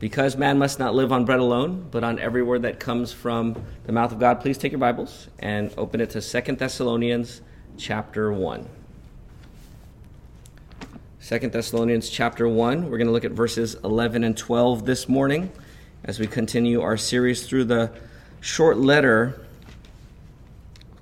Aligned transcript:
because 0.00 0.34
man 0.34 0.58
must 0.58 0.78
not 0.78 0.94
live 0.94 1.12
on 1.12 1.26
bread 1.26 1.40
alone, 1.40 1.86
but 1.90 2.02
on 2.02 2.18
every 2.18 2.42
word 2.42 2.62
that 2.62 2.80
comes 2.80 3.12
from 3.12 3.62
the 3.84 3.92
mouth 3.92 4.10
of 4.10 4.18
God, 4.18 4.40
please 4.40 4.56
take 4.56 4.72
your 4.72 4.78
Bibles 4.78 5.28
and 5.38 5.72
open 5.76 6.00
it 6.00 6.08
to 6.10 6.22
Second 6.22 6.58
Thessalonians 6.58 7.42
chapter 7.76 8.32
1. 8.32 8.66
2 11.22 11.38
Thessalonians 11.50 12.08
chapter 12.08 12.48
1. 12.48 12.84
We're 12.84 12.96
going 12.96 13.08
to 13.08 13.12
look 13.12 13.26
at 13.26 13.32
verses 13.32 13.74
11 13.84 14.24
and 14.24 14.34
12 14.34 14.86
this 14.86 15.06
morning 15.06 15.52
as 16.02 16.18
we 16.18 16.26
continue 16.26 16.80
our 16.80 16.96
series 16.96 17.46
through 17.46 17.64
the 17.64 17.92
short 18.40 18.78
letter, 18.78 19.38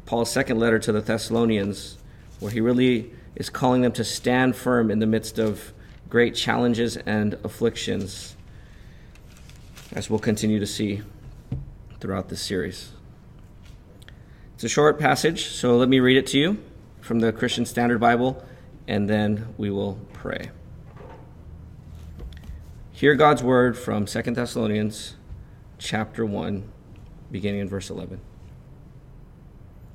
Paul's 0.07 0.33
second 0.33 0.59
letter 0.59 0.81
to 0.81 0.91
the 0.91 1.01
Thessalonians, 1.01 1.99
where 2.41 2.51
he 2.51 2.61
really 2.61 3.13
is 3.37 3.49
calling 3.49 3.83
them 3.83 3.93
to 3.93 4.03
stand 4.03 4.57
firm 4.57 4.91
in 4.91 4.99
the 4.99 5.07
midst 5.07 5.39
of 5.39 5.73
great 6.11 6.35
challenges 6.35 6.97
and 6.97 7.35
afflictions 7.45 8.35
as 9.93 10.11
we'll 10.11 10.19
continue 10.19 10.59
to 10.59 10.67
see 10.67 11.03
throughout 12.01 12.29
this 12.29 12.43
series. 12.43 12.93
It's 14.55 14.65
a 14.65 14.69
short 14.69 14.99
passage, 14.99 15.47
so 15.47 15.77
let 15.77 15.89
me 15.89 16.01
read 16.01 16.17
it 16.17 16.27
to 16.29 16.39
you 16.39 16.59
from 17.01 17.21
the 17.21 17.33
Christian 17.33 17.65
Standard 17.65 17.99
Bible, 17.99 18.45
and 18.87 19.09
then 19.09 19.55
we 19.57 19.71
will 19.71 19.99
pray. 20.13 20.51
Hear 22.93 23.15
God's 23.15 23.43
word 23.43 23.79
from 23.79 24.05
2 24.05 24.23
Thessalonians 24.23 25.17
chapter 25.79 26.27
1, 26.27 26.69
beginning 27.31 27.61
in 27.61 27.69
verse 27.69 27.89
11. 27.89 28.21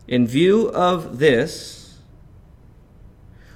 In 0.07 0.25
view 0.25 0.69
of 0.69 1.19
this, 1.19 1.99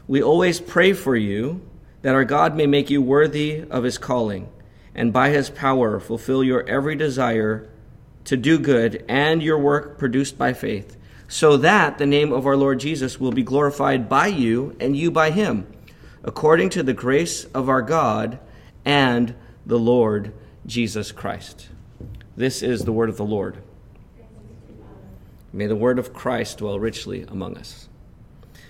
we 0.07 0.21
always 0.21 0.59
pray 0.59 0.93
for 0.93 1.15
you 1.15 1.61
that 2.01 2.13
our 2.13 2.25
God 2.25 2.55
may 2.55 2.67
make 2.67 2.89
you 2.89 3.01
worthy 3.01 3.63
of 3.69 3.83
his 3.83 3.97
calling 3.97 4.49
and 4.97 5.13
by 5.13 5.29
his 5.29 5.49
power 5.49 5.99
fulfill 5.99 6.43
your 6.43 6.67
every 6.67 6.95
desire 6.95 7.69
to 8.25 8.35
do 8.35 8.59
good 8.59 9.05
and 9.07 9.41
your 9.41 9.57
work 9.57 9.97
produced 9.97 10.37
by 10.37 10.51
faith, 10.51 10.97
so 11.29 11.55
that 11.55 11.97
the 11.97 12.05
name 12.05 12.33
of 12.33 12.45
our 12.45 12.57
Lord 12.57 12.79
Jesus 12.79 13.19
will 13.19 13.31
be 13.31 13.43
glorified 13.43 14.09
by 14.09 14.27
you 14.27 14.75
and 14.79 14.97
you 14.97 15.11
by 15.11 15.31
him, 15.31 15.65
according 16.23 16.69
to 16.71 16.83
the 16.83 16.93
grace 16.93 17.45
of 17.45 17.69
our 17.69 17.81
God 17.81 18.39
and 18.83 19.33
the 19.65 19.79
Lord 19.79 20.33
Jesus 20.65 21.11
Christ. 21.11 21.69
This 22.35 22.61
is 22.61 22.83
the 22.83 22.91
word 22.91 23.09
of 23.09 23.17
the 23.17 23.23
Lord. 23.23 23.57
May 25.53 25.67
the 25.67 25.75
word 25.75 25.99
of 25.99 26.13
Christ 26.13 26.57
dwell 26.57 26.79
richly 26.79 27.23
among 27.23 27.57
us. 27.57 27.87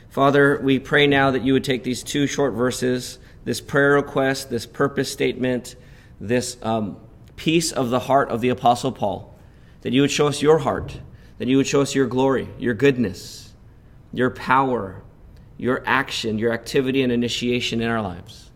Father, 0.09 0.59
we 0.61 0.79
pray 0.79 1.07
now 1.07 1.31
that 1.31 1.43
you 1.43 1.53
would 1.53 1.63
take 1.63 1.83
these 1.83 2.03
two 2.03 2.27
short 2.27 2.53
verses, 2.53 3.19
this 3.43 3.61
prayer 3.61 3.93
request, 3.93 4.49
this 4.49 4.65
purpose 4.65 5.11
statement, 5.11 5.75
this 6.19 6.57
um, 6.61 6.97
piece 7.35 7.71
of 7.71 7.89
the 7.89 7.99
heart 7.99 8.29
of 8.29 8.41
the 8.41 8.49
Apostle 8.49 8.91
Paul, 8.91 9.37
that 9.81 9.93
you 9.93 10.01
would 10.01 10.11
show 10.11 10.27
us 10.27 10.41
your 10.41 10.59
heart, 10.59 10.99
that 11.37 11.47
you 11.47 11.57
would 11.57 11.67
show 11.67 11.81
us 11.81 11.93
your 11.93 12.07
glory, 12.07 12.49
your 12.57 12.73
goodness, 12.73 13.53
your 14.11 14.29
power, 14.29 15.03
your 15.57 15.83
action, 15.85 16.39
your 16.39 16.53
activity 16.53 17.01
and 17.03 17.11
initiation 17.11 17.81
in 17.81 17.89
our 17.89 18.01
lives. 18.01 18.51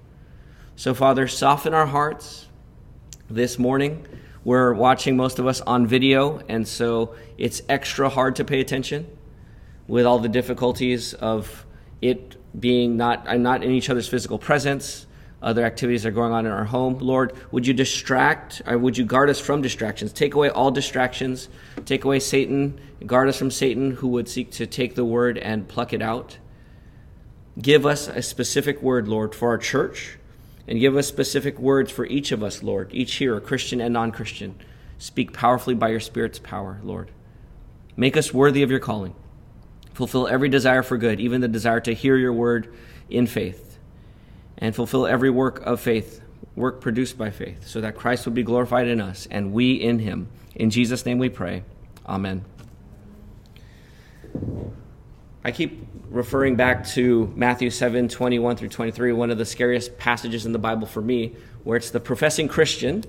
So, 0.75 0.93
Father, 0.93 1.27
soften 1.27 1.73
our 1.73 1.85
hearts 1.85 2.47
this 3.29 3.59
morning. 3.59 4.05
We're 4.43 4.73
watching 4.73 5.15
most 5.15 5.37
of 5.37 5.45
us 5.45 5.61
on 5.61 5.85
video, 5.85 6.41
and 6.49 6.67
so 6.67 7.15
it's 7.37 7.61
extra 7.69 8.09
hard 8.09 8.35
to 8.37 8.43
pay 8.43 8.59
attention 8.59 9.05
with 9.87 10.05
all 10.05 10.19
the 10.19 10.29
difficulties 10.29 11.13
of 11.13 11.65
it 12.01 12.37
being 12.59 12.97
not, 12.97 13.37
not 13.39 13.63
in 13.63 13.71
each 13.71 13.89
other's 13.89 14.07
physical 14.07 14.39
presence 14.39 15.05
other 15.41 15.65
activities 15.65 16.03
that 16.03 16.09
are 16.09 16.13
going 16.13 16.31
on 16.31 16.45
in 16.45 16.51
our 16.51 16.65
home. 16.65 16.99
Lord, 16.99 17.33
would 17.51 17.65
you 17.65 17.73
distract 17.73 18.61
or 18.65 18.77
would 18.77 18.97
you 18.97 19.05
guard 19.05 19.29
us 19.29 19.39
from 19.39 19.61
distractions? 19.61 20.13
Take 20.13 20.35
away 20.35 20.49
all 20.49 20.71
distractions. 20.71 21.49
Take 21.85 22.03
away 22.03 22.19
Satan. 22.19 22.79
Guard 23.05 23.29
us 23.29 23.37
from 23.37 23.49
Satan 23.49 23.91
who 23.91 24.09
would 24.09 24.29
seek 24.29 24.51
to 24.51 24.67
take 24.67 24.95
the 24.95 25.05
word 25.05 25.37
and 25.37 25.67
pluck 25.67 25.93
it 25.93 26.01
out. 26.01 26.37
Give 27.59 27.85
us 27.85 28.07
a 28.07 28.21
specific 28.21 28.81
word, 28.81 29.07
Lord, 29.07 29.35
for 29.35 29.49
our 29.49 29.57
church, 29.57 30.17
and 30.67 30.79
give 30.79 30.95
us 30.95 31.07
specific 31.07 31.59
words 31.59 31.91
for 31.91 32.05
each 32.05 32.31
of 32.31 32.43
us, 32.43 32.63
Lord, 32.63 32.89
each 32.93 33.15
here, 33.15 33.39
Christian 33.41 33.81
and 33.81 33.93
non 33.93 34.11
Christian. 34.11 34.55
Speak 34.99 35.33
powerfully 35.33 35.75
by 35.75 35.89
your 35.89 35.99
Spirit's 35.99 36.39
power, 36.39 36.79
Lord. 36.81 37.11
Make 37.97 38.15
us 38.15 38.33
worthy 38.33 38.63
of 38.63 38.71
your 38.71 38.79
calling. 38.79 39.15
Fulfill 39.93 40.27
every 40.27 40.47
desire 40.47 40.81
for 40.81 40.97
good, 40.97 41.19
even 41.19 41.41
the 41.41 41.49
desire 41.49 41.81
to 41.81 41.93
hear 41.93 42.15
your 42.15 42.31
word 42.31 42.73
in 43.09 43.27
faith 43.27 43.70
and 44.61 44.75
fulfill 44.75 45.07
every 45.07 45.31
work 45.31 45.59
of 45.65 45.81
faith, 45.81 46.21
work 46.55 46.79
produced 46.79 47.17
by 47.17 47.31
faith, 47.31 47.67
so 47.67 47.81
that 47.81 47.95
Christ 47.95 48.25
would 48.25 48.35
be 48.35 48.43
glorified 48.43 48.87
in 48.87 49.01
us 49.01 49.27
and 49.29 49.51
we 49.51 49.73
in 49.73 49.99
him. 49.99 50.29
In 50.55 50.69
Jesus' 50.69 51.05
name 51.05 51.17
we 51.17 51.29
pray. 51.29 51.63
Amen. 52.07 52.45
I 55.43 55.51
keep 55.51 55.87
referring 56.09 56.55
back 56.55 56.85
to 56.89 57.33
Matthew 57.35 57.71
7 57.71 58.07
21 58.07 58.57
through 58.57 58.69
23, 58.69 59.11
one 59.13 59.31
of 59.31 59.39
the 59.39 59.45
scariest 59.45 59.97
passages 59.97 60.45
in 60.45 60.51
the 60.51 60.59
Bible 60.59 60.85
for 60.85 61.01
me, 61.01 61.35
where 61.63 61.77
it's 61.77 61.89
the 61.89 61.99
professing 61.99 62.47
Christian, 62.47 63.03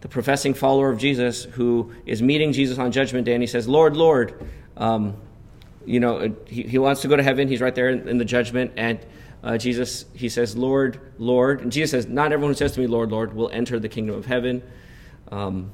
the 0.00 0.08
professing 0.08 0.54
follower 0.54 0.90
of 0.90 0.98
Jesus, 0.98 1.44
who 1.44 1.92
is 2.06 2.22
meeting 2.22 2.52
Jesus 2.52 2.78
on 2.78 2.92
Judgment 2.92 3.24
Day, 3.24 3.34
and 3.34 3.42
he 3.42 3.48
says, 3.48 3.66
Lord, 3.66 3.96
Lord. 3.96 4.48
Um, 4.76 5.16
you 5.84 5.98
know, 5.98 6.32
he, 6.46 6.62
he 6.62 6.78
wants 6.78 7.02
to 7.02 7.08
go 7.08 7.16
to 7.16 7.22
heaven. 7.24 7.48
He's 7.48 7.60
right 7.60 7.74
there 7.74 7.88
in, 7.88 8.08
in 8.08 8.18
the 8.18 8.24
judgment, 8.24 8.72
and 8.76 9.04
uh, 9.42 9.58
Jesus, 9.58 10.04
he 10.14 10.28
says, 10.28 10.56
Lord, 10.56 11.00
Lord. 11.18 11.62
And 11.62 11.72
Jesus 11.72 11.90
says, 11.90 12.06
Not 12.06 12.32
everyone 12.32 12.52
who 12.52 12.56
says 12.56 12.72
to 12.72 12.80
me, 12.80 12.86
Lord, 12.86 13.10
Lord, 13.10 13.34
will 13.34 13.50
enter 13.50 13.78
the 13.78 13.88
kingdom 13.88 14.14
of 14.14 14.26
heaven. 14.26 14.62
Um, 15.30 15.72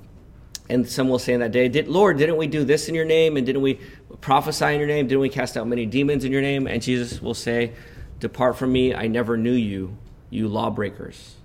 and 0.71 0.89
some 0.89 1.09
will 1.09 1.19
say 1.19 1.35
in 1.35 1.41
that 1.41 1.53
day, 1.53 1.69
Did, 1.69 1.89
Lord, 1.89 2.17
didn't 2.19 2.37
we 2.37 2.47
do 2.47 2.65
this 2.65 2.89
in 2.89 2.95
your 2.95 3.05
name? 3.05 3.37
And 3.37 3.45
didn't 3.45 3.63
we 3.63 3.75
prophesy 4.21 4.67
in 4.67 4.79
your 4.79 4.89
name? 4.89 5.07
Didn't 5.07 5.21
we 5.21 5.29
cast 5.29 5.57
out 5.57 5.67
many 5.67 5.85
demons 5.85 6.25
in 6.25 6.33
your 6.33 6.41
name? 6.41 6.67
And 6.67 6.81
Jesus 6.81 7.21
will 7.21 7.35
say, 7.35 7.73
Depart 8.21 8.57
from 8.57 8.73
me, 8.73 8.95
I 8.95 9.07
never 9.07 9.37
knew 9.37 9.53
you, 9.53 9.97
you 10.31 10.49
lawbreakers. 10.49 11.37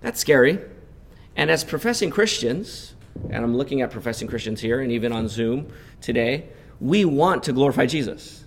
That's 0.00 0.18
scary. 0.18 0.58
And 1.36 1.50
as 1.50 1.62
professing 1.62 2.10
Christians, 2.10 2.94
and 3.30 3.44
I'm 3.44 3.56
looking 3.56 3.82
at 3.82 3.90
professing 3.90 4.28
Christians 4.28 4.60
here 4.60 4.80
and 4.80 4.90
even 4.90 5.12
on 5.12 5.28
Zoom 5.28 5.72
today, 6.00 6.48
we 6.80 7.04
want 7.04 7.44
to 7.44 7.52
glorify 7.52 7.86
Jesus 7.86 8.41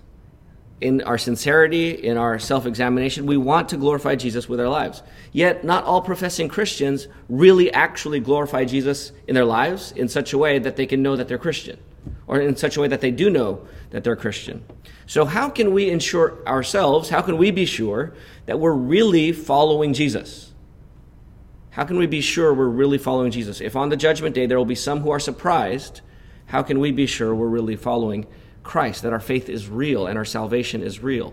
in 0.80 1.02
our 1.02 1.16
sincerity, 1.16 1.90
in 1.90 2.16
our 2.16 2.38
self 2.38 2.66
examination, 2.66 3.26
we 3.26 3.36
want 3.36 3.70
to 3.70 3.76
glorify 3.76 4.14
Jesus 4.14 4.48
with 4.48 4.60
our 4.60 4.68
lives. 4.68 5.02
Yet, 5.32 5.64
not 5.64 5.84
all 5.84 6.02
professing 6.02 6.48
Christians 6.48 7.08
really 7.28 7.72
actually 7.72 8.20
glorify 8.20 8.64
Jesus 8.64 9.12
in 9.26 9.34
their 9.34 9.44
lives 9.44 9.92
in 9.92 10.08
such 10.08 10.32
a 10.32 10.38
way 10.38 10.58
that 10.58 10.76
they 10.76 10.86
can 10.86 11.02
know 11.02 11.16
that 11.16 11.28
they're 11.28 11.38
Christian, 11.38 11.78
or 12.26 12.40
in 12.40 12.56
such 12.56 12.76
a 12.76 12.80
way 12.80 12.88
that 12.88 13.00
they 13.00 13.10
do 13.10 13.30
know 13.30 13.66
that 13.90 14.04
they're 14.04 14.16
Christian. 14.16 14.64
So, 15.06 15.24
how 15.24 15.48
can 15.48 15.72
we 15.72 15.88
ensure 15.88 16.46
ourselves, 16.46 17.08
how 17.08 17.22
can 17.22 17.38
we 17.38 17.50
be 17.50 17.64
sure 17.64 18.12
that 18.44 18.60
we're 18.60 18.74
really 18.74 19.32
following 19.32 19.94
Jesus? 19.94 20.52
How 21.70 21.84
can 21.84 21.98
we 21.98 22.06
be 22.06 22.20
sure 22.20 22.52
we're 22.52 22.68
really 22.68 22.98
following 22.98 23.30
Jesus? 23.30 23.60
If 23.60 23.76
on 23.76 23.88
the 23.88 23.96
judgment 23.96 24.34
day 24.34 24.46
there 24.46 24.58
will 24.58 24.64
be 24.64 24.74
some 24.74 25.00
who 25.00 25.10
are 25.10 25.20
surprised, 25.20 26.00
how 26.46 26.62
can 26.62 26.80
we 26.80 26.90
be 26.90 27.06
sure 27.06 27.34
we're 27.34 27.48
really 27.48 27.76
following 27.76 28.26
Christ, 28.66 29.02
that 29.02 29.12
our 29.12 29.20
faith 29.20 29.48
is 29.48 29.68
real 29.68 30.06
and 30.06 30.18
our 30.18 30.24
salvation 30.24 30.82
is 30.82 31.00
real, 31.00 31.32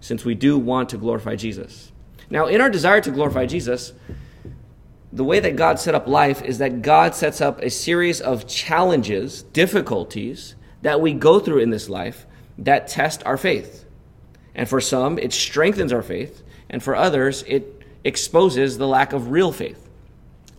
since 0.00 0.24
we 0.24 0.34
do 0.34 0.58
want 0.58 0.90
to 0.90 0.98
glorify 0.98 1.34
Jesus. 1.36 1.90
Now, 2.30 2.46
in 2.46 2.60
our 2.60 2.70
desire 2.70 3.00
to 3.00 3.10
glorify 3.10 3.46
Jesus, 3.46 3.92
the 5.12 5.24
way 5.24 5.40
that 5.40 5.56
God 5.56 5.78
set 5.78 5.94
up 5.94 6.06
life 6.06 6.42
is 6.42 6.58
that 6.58 6.82
God 6.82 7.14
sets 7.14 7.40
up 7.40 7.60
a 7.60 7.70
series 7.70 8.20
of 8.20 8.46
challenges, 8.46 9.42
difficulties 9.42 10.54
that 10.82 11.00
we 11.00 11.12
go 11.12 11.38
through 11.38 11.58
in 11.58 11.70
this 11.70 11.88
life 11.88 12.26
that 12.58 12.88
test 12.88 13.22
our 13.24 13.36
faith. 13.36 13.84
And 14.54 14.68
for 14.68 14.80
some, 14.80 15.18
it 15.18 15.32
strengthens 15.32 15.92
our 15.92 16.02
faith, 16.02 16.42
and 16.68 16.82
for 16.82 16.94
others, 16.94 17.42
it 17.46 17.82
exposes 18.04 18.78
the 18.78 18.86
lack 18.86 19.12
of 19.12 19.30
real 19.30 19.52
faith. 19.52 19.88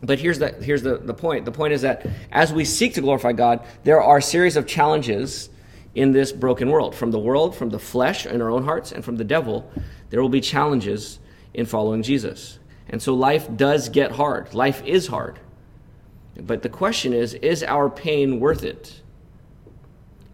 But 0.02 0.19
here's 0.19 0.40
the, 0.40 0.50
here's 0.52 0.84
the, 0.84 0.97
the 0.97 1.14
point. 1.14 1.46
The 1.46 1.52
point 1.52 1.73
is 1.73 1.82
that 1.82 2.05
as 2.32 2.52
we 2.53 2.66
seek 2.66 2.93
to 2.96 3.02
glorify 3.02 3.34
God, 3.34 3.66
there 3.84 4.02
are 4.02 4.17
a 4.17 4.22
series 4.22 4.55
of 4.55 4.67
challenges 4.67 5.49
in 5.96 6.12
this 6.12 6.32
broken 6.32 6.70
world. 6.70 6.94
From 6.94 7.12
the 7.12 7.20
world, 7.20 7.56
from 7.56 7.70
the 7.70 7.80
flesh 7.80 8.26
in 8.26 8.42
our 8.42 8.50
own 8.50 8.66
hearts, 8.66 8.92
and 8.92 9.03
from 9.03 9.16
the 9.16 9.24
devil, 9.24 9.72
there 10.09 10.22
will 10.22 10.30
be 10.30 10.42
challenges 10.42 11.20
in 11.53 11.66
following 11.66 12.03
Jesus. 12.03 12.59
And 12.90 13.02
so 13.02 13.14
life 13.14 13.47
does 13.56 13.90
get 13.90 14.12
hard. 14.12 14.53
Life 14.53 14.84
is 14.86 15.08
hard. 15.08 15.40
But 16.38 16.62
the 16.62 16.70
question 16.70 17.14
is 17.14 17.34
is 17.36 17.64
our 17.64 17.90
pain 17.90 18.40
worth 18.40 18.64
it? 18.64 19.02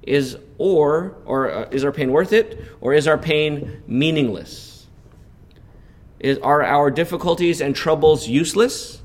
Is 0.02 0.38
or 0.58 1.16
or 1.26 1.52
uh, 1.52 1.70
is 1.70 1.86
our 1.86 1.92
pain 1.92 2.12
worth 2.12 2.34
it 2.34 2.60
or 2.82 2.94
is 2.94 3.08
our 3.08 3.20
pain 3.20 3.84
meaningless? 3.88 4.88
Is, 6.20 6.40
are 6.40 6.64
our 6.64 6.90
difficulties 6.90 7.62
and 7.62 7.76
troubles 7.76 8.28
useless? 8.28 9.02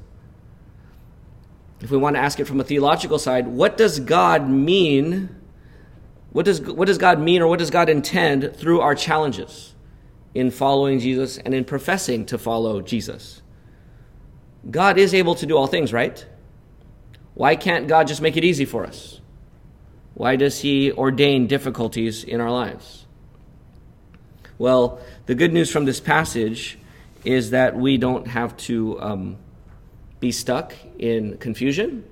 If 1.81 1.91
we 1.91 1.99
want 1.99 2.17
to 2.17 2.20
ask 2.20 2.41
it 2.41 2.47
from 2.47 2.61
a 2.61 2.64
theological 2.64 3.19
side, 3.19 3.47
what 3.47 3.76
does 3.76 4.00
God 4.00 4.49
mean 4.49 5.35
what 6.36 6.44
does, 6.44 6.60
what 6.60 6.84
does 6.84 6.98
God 6.98 7.18
mean 7.18 7.40
or 7.40 7.46
what 7.46 7.60
does 7.60 7.70
God 7.70 7.88
intend 7.88 8.54
through 8.56 8.82
our 8.82 8.94
challenges 8.94 9.74
in 10.34 10.50
following 10.50 10.98
Jesus 10.98 11.38
and 11.38 11.54
in 11.54 11.64
professing 11.64 12.26
to 12.26 12.36
follow 12.36 12.82
Jesus? 12.82 13.40
God 14.70 14.98
is 14.98 15.14
able 15.14 15.34
to 15.36 15.46
do 15.46 15.56
all 15.56 15.66
things, 15.66 15.94
right? 15.94 16.26
Why 17.32 17.56
can't 17.56 17.88
God 17.88 18.06
just 18.06 18.20
make 18.20 18.36
it 18.36 18.44
easy 18.44 18.66
for 18.66 18.84
us? 18.84 19.18
Why 20.12 20.36
does 20.36 20.60
He 20.60 20.92
ordain 20.92 21.46
difficulties 21.46 22.22
in 22.22 22.42
our 22.42 22.50
lives? 22.50 23.06
Well, 24.58 25.00
the 25.24 25.34
good 25.34 25.54
news 25.54 25.70
from 25.70 25.86
this 25.86 26.00
passage 26.00 26.78
is 27.24 27.48
that 27.52 27.76
we 27.76 27.96
don't 27.96 28.26
have 28.26 28.54
to 28.68 29.00
um, 29.00 29.36
be 30.20 30.32
stuck 30.32 30.74
in 30.98 31.38
confusion 31.38 32.04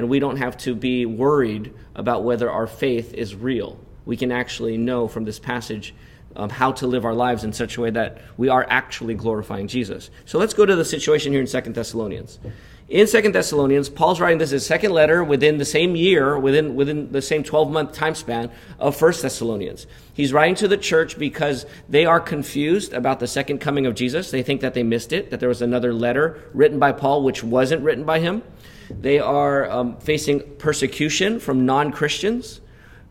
and 0.00 0.08
we 0.08 0.18
don't 0.18 0.38
have 0.38 0.56
to 0.56 0.74
be 0.74 1.04
worried 1.04 1.74
about 1.94 2.24
whether 2.24 2.50
our 2.50 2.66
faith 2.66 3.12
is 3.12 3.34
real. 3.34 3.78
We 4.06 4.16
can 4.16 4.32
actually 4.32 4.78
know 4.78 5.08
from 5.08 5.26
this 5.26 5.38
passage 5.38 5.94
um, 6.34 6.48
how 6.48 6.72
to 6.72 6.86
live 6.86 7.04
our 7.04 7.12
lives 7.12 7.44
in 7.44 7.52
such 7.52 7.76
a 7.76 7.82
way 7.82 7.90
that 7.90 8.22
we 8.38 8.48
are 8.48 8.66
actually 8.70 9.12
glorifying 9.12 9.68
Jesus. 9.68 10.08
So 10.24 10.38
let's 10.38 10.54
go 10.54 10.64
to 10.64 10.74
the 10.74 10.86
situation 10.86 11.32
here 11.32 11.40
in 11.42 11.46
Second 11.46 11.74
Thessalonians. 11.74 12.38
In 12.88 13.06
Second 13.06 13.34
Thessalonians, 13.34 13.90
Paul's 13.90 14.20
writing 14.20 14.38
this 14.38 14.50
his 14.50 14.64
second 14.64 14.92
letter 14.92 15.22
within 15.22 15.58
the 15.58 15.66
same 15.66 15.94
year, 15.94 16.38
within, 16.38 16.74
within 16.76 17.12
the 17.12 17.20
same 17.20 17.42
12 17.42 17.70
month 17.70 17.92
time 17.92 18.14
span 18.14 18.50
of 18.78 18.96
First 18.96 19.20
Thessalonians. 19.20 19.86
He's 20.14 20.32
writing 20.32 20.54
to 20.56 20.68
the 20.68 20.78
church 20.78 21.18
because 21.18 21.66
they 21.90 22.06
are 22.06 22.20
confused 22.20 22.94
about 22.94 23.20
the 23.20 23.26
second 23.26 23.58
coming 23.58 23.84
of 23.84 23.94
Jesus. 23.94 24.30
They 24.30 24.42
think 24.42 24.62
that 24.62 24.72
they 24.72 24.82
missed 24.82 25.12
it, 25.12 25.30
that 25.30 25.40
there 25.40 25.48
was 25.50 25.60
another 25.60 25.92
letter 25.92 26.42
written 26.54 26.78
by 26.78 26.92
Paul 26.92 27.22
which 27.22 27.44
wasn't 27.44 27.82
written 27.82 28.04
by 28.04 28.20
him. 28.20 28.42
They 28.90 29.18
are 29.18 29.70
um, 29.70 29.96
facing 29.98 30.40
persecution 30.56 31.40
from 31.40 31.66
non 31.66 31.92
Christians 31.92 32.60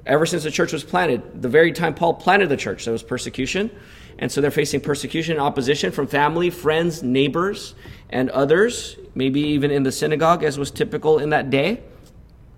ever 0.06 0.26
since 0.26 0.44
the 0.44 0.52
church 0.52 0.74
was 0.74 0.84
planted. 0.84 1.42
The 1.42 1.50
very 1.50 1.72
time 1.72 1.94
Paul 1.94 2.16
planted 2.16 2.50
the 2.50 2.58
church, 2.58 2.86
there 2.86 2.92
was 2.92 3.04
persecution. 3.04 3.72
And 4.18 4.30
so 4.30 4.42
they're 4.42 4.52
facing 4.52 4.81
persecution 4.81 5.34
and 5.34 5.42
opposition 5.42 5.94
from 5.94 6.06
family, 6.06 6.50
friends, 6.50 7.02
neighbors, 7.02 7.74
and 8.10 8.30
others, 8.31 8.98
maybe 9.16 9.40
even 9.40 9.72
in 9.72 9.84
the 9.84 9.94
synagogue, 9.94 10.44
as 10.44 10.60
was 10.60 10.72
typical 10.72 11.20
in 11.20 11.30
that 11.30 11.50
day. 11.50 11.81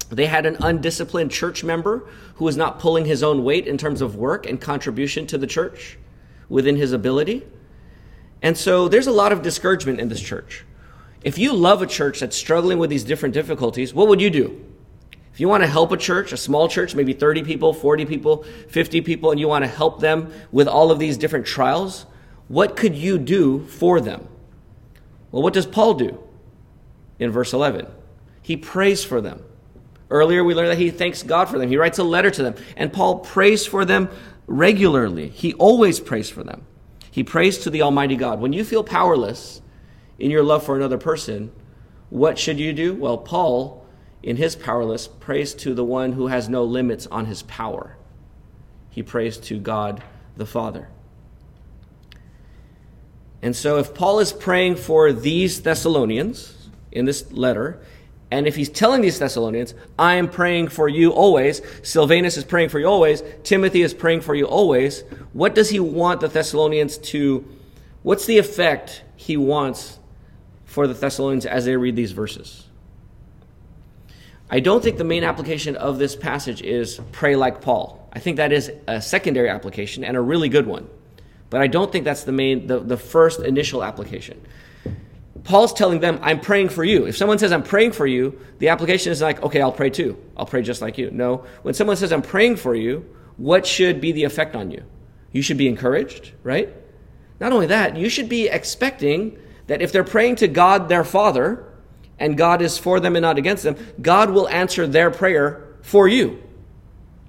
They 0.10 0.26
had 0.26 0.48
an 0.48 0.58
undisciplined 0.60 1.30
church 1.30 1.64
member 1.64 2.10
who 2.36 2.46
was 2.46 2.58
not 2.58 2.80
pulling 2.80 3.06
his 3.06 3.22
own 3.22 3.44
weight 3.44 3.68
in 3.68 3.78
terms 3.78 4.02
of 4.02 4.16
work 4.16 4.48
and 4.48 4.60
contribution 4.60 5.28
to 5.28 5.38
the 5.38 5.46
church 5.46 6.00
within 6.50 6.76
his 6.76 6.94
ability. 6.94 7.46
And 8.42 8.58
so 8.58 8.88
there's 8.88 9.08
a 9.08 9.12
lot 9.12 9.32
of 9.32 9.44
discouragement 9.44 10.00
in 10.00 10.10
this 10.10 10.20
church. 10.20 10.66
If 11.24 11.38
you 11.38 11.54
love 11.54 11.82
a 11.82 11.88
church 11.88 12.20
that's 12.20 12.36
struggling 12.36 12.80
with 12.80 12.90
these 12.90 13.04
different 13.04 13.34
difficulties, 13.34 13.94
what 13.94 14.08
would 14.08 14.22
you 14.22 14.30
do? 14.30 14.66
If 15.34 15.40
you 15.40 15.48
want 15.48 15.64
to 15.64 15.68
help 15.68 15.92
a 15.92 15.98
church, 15.98 16.34
a 16.34 16.38
small 16.38 16.68
church, 16.68 16.94
maybe 16.94 17.14
30 17.14 17.44
people, 17.44 17.74
40 17.74 18.06
people, 18.06 18.44
50 18.70 19.02
people, 19.02 19.32
and 19.32 19.40
you 19.40 19.48
want 19.48 19.64
to 19.64 19.70
help 19.70 20.00
them 20.00 20.34
with 20.52 20.68
all 20.68 20.92
of 20.92 21.00
these 21.00 21.18
different 21.18 21.46
trials, 21.46 22.06
what 22.48 22.76
could 22.76 22.96
you 22.96 23.18
do 23.18 23.66
for 23.68 24.02
them? 24.02 24.28
Well, 25.32 25.42
what 25.42 25.54
does 25.54 25.66
Paul 25.66 25.94
do 25.94 26.22
in 27.20 27.32
verse 27.32 27.54
11? 27.54 27.88
He 28.42 28.58
prays 28.58 29.04
for 29.04 29.22
them. 29.22 29.44
Earlier, 30.10 30.44
we 30.44 30.54
learned 30.54 30.72
that 30.72 30.78
he 30.78 30.92
thanks 30.92 31.24
God 31.24 31.48
for 31.48 31.58
them. 31.58 31.70
He 31.70 31.78
writes 31.78 31.98
a 31.98 32.04
letter 32.04 32.30
to 32.32 32.44
them. 32.44 32.56
And 32.76 32.92
Paul 32.92 33.20
prays 33.20 33.66
for 33.66 33.86
them 33.86 34.10
regularly. 34.48 35.30
He 35.30 35.54
always 35.54 36.02
prays 36.02 36.30
for 36.30 36.44
them. 36.44 36.66
He 37.10 37.24
prays 37.24 37.60
to 37.60 37.70
the 37.70 37.84
Almighty 37.84 38.18
God. 38.18 38.42
When 38.42 38.52
you 38.52 38.66
feel 38.66 38.84
powerless 38.84 39.62
in 40.22 40.32
your 40.32 40.44
love 40.44 40.64
for 40.64 40.76
another 40.76 40.98
person, 40.98 41.52
what 42.10 42.40
should 42.40 42.60
you 42.60 42.74
do? 42.74 42.94
Well, 42.94 43.18
Paul 43.18 43.82
in 44.24 44.38
his 44.38 44.56
powerless, 44.56 45.08
prays 45.08 45.54
to 45.56 45.74
the 45.74 45.84
one 45.84 46.14
who 46.14 46.28
has 46.28 46.48
no 46.48 46.64
limits 46.64 47.08
on 47.08 47.26
his 47.26 47.42
power. 47.44 47.96
He 48.90 49.02
prays 49.02 49.38
to 49.38 49.60
God 49.60 50.04
the 50.38 50.46
Father. 50.46 50.90
And 53.42 53.56
so, 53.56 53.78
if 53.78 53.96
Paul 53.96 54.20
is 54.20 54.32
praying 54.32 54.76
for 54.76 55.12
these 55.12 55.62
Thessalonians 55.64 56.70
in 56.92 57.06
this 57.06 57.32
letter, 57.32 57.82
and 58.30 58.48
if 58.48 58.56
he's 58.56 58.70
telling 58.70 59.02
these 59.02 59.18
Thessalonians, 59.18 59.74
I 59.98 60.16
am 60.16 60.30
praying 60.30 60.68
for 60.68 60.88
you 60.88 61.12
always, 61.12 61.62
Silvanus 61.82 62.38
is 62.38 62.44
praying 62.44 62.70
for 62.70 62.80
you 62.80 62.86
always, 62.86 63.24
Timothy 63.44 63.82
is 63.82 63.94
praying 63.94 64.22
for 64.22 64.36
you 64.36 64.46
always, 64.46 65.02
what 65.34 65.56
does 65.56 65.70
he 65.70 65.80
want 65.80 66.22
the 66.22 66.28
Thessalonians 66.28 67.00
to, 67.00 67.44
what's 68.04 68.28
the 68.28 68.38
effect 68.38 69.02
he 69.16 69.36
wants 69.36 69.98
for 70.72 70.88
the 70.88 70.94
Thessalonians 70.94 71.46
as 71.46 71.66
they 71.66 71.76
read 71.76 71.98
these 71.98 72.14
verses? 72.14 72.66
I 74.50 74.62
don't 74.62 74.82
think 74.82 74.98
the 74.98 75.04
main 75.04 75.26
application 75.26 75.76
of 75.76 76.00
this 76.00 76.16
passage 76.16 76.62
is 76.62 77.02
pray 77.12 77.36
like 77.36 77.60
Paul. 77.60 78.10
I 78.14 78.20
think 78.20 78.38
that 78.38 78.54
is 78.54 78.72
a 78.88 79.02
secondary 79.02 79.50
application 79.50 80.06
and 80.06 80.16
a 80.16 80.22
really 80.22 80.48
good 80.48 80.66
one. 80.66 80.90
But 81.50 81.60
I 81.60 81.68
don't 81.68 81.92
think 81.92 82.06
that's 82.06 82.24
the 82.24 82.32
main, 82.32 82.68
the, 82.68 82.80
the 82.80 82.96
first 82.96 83.42
initial 83.42 83.84
application. 83.84 84.42
Paul's 85.44 85.74
telling 85.74 86.00
them, 86.00 86.20
I'm 86.22 86.40
praying 86.40 86.70
for 86.70 86.86
you. 86.86 87.06
If 87.06 87.18
someone 87.18 87.38
says, 87.38 87.52
I'm 87.52 87.64
praying 87.64 87.92
for 87.92 88.08
you, 88.08 88.40
the 88.60 88.70
application 88.70 89.12
is 89.12 89.22
like, 89.22 89.42
okay, 89.44 89.60
I'll 89.60 89.74
pray 89.74 89.90
too. 89.90 90.18
I'll 90.38 90.46
pray 90.46 90.62
just 90.62 90.82
like 90.82 90.98
you. 90.98 91.12
No. 91.12 91.46
When 91.64 91.74
someone 91.74 91.98
says, 91.98 92.14
I'm 92.14 92.22
praying 92.22 92.56
for 92.58 92.76
you, 92.76 93.06
what 93.36 93.68
should 93.68 94.00
be 94.00 94.14
the 94.14 94.24
effect 94.24 94.56
on 94.56 94.72
you? 94.72 94.84
You 95.34 95.42
should 95.42 95.58
be 95.58 95.68
encouraged, 95.68 96.32
right? 96.44 96.74
Not 97.42 97.52
only 97.52 97.68
that, 97.68 97.98
you 97.98 98.08
should 98.08 98.30
be 98.30 98.48
expecting 98.48 99.38
that 99.72 99.82
if 99.82 99.94
they're 99.94 100.04
praying 100.04 100.36
to 100.36 100.50
God, 100.50 100.90
their 100.90 101.06
Father, 101.06 101.64
and 102.20 102.38
God 102.38 102.62
is 102.62 102.78
for 102.78 103.00
them 103.00 103.16
and 103.16 103.24
not 103.24 103.38
against 103.38 103.64
them, 103.64 103.78
God 104.02 104.30
will 104.30 104.50
answer 104.50 104.86
their 104.86 105.10
prayer 105.10 105.66
for 105.82 106.10
you. 106.10 106.44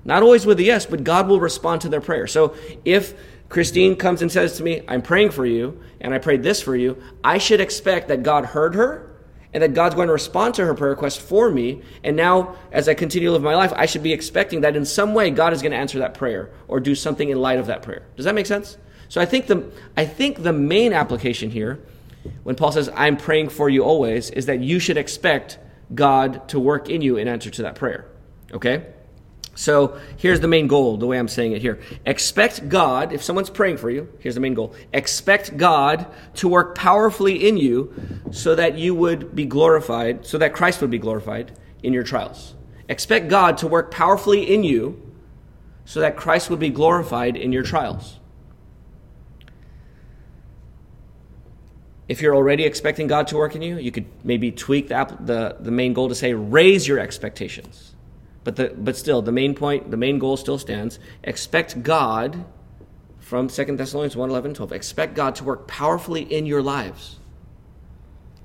Not 0.04 0.24
always 0.24 0.44
with 0.44 0.58
a 0.58 0.64
yes, 0.64 0.84
but 0.84 1.04
God 1.04 1.28
will 1.28 1.38
respond 1.38 1.82
to 1.82 1.88
their 1.88 2.00
prayer. 2.00 2.26
So 2.26 2.56
if 2.84 3.14
Christine 3.48 3.94
comes 3.94 4.22
and 4.22 4.32
says 4.32 4.56
to 4.56 4.64
me, 4.64 4.82
I'm 4.88 5.02
praying 5.02 5.30
for 5.30 5.46
you, 5.46 5.80
and 6.00 6.12
I 6.12 6.18
prayed 6.18 6.42
this 6.42 6.60
for 6.60 6.74
you, 6.74 7.00
I 7.22 7.38
should 7.38 7.60
expect 7.60 8.08
that 8.08 8.24
God 8.24 8.44
heard 8.44 8.74
her 8.74 9.08
and 9.54 9.62
that 9.62 9.72
God's 9.72 9.94
going 9.94 10.08
to 10.08 10.12
respond 10.12 10.54
to 10.54 10.64
her 10.64 10.74
prayer 10.74 10.90
request 10.90 11.20
for 11.20 11.48
me. 11.48 11.82
And 12.02 12.16
now, 12.16 12.56
as 12.72 12.88
I 12.88 12.94
continue 12.94 13.28
to 13.28 13.32
live 13.34 13.42
my 13.42 13.54
life, 13.54 13.72
I 13.76 13.86
should 13.86 14.02
be 14.02 14.12
expecting 14.12 14.62
that 14.62 14.74
in 14.74 14.84
some 14.84 15.14
way 15.14 15.30
God 15.30 15.52
is 15.52 15.62
going 15.62 15.70
to 15.70 15.78
answer 15.78 16.00
that 16.00 16.14
prayer 16.14 16.50
or 16.66 16.80
do 16.80 16.96
something 16.96 17.28
in 17.28 17.40
light 17.40 17.60
of 17.60 17.66
that 17.66 17.84
prayer. 17.84 18.02
Does 18.16 18.24
that 18.24 18.34
make 18.34 18.46
sense? 18.46 18.78
So 19.08 19.20
I 19.20 19.26
think 19.26 19.46
the, 19.46 19.70
I 19.96 20.06
think 20.06 20.42
the 20.42 20.52
main 20.52 20.92
application 20.92 21.50
here 21.50 21.78
when 22.42 22.56
Paul 22.56 22.72
says, 22.72 22.90
I'm 22.94 23.16
praying 23.16 23.50
for 23.50 23.68
you 23.68 23.84
always, 23.84 24.30
is 24.30 24.46
that 24.46 24.60
you 24.60 24.78
should 24.78 24.96
expect 24.96 25.58
God 25.94 26.48
to 26.48 26.60
work 26.60 26.88
in 26.88 27.02
you 27.02 27.16
in 27.16 27.28
answer 27.28 27.50
to 27.50 27.62
that 27.62 27.74
prayer. 27.74 28.06
Okay? 28.52 28.86
So 29.54 30.00
here's 30.16 30.40
the 30.40 30.48
main 30.48 30.66
goal, 30.66 30.96
the 30.96 31.06
way 31.06 31.18
I'm 31.18 31.28
saying 31.28 31.52
it 31.52 31.60
here. 31.60 31.80
Expect 32.06 32.68
God, 32.68 33.12
if 33.12 33.22
someone's 33.22 33.50
praying 33.50 33.76
for 33.76 33.90
you, 33.90 34.08
here's 34.18 34.34
the 34.34 34.40
main 34.40 34.54
goal. 34.54 34.74
Expect 34.92 35.56
God 35.58 36.06
to 36.36 36.48
work 36.48 36.74
powerfully 36.74 37.46
in 37.48 37.58
you 37.58 37.94
so 38.30 38.54
that 38.54 38.78
you 38.78 38.94
would 38.94 39.34
be 39.34 39.44
glorified, 39.44 40.24
so 40.24 40.38
that 40.38 40.54
Christ 40.54 40.80
would 40.80 40.90
be 40.90 40.98
glorified 40.98 41.52
in 41.82 41.92
your 41.92 42.02
trials. 42.02 42.54
Expect 42.88 43.28
God 43.28 43.58
to 43.58 43.66
work 43.66 43.90
powerfully 43.90 44.54
in 44.54 44.64
you 44.64 45.00
so 45.84 46.00
that 46.00 46.16
Christ 46.16 46.48
would 46.48 46.60
be 46.60 46.70
glorified 46.70 47.36
in 47.36 47.52
your 47.52 47.62
trials. 47.62 48.18
If 52.08 52.20
you're 52.20 52.34
already 52.34 52.64
expecting 52.64 53.06
God 53.06 53.28
to 53.28 53.36
work 53.36 53.54
in 53.54 53.62
you, 53.62 53.78
you 53.78 53.92
could 53.92 54.06
maybe 54.24 54.50
tweak 54.50 54.88
the, 54.88 55.16
the, 55.20 55.56
the 55.60 55.70
main 55.70 55.92
goal 55.92 56.08
to 56.08 56.14
say 56.14 56.34
raise 56.34 56.86
your 56.86 56.98
expectations. 56.98 57.94
But, 58.44 58.56
the, 58.56 58.74
but 58.76 58.96
still, 58.96 59.22
the 59.22 59.32
main 59.32 59.54
point, 59.54 59.90
the 59.90 59.96
main 59.96 60.18
goal 60.18 60.36
still 60.36 60.58
stands. 60.58 60.98
Expect 61.22 61.82
God, 61.82 62.44
from 63.20 63.48
2 63.48 63.76
Thessalonians 63.76 64.16
1 64.16 64.30
11, 64.30 64.54
12, 64.54 64.72
expect 64.72 65.14
God 65.14 65.36
to 65.36 65.44
work 65.44 65.68
powerfully 65.68 66.22
in 66.22 66.44
your 66.44 66.60
lives 66.60 67.18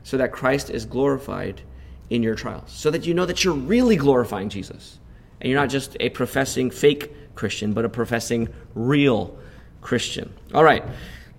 so 0.03 0.17
that 0.17 0.31
Christ 0.31 0.69
is 0.69 0.85
glorified 0.85 1.61
in 2.09 2.23
your 2.23 2.35
trials. 2.35 2.71
So 2.71 2.91
that 2.91 3.05
you 3.05 3.13
know 3.13 3.25
that 3.25 3.43
you're 3.43 3.53
really 3.53 3.97
glorifying 3.97 4.49
Jesus. 4.49 4.99
And 5.41 5.49
you're 5.49 5.59
not 5.59 5.69
just 5.69 5.97
a 5.99 6.09
professing 6.09 6.71
fake 6.71 7.35
Christian, 7.35 7.73
but 7.73 7.85
a 7.85 7.89
professing 7.89 8.49
real 8.75 9.37
Christian. 9.81 10.33
All 10.53 10.63
right. 10.63 10.83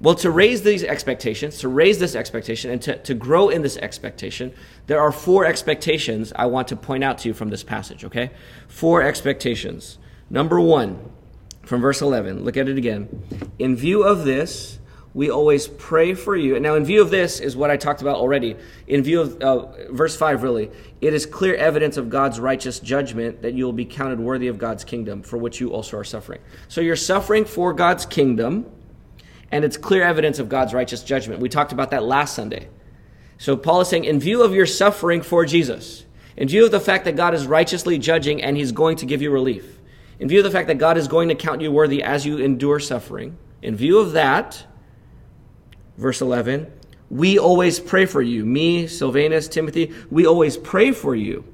Well, 0.00 0.14
to 0.17 0.31
raise 0.31 0.62
these 0.62 0.85
expectations, 0.85 1.59
to 1.59 1.69
raise 1.69 1.99
this 1.99 2.14
expectation, 2.14 2.71
and 2.71 2.81
to, 2.83 2.99
to 2.99 3.14
grow 3.14 3.49
in 3.49 3.62
this 3.62 3.76
expectation, 3.76 4.55
there 4.87 5.00
are 5.00 5.11
four 5.11 5.45
expectations 5.45 6.33
I 6.37 6.47
want 6.47 6.69
to 6.69 6.76
point 6.76 7.02
out 7.02 7.19
to 7.19 7.28
you 7.28 7.35
from 7.35 7.50
this 7.50 7.64
passage, 7.64 8.05
okay? 8.05 8.31
Four 8.69 9.02
expectations. 9.02 9.99
Number 10.31 10.61
one, 10.61 11.11
from 11.64 11.81
verse 11.81 12.00
11, 12.00 12.45
look 12.45 12.57
at 12.57 12.69
it 12.69 12.78
again. 12.78 13.09
In 13.59 13.75
view 13.75 14.05
of 14.05 14.25
this, 14.25 14.78
we 15.14 15.31
always 15.31 15.67
pray 15.67 16.14
for 16.14 16.37
you. 16.37 16.55
And 16.55 16.62
now, 16.62 16.76
in 16.76 16.85
view 16.85 17.02
of 17.02 17.11
this, 17.11 17.40
is 17.40 17.57
what 17.57 17.71
I 17.71 17.76
talked 17.76 18.00
about 18.00 18.17
already. 18.17 18.55
In 18.87 19.02
view 19.02 19.21
of 19.21 19.43
uh, 19.43 19.93
verse 19.93 20.17
5, 20.17 20.45
really, 20.45 20.71
it 21.00 21.12
is 21.12 21.26
clear 21.26 21.57
evidence 21.57 21.97
of 21.97 22.09
God's 22.09 22.38
righteous 22.38 22.78
judgment 22.78 23.43
that 23.43 23.55
you 23.55 23.64
will 23.64 23.73
be 23.73 23.85
counted 23.85 24.21
worthy 24.21 24.47
of 24.47 24.59
God's 24.59 24.85
kingdom, 24.85 25.23
for 25.23 25.38
which 25.38 25.61
you 25.61 25.71
also 25.71 25.99
are 25.99 26.05
suffering. 26.05 26.40
So 26.69 26.81
you're 26.81 26.95
suffering 26.95 27.45
for 27.45 27.73
God's 27.73 28.07
kingdom 28.07 28.67
and 29.50 29.64
it's 29.64 29.76
clear 29.76 30.02
evidence 30.02 30.38
of 30.38 30.49
God's 30.49 30.75
righteous 30.75 31.02
judgment. 31.02 31.40
We 31.40 31.49
talked 31.49 31.73
about 31.73 31.90
that 31.90 32.02
last 32.02 32.35
Sunday. 32.35 32.69
So 33.38 33.57
Paul 33.57 33.81
is 33.81 33.88
saying, 33.88 34.05
in 34.05 34.21
view 34.21 34.43
of 34.43 34.52
your 34.52 34.67
suffering 34.67 35.23
for 35.23 35.45
Jesus, 35.45 36.05
in 36.37 36.49
view 36.49 36.64
of 36.64 36.71
the 36.71 36.81
fact 36.81 37.05
that 37.05 37.17
God 37.17 37.35
is 37.35 37.47
righteously 37.47 37.99
judging 37.99 38.43
and 38.43 38.57
he's 38.57 38.73
going 38.73 38.97
to 38.97 39.07
give 39.07 39.23
you 39.23 39.31
relief, 39.31 39.81
in 40.19 40.28
view 40.28 40.40
of 40.40 40.45
the 40.45 40.50
fact 40.50 40.67
that 40.69 40.78
God 40.78 40.99
is 40.99 41.09
going 41.09 41.28
to 41.28 41.35
count 41.35 41.61
you 41.61 41.71
worthy 41.71 42.02
as 42.02 42.26
you 42.26 42.38
endure 42.38 42.81
suffering, 42.81 43.38
in 43.62 43.76
view 43.76 43.99
of 43.99 44.12
that, 44.12 44.64
verse 45.97 46.21
11, 46.21 46.71
we 47.11 47.38
always 47.38 47.81
pray 47.81 48.07
for 48.07 48.21
you. 48.21 48.45
Me, 48.45 48.87
Silvanus, 48.87 49.49
Timothy, 49.49 49.95
we 50.11 50.26
always 50.26 50.57
pray 50.57 50.93
for 50.93 51.14
you. 51.14 51.45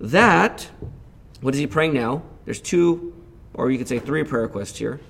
That, 0.00 0.68
what 1.40 1.54
is 1.54 1.60
he 1.60 1.66
praying 1.66 1.94
now? 1.94 2.22
There's 2.44 2.60
two, 2.60 3.14
or 3.54 3.70
you 3.70 3.78
could 3.78 3.88
say 3.88 3.98
three 3.98 4.24
prayer 4.24 4.42
requests 4.42 4.78
here. 4.78 5.00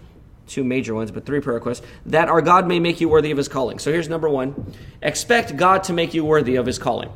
Two 0.47 0.63
major 0.63 0.95
ones, 0.95 1.11
but 1.11 1.27
three 1.27 1.41
prayer 1.41 1.57
requests. 1.57 1.83
That 2.07 2.29
our 2.29 2.41
God 2.41 2.69
may 2.69 2.79
make 2.79 3.01
you 3.01 3.09
worthy 3.09 3.31
of 3.31 3.37
his 3.37 3.49
calling. 3.49 3.79
So 3.79 3.93
here's 3.93 4.09
number 4.09 4.29
one 4.29 4.75
expect 5.03 5.57
God 5.57 5.85
to 5.85 5.93
make 5.93 6.15
you 6.15 6.25
worthy 6.25 6.57
of 6.57 6.67
his 6.67 6.79
calling. 6.79 7.11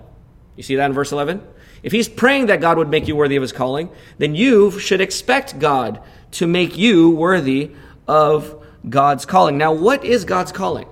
You 0.57 0.63
see 0.63 0.77
that 0.77 0.87
in 0.87 0.93
verse 0.93 1.13
11? 1.13 1.43
If 1.83 1.93
he's 1.93 2.09
praying 2.09 2.47
that 2.47 2.61
God 2.61 2.77
would 2.77 2.89
make 2.89 3.09
you 3.09 3.17
worthy 3.17 3.37
of 3.37 3.43
his 3.43 3.53
calling, 3.53 3.89
then 4.19 4.35
you 4.35 4.79
should 4.79 5.01
expect 5.01 5.59
God 5.59 6.03
to 6.33 6.47
make 6.47 6.77
you 6.77 7.11
worthy 7.11 7.71
of 8.07 8.63
God's 8.89 9.25
calling. 9.25 9.57
Now, 9.57 9.73
what 9.73 10.05
is 10.05 10.25
God's 10.25 10.53
calling? 10.53 10.89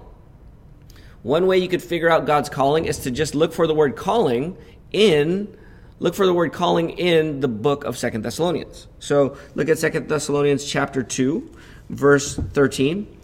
One 1.23 1.47
way 1.47 1.59
you 1.59 1.68
could 1.68 1.83
figure 1.83 2.09
out 2.09 2.25
God's 2.25 2.49
calling 2.49 2.87
is 2.87 2.99
to 3.00 3.11
just 3.11 3.35
look 3.35 3.52
for 3.52 3.66
the 3.66 3.75
word 3.75 3.97
calling 3.97 4.57
in 4.92 5.54
look 6.00 6.14
for 6.14 6.26
the 6.26 6.35
word 6.35 6.52
calling 6.52 6.90
in 6.90 7.40
the 7.40 7.49
book 7.49 7.85
of 7.85 7.99
Second 7.99 8.23
Thessalonians. 8.23 8.87
So, 8.99 9.37
look 9.54 9.68
at 9.68 9.78
Second 9.78 10.09
Thessalonians 10.09 10.64
chapter 10.64 11.02
2, 11.02 11.50
verse 11.88 12.37
13. 12.37 13.16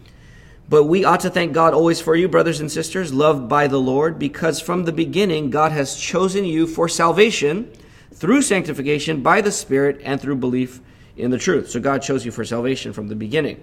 But 0.68 0.84
we 0.84 1.04
ought 1.04 1.20
to 1.20 1.30
thank 1.30 1.52
God 1.52 1.74
always 1.74 2.00
for 2.00 2.16
you, 2.16 2.28
brothers 2.28 2.60
and 2.60 2.72
sisters, 2.72 3.12
loved 3.12 3.48
by 3.48 3.66
the 3.66 3.80
Lord, 3.80 4.18
because 4.18 4.60
from 4.60 4.84
the 4.84 4.92
beginning 4.92 5.50
God 5.50 5.72
has 5.72 5.96
chosen 5.96 6.44
you 6.44 6.66
for 6.66 6.88
salvation 6.88 7.70
through 8.12 8.42
sanctification 8.42 9.22
by 9.22 9.40
the 9.40 9.52
Spirit 9.52 10.00
and 10.02 10.20
through 10.20 10.36
belief 10.36 10.80
in 11.16 11.30
the 11.30 11.38
truth. 11.38 11.70
So 11.70 11.80
God 11.80 12.00
chose 12.02 12.24
you 12.24 12.32
for 12.32 12.44
salvation 12.44 12.92
from 12.92 13.08
the 13.08 13.14
beginning. 13.14 13.62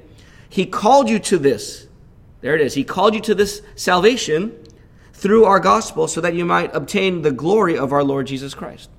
He 0.50 0.66
called 0.66 1.10
you 1.10 1.18
to 1.20 1.38
this. 1.38 1.88
There 2.42 2.56
it 2.56 2.62
is. 2.62 2.74
He 2.74 2.84
called 2.84 3.16
you 3.16 3.22
to 3.22 3.36
this 3.36 3.62
salvation 3.76 4.56
through 5.14 5.46
our 5.46 5.60
gospel 5.60 6.08
so 6.08 6.22
that 6.22 6.34
you 6.34 6.46
might 6.46 6.76
obtain 6.76 7.22
the 7.22 7.32
glory 7.32 7.78
of 7.78 7.94
our 7.94 8.04
Lord 8.04 8.28
Jesus 8.28 8.54
Christ. 8.54 8.90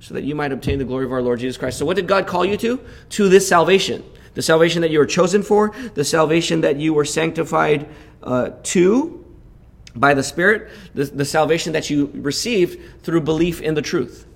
So 0.00 0.14
that 0.14 0.24
you 0.24 0.34
might 0.34 0.52
obtain 0.52 0.78
the 0.78 0.84
glory 0.84 1.04
of 1.04 1.12
our 1.12 1.22
Lord 1.22 1.40
Jesus 1.40 1.56
Christ. 1.56 1.78
So 1.78 1.84
what 1.84 1.96
did 1.96 2.06
God 2.06 2.26
call 2.26 2.44
you 2.44 2.56
to? 2.58 2.80
To 3.10 3.28
this 3.28 3.48
salvation. 3.48 4.04
The 4.34 4.42
salvation 4.42 4.82
that 4.82 4.90
you 4.90 4.98
were 4.98 5.06
chosen 5.06 5.42
for, 5.42 5.72
the 5.94 6.04
salvation 6.04 6.60
that 6.62 6.76
you 6.76 6.94
were 6.94 7.04
sanctified 7.04 7.88
uh, 8.22 8.50
to 8.64 9.24
by 9.94 10.14
the 10.14 10.22
Spirit, 10.22 10.70
the, 10.94 11.04
the 11.04 11.24
salvation 11.24 11.72
that 11.72 11.90
you 11.90 12.10
received 12.14 13.02
through 13.02 13.22
belief 13.22 13.60
in 13.60 13.74
the 13.74 13.82
truth. 13.82 14.26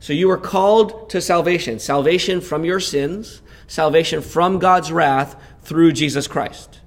So 0.00 0.12
you 0.12 0.28
were 0.28 0.38
called 0.38 1.10
to 1.10 1.20
salvation, 1.20 1.78
salvation 1.78 2.40
from 2.40 2.64
your 2.64 2.80
sins, 2.80 3.40
salvation 3.66 4.20
from 4.20 4.58
God's 4.58 4.90
wrath 4.90 5.36
through 5.62 5.92
Jesus 5.92 6.26
Christ. 6.26 6.80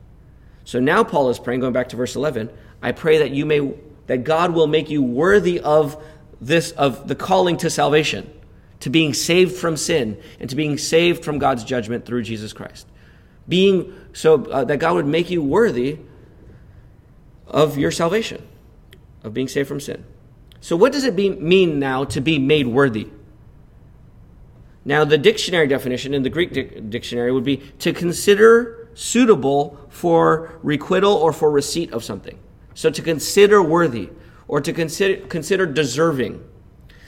So 0.65 0.79
now 0.79 1.03
Paul 1.03 1.29
is 1.29 1.39
praying, 1.39 1.61
going 1.61 1.73
back 1.73 1.89
to 1.89 1.95
verse 1.95 2.15
11, 2.15 2.49
I 2.81 2.91
pray 2.91 3.19
that 3.19 3.31
you 3.31 3.45
may, 3.45 3.73
that 4.07 4.23
God 4.23 4.53
will 4.53 4.67
make 4.67 4.89
you 4.89 5.01
worthy 5.01 5.59
of 5.59 6.03
this, 6.41 6.71
of 6.71 7.07
the 7.07 7.15
calling 7.15 7.57
to 7.57 7.69
salvation, 7.69 8.31
to 8.81 8.89
being 8.89 9.13
saved 9.13 9.55
from 9.55 9.77
sin, 9.77 10.21
and 10.39 10.49
to 10.49 10.55
being 10.55 10.77
saved 10.77 11.23
from 11.23 11.39
God's 11.39 11.63
judgment 11.63 12.05
through 12.05 12.23
Jesus 12.23 12.53
Christ. 12.53 12.87
Being, 13.47 13.93
so 14.13 14.45
uh, 14.45 14.65
that 14.65 14.77
God 14.77 14.95
would 14.95 15.05
make 15.05 15.29
you 15.29 15.41
worthy 15.41 15.99
of 17.47 17.77
your 17.77 17.91
salvation, 17.91 18.45
of 19.23 19.33
being 19.33 19.47
saved 19.47 19.67
from 19.67 19.79
sin. 19.79 20.03
So, 20.61 20.75
what 20.75 20.91
does 20.91 21.03
it 21.03 21.15
be, 21.15 21.29
mean 21.29 21.79
now 21.79 22.05
to 22.05 22.21
be 22.21 22.39
made 22.39 22.67
worthy? 22.67 23.09
Now, 24.83 25.03
the 25.03 25.17
dictionary 25.17 25.67
definition 25.67 26.13
in 26.13 26.23
the 26.23 26.29
Greek 26.29 26.53
di- 26.53 26.79
dictionary 26.81 27.31
would 27.31 27.43
be 27.43 27.57
to 27.79 27.93
consider 27.93 28.89
suitable 28.93 29.79
for 29.89 30.59
requital 30.63 31.13
or 31.13 31.33
for 31.33 31.51
receipt 31.51 31.91
of 31.91 32.03
something. 32.03 32.39
So, 32.73 32.89
to 32.89 33.01
consider 33.01 33.61
worthy 33.61 34.09
or 34.47 34.61
to 34.61 34.73
consider, 34.73 35.25
consider 35.27 35.65
deserving. 35.65 36.43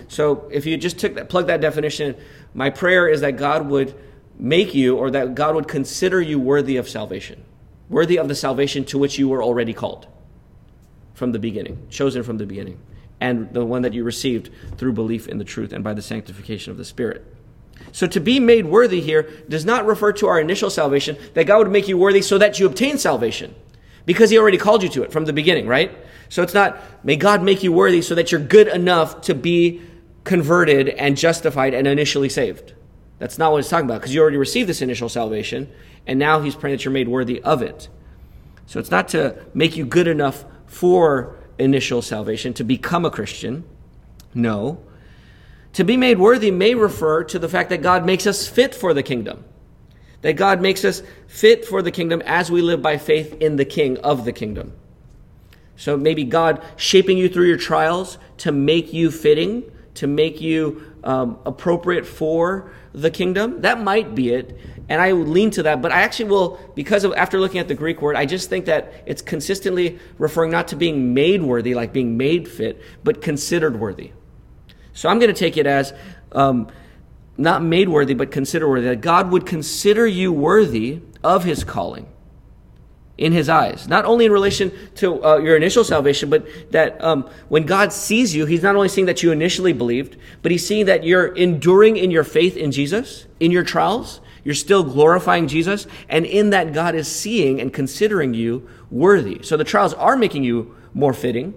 So, 0.08 0.50
if 0.52 0.66
you 0.66 0.78
just 0.78 1.00
took 1.00 1.16
that, 1.16 1.30
plug 1.30 1.48
that 1.48 1.62
definition, 1.62 2.16
my 2.54 2.70
prayer 2.70 3.08
is 3.08 3.22
that 3.22 3.38
God 3.38 3.68
would 3.68 3.94
make 4.40 4.74
you 4.74 4.98
or 4.98 5.12
that 5.12 5.36
God 5.36 5.56
would 5.56 5.68
consider 5.68 6.22
you 6.22 6.40
worthy 6.40 6.78
of 6.78 6.88
salvation, 6.88 7.44
worthy 7.90 8.18
of 8.18 8.28
the 8.28 8.36
salvation 8.36 8.86
to 8.86 8.98
which 8.98 9.18
you 9.18 9.28
were 9.28 9.44
already 9.44 9.74
called 9.74 10.08
from 11.14 11.32
the 11.32 11.40
beginning, 11.40 11.88
chosen 11.90 12.24
from 12.24 12.38
the 12.38 12.46
beginning 12.46 12.80
and 13.20 13.52
the 13.54 13.66
one 13.66 13.82
that 13.82 13.94
you 13.94 14.04
received 14.04 14.50
through 14.78 14.94
belief 14.94 15.28
in 15.28 15.38
the 15.38 15.44
truth 15.44 15.74
and 15.74 15.84
by 15.84 15.94
the 15.94 16.02
sanctification 16.02 16.72
of 16.72 16.78
the 16.78 16.86
Spirit. 16.86 17.26
So 17.92 18.08
to 18.08 18.20
be 18.20 18.40
made 18.40 18.66
worthy 18.66 19.02
here 19.02 19.24
does 19.50 19.66
not 19.66 19.86
refer 19.86 20.14
to 20.14 20.28
our 20.28 20.40
initial 20.40 20.70
salvation, 20.70 21.18
that 21.34 21.46
God 21.46 21.60
would 21.60 21.72
make 21.72 21.88
you 21.88 21.98
worthy 21.98 22.22
so 22.22 22.38
that 22.38 22.60
you 22.60 22.66
obtain 22.66 22.98
salvation. 22.98 23.56
Because 24.06 24.30
he 24.30 24.38
already 24.38 24.58
called 24.58 24.84
you 24.84 24.90
to 24.90 25.04
it 25.04 25.12
from 25.12 25.26
the 25.26 25.34
beginning, 25.34 25.68
right? 25.68 25.92
So 26.30 26.42
it's 26.42 26.54
not, 26.54 26.82
may 27.04 27.16
God 27.16 27.44
make 27.44 27.64
you 27.64 27.72
worthy 27.72 28.02
so 28.02 28.16
that 28.16 28.32
you're 28.32 28.42
good 28.42 28.68
enough 28.68 29.22
to 29.22 29.36
be 29.36 29.82
converted 30.28 30.90
and 30.90 31.18
justified 31.18 31.74
and 31.74 31.88
initially 31.88 32.30
saved. 32.30 32.74
That's 33.18 33.40
not 33.40 33.52
what 33.52 33.64
he's 33.64 33.70
talking 33.70 33.86
about, 33.86 34.02
because 34.02 34.14
you 34.14 34.22
already 34.22 34.38
received 34.38 34.70
this 34.70 34.84
initial 34.84 35.10
salvation, 35.10 35.72
and 36.06 36.20
now 36.20 36.42
he's 36.42 36.54
praying 36.54 36.78
that 36.78 36.86
you're 36.86 36.92
made 36.92 37.08
worthy 37.08 37.42
of 37.42 37.64
it. 37.64 37.90
So 38.68 38.80
it's 38.80 38.92
not 38.92 39.08
to 39.10 39.44
make 39.56 39.76
you 39.76 39.86
good 39.86 40.08
enough 40.08 40.46
for 40.68 41.36
initial 41.58 42.04
salvation, 42.04 42.54
to 42.54 42.64
become 42.64 43.06
a 43.06 43.10
Christian. 43.10 43.64
No. 44.36 44.84
To 45.74 45.84
be 45.84 45.98
made 45.98 46.20
worthy 46.20 46.52
may 46.52 46.76
refer 46.76 47.24
to 47.24 47.40
the 47.40 47.50
fact 47.50 47.70
that 47.70 47.82
God 47.82 48.06
makes 48.06 48.28
us 48.28 48.48
fit 48.48 48.76
for 48.76 48.94
the 48.94 49.04
kingdom. 49.04 49.44
That 50.22 50.34
God 50.34 50.62
makes 50.62 50.84
us 50.84 51.02
fit 51.28 51.66
for 51.66 51.82
the 51.82 51.92
kingdom 51.92 52.22
as 52.26 52.52
we 52.52 52.62
live 52.62 52.82
by 52.82 52.98
faith 52.98 53.38
in 53.40 53.56
the 53.56 53.66
King 53.66 53.98
of 54.00 54.26
the 54.26 54.34
kingdom. 54.34 54.74
So 55.76 55.96
maybe 55.96 56.24
God 56.24 56.64
shaping 56.76 57.18
you 57.18 57.30
through 57.30 57.48
your 57.48 57.58
trials 57.58 58.18
to 58.40 58.52
make 58.52 58.94
you 58.94 59.12
fitting, 59.12 59.72
to 59.98 60.08
make 60.08 60.42
you 60.42 60.84
um, 61.04 61.40
appropriate 61.46 62.06
for 62.06 62.72
the 62.94 63.12
kingdom. 63.12 63.62
That 63.62 63.82
might 63.82 64.16
be 64.16 64.32
it. 64.32 64.58
And 64.90 65.02
I 65.02 65.12
would 65.12 65.28
lean 65.28 65.52
to 65.52 65.64
that, 65.64 65.82
but 65.82 65.92
I 65.92 66.02
actually 66.02 66.30
will, 66.30 66.60
because 66.76 67.04
of 67.04 67.14
after 67.14 67.40
looking 67.40 67.60
at 67.60 67.68
the 67.68 67.76
Greek 67.76 68.02
word, 68.02 68.16
I 68.16 68.26
just 68.26 68.50
think 68.50 68.66
that 68.66 69.04
it's 69.06 69.22
consistently 69.22 70.00
referring 70.18 70.52
not 70.52 70.70
to 70.70 70.76
being 70.76 71.14
made 71.14 71.42
worthy, 71.42 71.74
like 71.74 71.92
being 71.92 72.16
made 72.16 72.48
fit, 72.48 72.82
but 73.04 73.22
considered 73.22 73.80
worthy. 73.80 74.12
So 74.94 75.10
I'm 75.10 75.20
going 75.20 75.34
to 75.34 75.40
take 75.40 75.58
it 75.58 75.68
as 75.68 75.94
um, 76.32 76.70
not 77.38 77.62
made 77.62 77.90
worthy, 77.90 78.14
but 78.14 78.32
considered 78.32 78.70
worthy, 78.70 78.88
that 78.88 79.02
God 79.02 79.32
would 79.32 79.46
consider 79.46 80.08
you 80.08 80.32
worthy 80.32 81.02
of 81.24 81.44
his 81.44 81.64
calling 81.64 82.08
in 83.18 83.32
his 83.32 83.50
eyes. 83.50 83.88
Not 83.88 84.06
only 84.06 84.26
in 84.26 84.32
relation 84.32 84.72
to 84.96 85.24
uh, 85.24 85.38
your 85.38 85.58
initial 85.58 85.84
salvation, 85.84 86.30
but 86.30 86.46
that 86.72 87.04
um, 87.04 87.30
when 87.50 87.66
God 87.66 87.92
sees 87.92 88.36
you, 88.36 88.46
he's 88.46 88.62
not 88.62 88.76
only 88.76 88.90
seeing 88.90 89.08
that 89.08 89.24
you 89.24 89.32
initially 89.32 89.74
believed, 89.74 90.18
but 90.42 90.52
he's 90.52 90.66
seeing 90.66 90.86
that 90.86 91.04
you're 91.04 91.28
enduring 91.36 91.98
in 91.98 92.12
your 92.12 92.24
faith 92.24 92.56
in 92.56 92.72
Jesus, 92.72 93.26
in 93.40 93.52
your 93.52 93.64
trials. 93.64 94.22
You're 94.44 94.56
still 94.56 94.84
glorifying 94.84 95.48
Jesus. 95.48 95.88
And 96.08 96.26
in 96.26 96.52
that, 96.52 96.74
God 96.74 96.96
is 96.96 97.08
seeing 97.08 97.60
and 97.60 97.74
considering 97.74 98.34
you 98.34 98.70
worthy. 98.92 99.42
So 99.44 99.58
the 99.58 99.64
trials 99.64 99.94
are 99.96 100.16
making 100.16 100.44
you 100.44 100.76
more 100.94 101.14
fitting, 101.14 101.54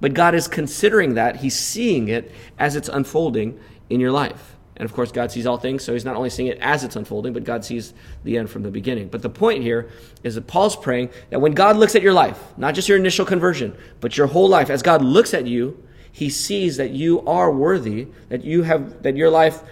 but 0.00 0.14
God 0.14 0.34
is 0.34 0.48
considering 0.48 1.14
that. 1.14 1.36
He's 1.36 1.56
seeing 1.56 2.08
it 2.08 2.32
as 2.58 2.74
it's 2.74 2.88
unfolding 2.88 3.60
in 3.90 4.00
your 4.00 4.10
life. 4.10 4.56
And 4.82 4.90
of 4.90 4.96
course, 4.96 5.12
God 5.12 5.30
sees 5.30 5.46
all 5.46 5.58
things, 5.58 5.84
so 5.84 5.92
he's 5.92 6.04
not 6.04 6.16
only 6.16 6.28
seeing 6.28 6.48
it 6.48 6.58
as 6.60 6.82
it's 6.82 6.96
unfolding, 6.96 7.32
but 7.32 7.44
God 7.44 7.64
sees 7.64 7.94
the 8.24 8.36
end 8.36 8.50
from 8.50 8.64
the 8.64 8.70
beginning. 8.72 9.06
But 9.06 9.22
the 9.22 9.30
point 9.30 9.62
here 9.62 9.88
is 10.24 10.34
that 10.34 10.48
Paul's 10.48 10.74
praying 10.74 11.10
that 11.30 11.40
when 11.40 11.52
God 11.52 11.76
looks 11.76 11.94
at 11.94 12.02
your 12.02 12.12
life, 12.12 12.42
not 12.56 12.74
just 12.74 12.88
your 12.88 12.98
initial 12.98 13.24
conversion, 13.24 13.76
but 14.00 14.16
your 14.16 14.26
whole 14.26 14.48
life, 14.48 14.70
as 14.70 14.82
God 14.82 15.00
looks 15.00 15.34
at 15.34 15.46
you, 15.46 15.80
he 16.10 16.28
sees 16.28 16.78
that 16.78 16.90
you 16.90 17.20
are 17.28 17.52
worthy, 17.52 18.08
that 18.28 18.42
you 18.42 18.64
have, 18.64 19.04
that 19.04 19.16
your 19.16 19.30
life 19.30 19.62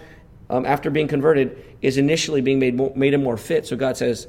um, 0.48 0.64
after 0.64 0.90
being 0.90 1.08
converted 1.08 1.60
is 1.82 1.98
initially 1.98 2.40
being 2.40 2.60
made, 2.60 2.76
more, 2.76 2.92
made 2.94 3.18
more 3.18 3.36
fit. 3.36 3.66
So 3.66 3.74
God 3.74 3.96
says, 3.96 4.28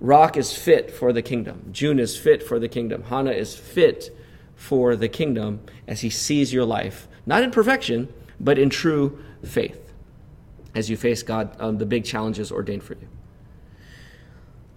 Rock 0.00 0.38
is 0.38 0.50
fit 0.50 0.90
for 0.90 1.12
the 1.12 1.20
kingdom. 1.20 1.68
June 1.72 1.98
is 1.98 2.16
fit 2.16 2.42
for 2.42 2.58
the 2.58 2.68
kingdom. 2.68 3.02
Hannah 3.02 3.32
is 3.32 3.54
fit 3.54 4.16
for 4.54 4.96
the 4.96 5.10
kingdom 5.10 5.60
as 5.86 6.00
he 6.00 6.08
sees 6.08 6.54
your 6.54 6.64
life, 6.64 7.06
not 7.26 7.42
in 7.42 7.50
perfection, 7.50 8.10
but 8.40 8.58
in 8.58 8.70
true 8.70 9.22
faith 9.44 9.85
as 10.76 10.90
you 10.90 10.96
face 10.96 11.22
God, 11.22 11.56
um, 11.58 11.78
the 11.78 11.86
big 11.86 12.04
challenges 12.04 12.52
ordained 12.52 12.82
for 12.82 12.94
you. 12.94 13.08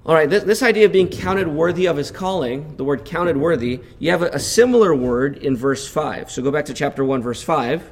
All 0.06 0.16
right, 0.16 0.30
this, 0.30 0.46
this, 0.46 0.64
idea 0.64 0.86
of 0.86 0.94
being 0.94 1.10
counted 1.10 1.50
worthy 1.50 1.88
of 1.88 1.98
his 1.98 2.10
calling, 2.10 2.78
the 2.78 2.86
word 2.86 3.04
counted 3.04 3.36
worthy, 3.36 3.82
you 4.00 4.10
have 4.12 4.22
a, 4.22 4.30
a 4.30 4.40
similar 4.40 4.96
word 4.96 5.38
in 5.38 5.58
verse 5.58 5.88
5. 5.88 6.32
So 6.32 6.42
go 6.42 6.52
back 6.52 6.66
to 6.66 6.74
chapter 6.74 7.04
1, 7.04 7.22
verse 7.22 7.44
5. 7.44 7.92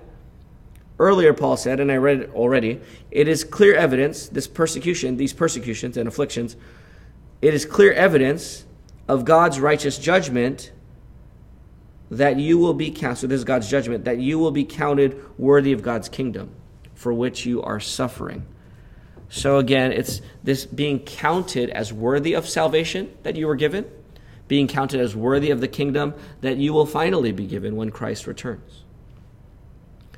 Earlier, 0.99 1.33
Paul 1.33 1.57
said, 1.57 1.81
and 1.81 1.91
I 1.91 1.97
read 1.97 2.21
it 2.21 2.33
already, 2.33 2.79
it 3.11 3.27
is 3.27 3.43
clear 3.43 3.75
evidence, 3.75 4.29
this 4.29 4.47
persecution, 4.47 5.17
these 5.17 5.33
persecutions 5.33 5.97
and 5.97 6.07
afflictions, 6.07 6.55
it 7.41 7.53
is 7.53 7.65
clear 7.65 7.91
evidence 7.91 8.63
of 9.09 9.25
God's 9.25 9.59
righteous 9.59 9.99
judgment 9.99 10.71
that 12.09 12.39
you 12.39 12.57
will 12.57 12.73
be 12.73 12.89
counted, 12.89 13.17
so 13.17 13.27
this 13.27 13.39
is 13.39 13.43
God's 13.43 13.69
judgment, 13.69 14.05
that 14.05 14.17
you 14.17 14.39
will 14.39 14.51
be 14.51 14.63
counted 14.63 15.21
worthy 15.37 15.73
of 15.73 15.81
God's 15.81 16.07
kingdom 16.07 16.51
for 16.97 17.13
which 17.13 17.45
you 17.45 17.61
are 17.61 17.79
suffering. 17.79 18.43
So 19.29 19.57
again, 19.57 19.91
it's 19.91 20.19
this 20.43 20.65
being 20.65 20.99
counted 20.99 21.69
as 21.69 21.93
worthy 21.93 22.33
of 22.33 22.49
salvation 22.49 23.15
that 23.21 23.35
you 23.35 23.45
were 23.45 23.55
given, 23.55 23.85
being 24.47 24.67
counted 24.67 24.99
as 24.99 25.15
worthy 25.15 25.51
of 25.51 25.61
the 25.61 25.67
kingdom 25.67 26.15
that 26.41 26.57
you 26.57 26.73
will 26.73 26.87
finally 26.87 27.31
be 27.31 27.45
given 27.45 27.75
when 27.75 27.91
Christ 27.91 28.25
returns. 28.25 28.83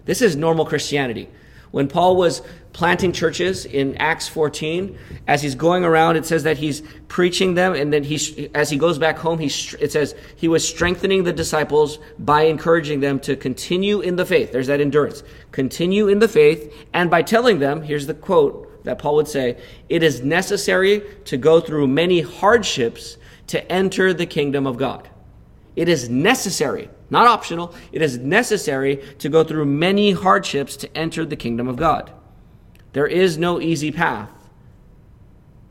This 0.06 0.22
is 0.22 0.38
normal 0.38 0.66
Christianity. 0.66 1.28
When 1.72 1.90
Paul 1.90 2.16
was 2.16 2.42
planting 2.74 3.12
churches 3.12 3.66
in 3.66 3.96
Acts 3.98 4.28
14, 4.28 4.98
as 5.28 5.42
he's 5.42 5.56
going 5.56 5.84
around, 5.84 6.16
it 6.16 6.26
says 6.26 6.44
that 6.44 6.58
he's 6.58 6.82
preaching 7.08 7.56
them, 7.56 7.74
and 7.74 7.92
then 7.92 8.04
he, 8.04 8.50
as 8.54 8.70
he 8.70 8.78
goes 8.78 8.98
back 8.98 9.18
home, 9.18 9.40
he, 9.40 9.48
it 9.80 9.92
says 9.92 10.16
he 10.36 10.48
was 10.48 10.68
strengthening 10.68 11.24
the 11.24 11.34
disciples 11.34 12.00
by 12.20 12.44
encouraging 12.44 13.00
them 13.00 13.20
to 13.22 13.36
continue 13.36 14.02
in 14.02 14.16
the 14.16 14.26
faith. 14.26 14.52
There's 14.52 14.68
that 14.68 14.82
endurance. 14.82 15.24
Continue 15.52 16.08
in 16.08 16.20
the 16.20 16.28
faith, 16.28 16.74
and 16.94 17.10
by 17.10 17.22
telling 17.22 17.60
them, 17.60 17.82
here's 17.82 18.08
the 18.08 18.14
quote 18.14 18.84
that 18.86 19.00
Paul 19.00 19.16
would 19.16 19.28
say, 19.28 19.58
it 19.90 20.04
is 20.04 20.22
necessary 20.22 21.04
to 21.26 21.38
go 21.38 21.60
through 21.60 21.88
many 21.88 22.22
hardships 22.22 23.18
to 23.48 23.72
enter 23.72 24.14
the 24.14 24.26
kingdom 24.26 24.66
of 24.66 24.78
God. 24.78 25.10
It 25.76 25.90
is 25.90 26.10
necessary 26.10 26.90
not 27.10 27.28
optional. 27.28 27.74
It 27.92 28.02
is 28.02 28.18
necessary 28.18 28.98
to 29.20 29.30
go 29.30 29.44
through 29.44 29.66
many 29.66 30.12
hardships 30.12 30.78
to 30.78 30.98
enter 30.98 31.26
the 31.26 31.36
kingdom 31.36 31.68
of 31.68 31.76
God. 31.76 32.12
There 32.94 33.08
is 33.08 33.38
no 33.38 33.62
easy 33.62 33.92
path 33.92 34.32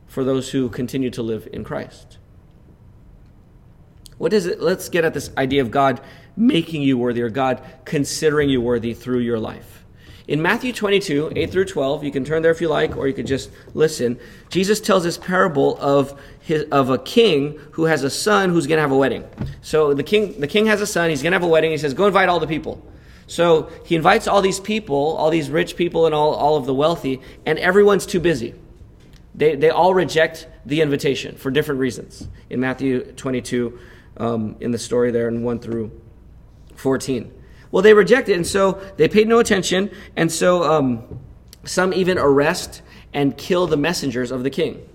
for 0.06 0.25
those 0.25 0.50
who 0.50 0.68
continue 0.68 1.10
to 1.10 1.22
live 1.22 1.48
in 1.52 1.64
Christ. 1.64 2.18
What 4.18 4.32
is 4.32 4.46
it? 4.46 4.60
Let's 4.60 4.88
get 4.88 5.04
at 5.04 5.14
this 5.14 5.30
idea 5.37 5.62
of 5.62 5.70
God 5.70 6.00
making 6.37 6.82
you 6.82 6.98
worthy 6.98 7.22
or 7.22 7.30
God 7.30 7.62
considering 7.84 8.48
you 8.48 8.60
worthy 8.60 8.94
through 8.94 9.20
your 9.20 9.38
life. 9.38 9.84
In 10.28 10.42
Matthew 10.42 10.75
22, 10.75 11.32
8 11.34 11.50
through 11.50 11.64
12, 11.64 12.04
you 12.04 12.10
can 12.10 12.22
turn 12.22 12.42
there 12.42 12.50
if 12.50 12.60
you 12.60 12.68
like, 12.68 12.98
or 12.98 13.08
you 13.08 13.14
could 13.14 13.26
just 13.26 13.50
listen. 13.72 14.20
Jesus 14.50 14.78
tells 14.78 15.04
this 15.04 15.16
parable 15.16 15.78
of, 15.78 16.20
his, 16.40 16.64
of 16.64 16.90
a 16.90 16.98
king 16.98 17.58
who 17.72 17.84
has 17.84 18.04
a 18.04 18.10
son 18.10 18.50
who's 18.50 18.66
going 18.66 18.76
to 18.76 18.82
have 18.82 18.90
a 18.90 18.96
wedding. 18.96 19.25
So 19.62 19.94
the 19.94 20.02
king, 20.02 20.38
the 20.38 20.46
king 20.46 20.66
has 20.66 20.82
a 20.82 20.87
son, 20.87 21.08
he's 21.08 21.22
going 21.22 21.32
to 21.32 21.37
have 21.37 21.44
a 21.44 21.48
wedding. 21.48 21.70
He 21.70 21.78
says, 21.78 21.94
Go 21.94 22.06
invite 22.06 22.28
all 22.28 22.40
the 22.40 22.46
people. 22.46 22.82
So 23.28 23.70
he 23.85 23.94
invites 23.94 24.26
all 24.26 24.42
these 24.42 24.58
people, 24.58 24.97
all 25.16 25.30
these 25.30 25.50
rich 25.50 25.76
people, 25.76 26.06
and 26.06 26.14
all, 26.14 26.35
all 26.35 26.56
of 26.56 26.66
the 26.66 26.75
wealthy, 26.75 27.20
and 27.47 27.58
everyone's 27.58 28.06
too 28.06 28.20
busy. 28.20 28.54
They, 29.35 29.54
they 29.54 29.70
all 29.70 29.94
reject 29.94 30.49
the 30.66 30.80
invitation 30.80 31.37
for 31.37 31.50
different 31.50 31.78
reasons. 31.78 32.26
In 32.50 32.58
Matthew 32.58 33.12
22, 33.12 33.78
um, 34.16 34.56
in 34.61 34.73
the 34.73 34.78
story 34.78 35.11
there, 35.11 35.28
in 35.28 35.44
1 35.44 35.61
through 35.61 35.92
14. 36.75 37.32
Well, 37.70 37.82
they 37.82 37.92
rejected, 37.92 38.32
it 38.32 38.37
and 38.37 38.47
so 38.47 38.80
they 38.97 39.08
paid 39.08 39.28
no 39.28 39.38
attention, 39.38 39.90
and 40.16 40.32
so 40.32 40.64
um, 40.64 41.20
some 41.64 41.92
even 41.92 42.16
arrest 42.18 42.80
and 43.12 43.37
kill 43.37 43.66
the 43.66 43.76
messengers 43.76 44.30
of 44.30 44.42
the 44.42 44.50
king. 44.50 44.88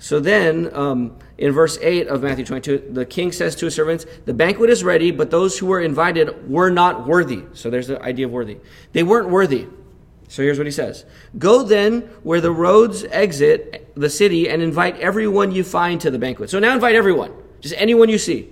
So 0.00 0.18
then, 0.18 0.74
um, 0.74 1.18
in 1.36 1.52
verse 1.52 1.78
8 1.80 2.08
of 2.08 2.22
Matthew 2.22 2.46
22, 2.46 2.88
the 2.90 3.04
king 3.04 3.32
says 3.32 3.54
to 3.56 3.66
his 3.66 3.74
servants, 3.74 4.06
The 4.24 4.32
banquet 4.32 4.70
is 4.70 4.82
ready, 4.82 5.10
but 5.10 5.30
those 5.30 5.58
who 5.58 5.66
were 5.66 5.80
invited 5.80 6.48
were 6.50 6.70
not 6.70 7.06
worthy. 7.06 7.44
So 7.52 7.68
there's 7.68 7.86
the 7.86 8.00
idea 8.02 8.24
of 8.24 8.32
worthy. 8.32 8.58
They 8.92 9.02
weren't 9.02 9.28
worthy. 9.28 9.68
So 10.28 10.42
here's 10.42 10.56
what 10.56 10.66
he 10.66 10.70
says 10.70 11.04
Go 11.36 11.62
then 11.62 12.00
where 12.22 12.40
the 12.40 12.50
roads 12.50 13.04
exit 13.04 13.92
the 13.94 14.08
city 14.08 14.48
and 14.48 14.62
invite 14.62 14.96
everyone 14.98 15.52
you 15.52 15.62
find 15.62 16.00
to 16.00 16.10
the 16.10 16.18
banquet. 16.18 16.48
So 16.48 16.58
now 16.58 16.72
invite 16.72 16.94
everyone, 16.94 17.34
just 17.60 17.74
anyone 17.76 18.08
you 18.08 18.18
see. 18.18 18.48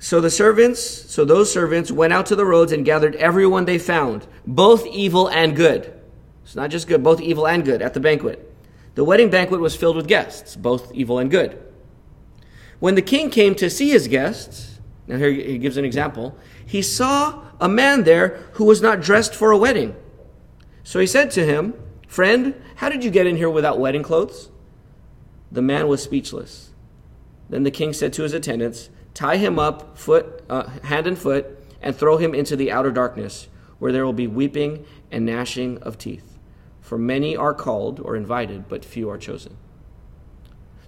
So 0.00 0.20
the 0.20 0.30
servants, 0.30 0.80
so 0.82 1.24
those 1.24 1.52
servants 1.52 1.92
went 1.92 2.12
out 2.12 2.26
to 2.26 2.36
the 2.36 2.44
roads 2.44 2.72
and 2.72 2.84
gathered 2.84 3.14
everyone 3.14 3.64
they 3.64 3.78
found, 3.78 4.26
both 4.44 4.84
evil 4.88 5.28
and 5.28 5.54
good. 5.54 6.00
It's 6.42 6.56
not 6.56 6.70
just 6.70 6.88
good, 6.88 7.04
both 7.04 7.20
evil 7.20 7.46
and 7.46 7.64
good 7.64 7.80
at 7.80 7.94
the 7.94 8.00
banquet. 8.00 8.51
The 8.94 9.04
wedding 9.04 9.30
banquet 9.30 9.60
was 9.60 9.74
filled 9.74 9.96
with 9.96 10.06
guests, 10.06 10.56
both 10.56 10.92
evil 10.94 11.18
and 11.18 11.30
good. 11.30 11.62
When 12.78 12.94
the 12.94 13.02
king 13.02 13.30
came 13.30 13.54
to 13.56 13.70
see 13.70 13.90
his 13.90 14.08
guests, 14.08 14.80
now 15.06 15.16
here 15.16 15.30
he 15.30 15.58
gives 15.58 15.76
an 15.76 15.84
example, 15.84 16.36
he 16.64 16.82
saw 16.82 17.44
a 17.60 17.68
man 17.68 18.04
there 18.04 18.40
who 18.54 18.64
was 18.64 18.82
not 18.82 19.00
dressed 19.00 19.34
for 19.34 19.50
a 19.50 19.58
wedding. 19.58 19.94
So 20.82 20.98
he 21.00 21.06
said 21.06 21.30
to 21.32 21.44
him, 21.44 21.74
Friend, 22.08 22.60
how 22.76 22.88
did 22.88 23.04
you 23.04 23.10
get 23.10 23.26
in 23.26 23.36
here 23.36 23.48
without 23.48 23.78
wedding 23.78 24.02
clothes? 24.02 24.50
The 25.50 25.62
man 25.62 25.88
was 25.88 26.02
speechless. 26.02 26.70
Then 27.48 27.62
the 27.62 27.70
king 27.70 27.92
said 27.92 28.12
to 28.14 28.22
his 28.22 28.32
attendants, 28.32 28.90
tie 29.14 29.36
him 29.36 29.58
up 29.58 29.96
foot, 29.96 30.42
uh, 30.48 30.64
hand 30.84 31.06
and 31.06 31.18
foot, 31.18 31.46
and 31.80 31.94
throw 31.94 32.16
him 32.16 32.34
into 32.34 32.56
the 32.56 32.72
outer 32.72 32.90
darkness, 32.90 33.48
where 33.78 33.92
there 33.92 34.04
will 34.04 34.12
be 34.12 34.26
weeping 34.26 34.84
and 35.10 35.26
gnashing 35.26 35.78
of 35.82 35.98
teeth. 35.98 36.31
For 36.92 36.98
many 36.98 37.34
are 37.34 37.54
called 37.54 38.00
or 38.00 38.16
invited, 38.16 38.68
but 38.68 38.84
few 38.84 39.08
are 39.08 39.16
chosen. 39.16 39.56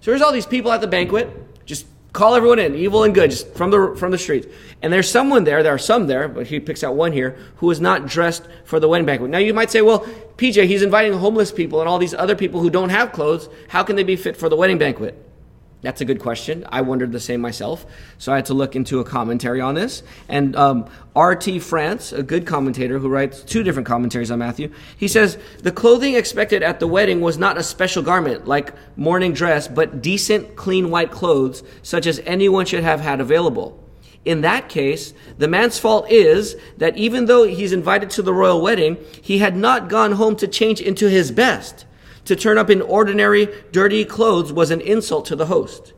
So 0.01 0.11
there's 0.11 0.21
all 0.21 0.31
these 0.31 0.45
people 0.45 0.71
at 0.71 0.79
the 0.79 0.85
banquet. 0.85 1.65
Just 1.65 1.87
call 2.13 2.35
everyone 2.35 2.59
in, 2.59 2.75
evil 2.75 3.03
and 3.03 3.11
good, 3.11 3.31
just 3.31 3.51
from 3.55 3.71
the 3.71 3.95
from 3.97 4.11
the 4.11 4.17
streets. 4.19 4.45
And 4.83 4.93
there's 4.93 5.09
someone 5.09 5.45
there. 5.45 5.63
There 5.63 5.73
are 5.73 5.79
some 5.79 6.05
there, 6.05 6.27
but 6.27 6.45
he 6.45 6.59
picks 6.59 6.83
out 6.83 6.93
one 6.93 7.11
here 7.11 7.39
who 7.55 7.71
is 7.71 7.81
not 7.81 8.05
dressed 8.05 8.43
for 8.65 8.79
the 8.79 8.87
wedding 8.87 9.07
banquet. 9.07 9.31
Now 9.31 9.39
you 9.39 9.51
might 9.51 9.71
say, 9.71 9.81
well, 9.81 10.01
PJ, 10.37 10.67
he's 10.67 10.83
inviting 10.83 11.13
homeless 11.13 11.51
people 11.51 11.79
and 11.79 11.89
all 11.89 11.97
these 11.97 12.13
other 12.13 12.35
people 12.35 12.61
who 12.61 12.69
don't 12.69 12.89
have 12.89 13.11
clothes. 13.11 13.49
How 13.69 13.81
can 13.81 13.95
they 13.95 14.03
be 14.03 14.15
fit 14.15 14.37
for 14.37 14.47
the 14.47 14.55
wedding 14.55 14.77
banquet? 14.77 15.17
That's 15.85 16.01
a 16.01 16.05
good 16.05 16.19
question. 16.19 16.65
I 16.69 16.81
wondered 16.81 17.11
the 17.11 17.19
same 17.19 17.41
myself. 17.41 17.85
So 18.17 18.33
I 18.33 18.37
had 18.37 18.47
to 18.47 18.55
look 18.55 18.75
into 18.75 18.99
a 19.01 19.03
commentary 19.03 19.61
on 19.61 19.75
this. 19.75 20.01
And 20.27 20.55
um, 20.55 20.89
R.T. 21.15 21.59
France, 21.59 22.11
a 22.11 22.23
good 22.23 22.47
commentator 22.47 22.97
who 22.97 23.07
writes 23.07 23.43
two 23.43 23.61
different 23.61 23.87
commentaries 23.87 24.31
on 24.31 24.39
Matthew, 24.39 24.71
he 24.97 25.07
says 25.07 25.37
the 25.61 25.71
clothing 25.71 26.15
expected 26.15 26.63
at 26.63 26.79
the 26.79 26.87
wedding 26.87 27.21
was 27.21 27.37
not 27.37 27.59
a 27.59 27.61
special 27.61 28.01
garment 28.01 28.47
like 28.47 28.73
morning 28.97 29.31
dress, 29.31 29.67
but 29.67 30.01
decent, 30.01 30.55
clean 30.55 30.89
white 30.89 31.11
clothes, 31.11 31.61
such 31.83 32.07
as 32.07 32.19
anyone 32.25 32.65
should 32.65 32.83
have 32.83 33.01
had 33.01 33.21
available. 33.21 33.79
In 34.25 34.41
that 34.41 34.69
case, 34.69 35.13
the 35.37 35.47
man's 35.47 35.77
fault 35.77 36.09
is 36.09 36.55
that 36.77 36.97
even 36.97 37.27
though 37.27 37.43
he's 37.43 37.71
invited 37.71 38.09
to 38.09 38.23
the 38.23 38.33
royal 38.33 38.59
wedding, 38.59 38.97
he 39.21 39.37
had 39.37 39.55
not 39.55 39.87
gone 39.87 40.13
home 40.13 40.35
to 40.37 40.47
change 40.47 40.81
into 40.81 41.11
his 41.11 41.31
best. 41.31 41.85
To 42.25 42.35
turn 42.35 42.57
up 42.57 42.69
in 42.69 42.81
ordinary, 42.81 43.47
dirty 43.71 44.03
clothes 44.03 44.51
was 44.51 44.71
an 44.71 44.81
insult 44.81 45.25
to 45.27 45.35
the 45.35 45.45
host. 45.45 45.93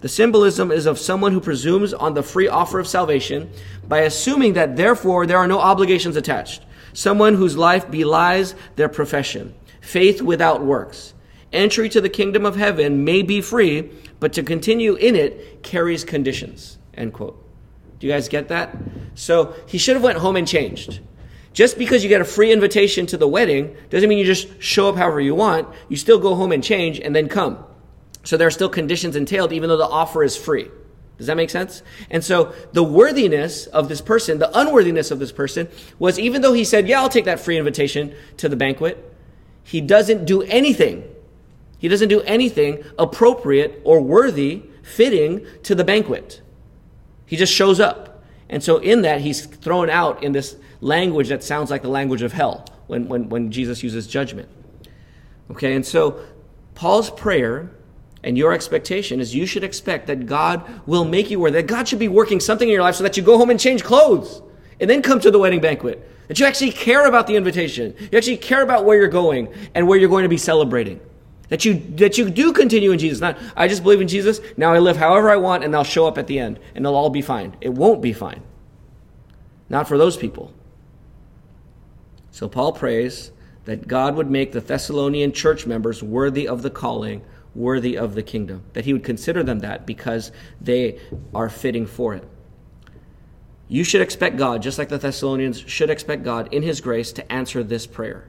The 0.00 0.08
symbolism 0.08 0.70
is 0.70 0.84
of 0.84 0.98
someone 0.98 1.32
who 1.32 1.40
presumes 1.40 1.94
on 1.94 2.14
the 2.14 2.22
free 2.22 2.48
offer 2.48 2.78
of 2.78 2.86
salvation 2.86 3.50
by 3.88 4.00
assuming 4.00 4.52
that 4.52 4.76
therefore 4.76 5.26
there 5.26 5.38
are 5.38 5.48
no 5.48 5.58
obligations 5.58 6.16
attached. 6.16 6.62
Someone 6.92 7.34
whose 7.34 7.56
life 7.56 7.90
belies 7.90 8.54
their 8.76 8.88
profession. 8.88 9.54
Faith 9.80 10.20
without 10.20 10.62
works. 10.62 11.14
Entry 11.52 11.88
to 11.88 12.00
the 12.00 12.08
kingdom 12.08 12.44
of 12.44 12.56
heaven 12.56 13.04
may 13.04 13.22
be 13.22 13.40
free, 13.40 13.90
but 14.18 14.32
to 14.32 14.42
continue 14.42 14.94
in 14.94 15.14
it 15.14 15.62
carries 15.62 16.04
conditions. 16.04 16.78
End 16.94 17.12
quote. 17.12 17.40
Do 17.98 18.06
you 18.06 18.12
guys 18.12 18.28
get 18.28 18.48
that? 18.48 18.76
So 19.14 19.54
he 19.66 19.78
should 19.78 19.94
have 19.94 20.02
went 20.02 20.18
home 20.18 20.36
and 20.36 20.46
changed. 20.46 21.00
Just 21.54 21.78
because 21.78 22.02
you 22.02 22.08
get 22.08 22.20
a 22.20 22.24
free 22.24 22.52
invitation 22.52 23.06
to 23.06 23.16
the 23.16 23.28
wedding 23.28 23.76
doesn't 23.88 24.08
mean 24.08 24.18
you 24.18 24.24
just 24.24 24.60
show 24.60 24.88
up 24.88 24.96
however 24.96 25.20
you 25.20 25.36
want. 25.36 25.68
You 25.88 25.96
still 25.96 26.18
go 26.18 26.34
home 26.34 26.50
and 26.52 26.62
change 26.62 26.98
and 26.98 27.14
then 27.14 27.28
come. 27.28 27.64
So 28.24 28.36
there 28.36 28.48
are 28.48 28.50
still 28.50 28.68
conditions 28.68 29.14
entailed, 29.14 29.52
even 29.52 29.68
though 29.68 29.76
the 29.76 29.86
offer 29.86 30.24
is 30.24 30.36
free. 30.36 30.68
Does 31.16 31.28
that 31.28 31.36
make 31.36 31.50
sense? 31.50 31.82
And 32.10 32.24
so 32.24 32.52
the 32.72 32.82
worthiness 32.82 33.66
of 33.66 33.88
this 33.88 34.00
person, 34.00 34.38
the 34.38 34.58
unworthiness 34.58 35.12
of 35.12 35.20
this 35.20 35.30
person, 35.30 35.68
was 36.00 36.18
even 36.18 36.42
though 36.42 36.52
he 36.52 36.64
said, 36.64 36.88
Yeah, 36.88 37.00
I'll 37.00 37.08
take 37.08 37.26
that 37.26 37.38
free 37.38 37.56
invitation 37.56 38.14
to 38.38 38.48
the 38.48 38.56
banquet, 38.56 38.98
he 39.62 39.80
doesn't 39.80 40.24
do 40.24 40.42
anything. 40.42 41.04
He 41.78 41.86
doesn't 41.86 42.08
do 42.08 42.20
anything 42.22 42.82
appropriate 42.98 43.80
or 43.84 44.00
worthy, 44.00 44.62
fitting 44.82 45.46
to 45.62 45.76
the 45.76 45.84
banquet. 45.84 46.42
He 47.26 47.36
just 47.36 47.52
shows 47.52 47.78
up. 47.78 48.24
And 48.48 48.62
so 48.62 48.78
in 48.78 49.02
that, 49.02 49.20
he's 49.20 49.46
thrown 49.46 49.88
out 49.88 50.22
in 50.22 50.32
this 50.32 50.56
language 50.84 51.30
that 51.30 51.42
sounds 51.42 51.70
like 51.70 51.82
the 51.82 51.88
language 51.88 52.22
of 52.22 52.32
hell 52.32 52.66
when, 52.86 53.08
when, 53.08 53.28
when 53.30 53.50
Jesus 53.50 53.82
uses 53.82 54.06
judgment. 54.06 54.48
Okay, 55.50 55.74
and 55.74 55.84
so 55.84 56.20
Paul's 56.74 57.10
prayer 57.10 57.70
and 58.22 58.36
your 58.36 58.52
expectation 58.52 59.18
is 59.18 59.34
you 59.34 59.46
should 59.46 59.64
expect 59.64 60.06
that 60.06 60.26
God 60.26 60.62
will 60.86 61.04
make 61.04 61.30
you 61.30 61.40
worthy, 61.40 61.60
that 61.60 61.66
God 61.66 61.88
should 61.88 61.98
be 61.98 62.08
working 62.08 62.38
something 62.38 62.68
in 62.68 62.72
your 62.72 62.82
life 62.82 62.96
so 62.96 63.02
that 63.02 63.16
you 63.16 63.22
go 63.22 63.38
home 63.38 63.50
and 63.50 63.58
change 63.58 63.82
clothes 63.82 64.42
and 64.78 64.88
then 64.88 65.02
come 65.02 65.20
to 65.20 65.30
the 65.30 65.38
wedding 65.38 65.60
banquet. 65.60 66.10
That 66.28 66.38
you 66.38 66.46
actually 66.46 66.72
care 66.72 67.06
about 67.06 67.26
the 67.26 67.36
invitation. 67.36 67.94
You 68.10 68.16
actually 68.16 68.38
care 68.38 68.62
about 68.62 68.84
where 68.84 68.98
you're 68.98 69.08
going 69.08 69.52
and 69.74 69.86
where 69.86 69.98
you're 69.98 70.08
going 70.08 70.22
to 70.22 70.28
be 70.28 70.38
celebrating. 70.38 71.00
That 71.48 71.64
you, 71.64 71.74
that 71.96 72.16
you 72.16 72.30
do 72.30 72.52
continue 72.52 72.92
in 72.92 72.98
Jesus. 72.98 73.20
Not, 73.20 73.38
I 73.56 73.68
just 73.68 73.82
believe 73.82 74.00
in 74.00 74.08
Jesus, 74.08 74.40
now 74.56 74.72
I 74.72 74.78
live 74.78 74.96
however 74.96 75.30
I 75.30 75.36
want 75.36 75.64
and 75.64 75.72
they'll 75.72 75.84
show 75.84 76.06
up 76.06 76.16
at 76.16 76.26
the 76.26 76.38
end 76.38 76.58
and 76.74 76.84
they'll 76.84 76.94
all 76.94 77.10
be 77.10 77.22
fine. 77.22 77.56
It 77.60 77.70
won't 77.70 78.00
be 78.00 78.14
fine. 78.14 78.42
Not 79.68 79.86
for 79.86 79.98
those 79.98 80.16
people. 80.16 80.52
So 82.34 82.48
Paul 82.48 82.72
prays 82.72 83.30
that 83.64 83.86
God 83.86 84.16
would 84.16 84.28
make 84.28 84.50
the 84.50 84.60
Thessalonian 84.60 85.30
church 85.30 85.66
members 85.66 86.02
worthy 86.02 86.48
of 86.48 86.62
the 86.62 86.68
calling, 86.68 87.22
worthy 87.54 87.96
of 87.96 88.16
the 88.16 88.24
kingdom, 88.24 88.64
that 88.72 88.84
he 88.84 88.92
would 88.92 89.04
consider 89.04 89.44
them 89.44 89.60
that 89.60 89.86
because 89.86 90.32
they 90.60 90.98
are 91.32 91.48
fitting 91.48 91.86
for 91.86 92.12
it. 92.12 92.26
You 93.68 93.84
should 93.84 94.00
expect 94.00 94.36
God, 94.36 94.62
just 94.62 94.78
like 94.78 94.88
the 94.88 94.98
Thessalonians 94.98 95.60
should 95.60 95.90
expect 95.90 96.24
God 96.24 96.52
in 96.52 96.64
his 96.64 96.80
grace 96.80 97.12
to 97.12 97.32
answer 97.32 97.62
this 97.62 97.86
prayer. 97.86 98.26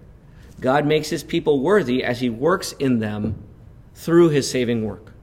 God 0.60 0.86
makes 0.86 1.10
his 1.10 1.24
people 1.24 1.62
worthy 1.62 2.04
as 2.04 2.20
he 2.20 2.30
works 2.30 2.74
in 2.74 3.00
them 3.00 3.44
through 3.96 4.30
his 4.30 4.48
saving 4.48 4.86
work. 4.86 5.13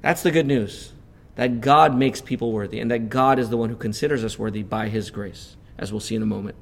That's 0.00 0.22
the 0.22 0.30
good 0.30 0.46
news. 0.46 0.94
That 1.34 1.60
God 1.60 1.94
makes 1.94 2.22
people 2.22 2.52
worthy 2.52 2.80
and 2.80 2.90
that 2.90 3.10
God 3.10 3.38
is 3.38 3.50
the 3.50 3.58
one 3.58 3.68
who 3.68 3.76
considers 3.76 4.24
us 4.24 4.38
worthy 4.38 4.62
by 4.62 4.88
his 4.88 5.10
grace, 5.10 5.58
as 5.76 5.92
we'll 5.92 6.00
see 6.00 6.14
in 6.14 6.22
a 6.22 6.26
moment. 6.26 6.56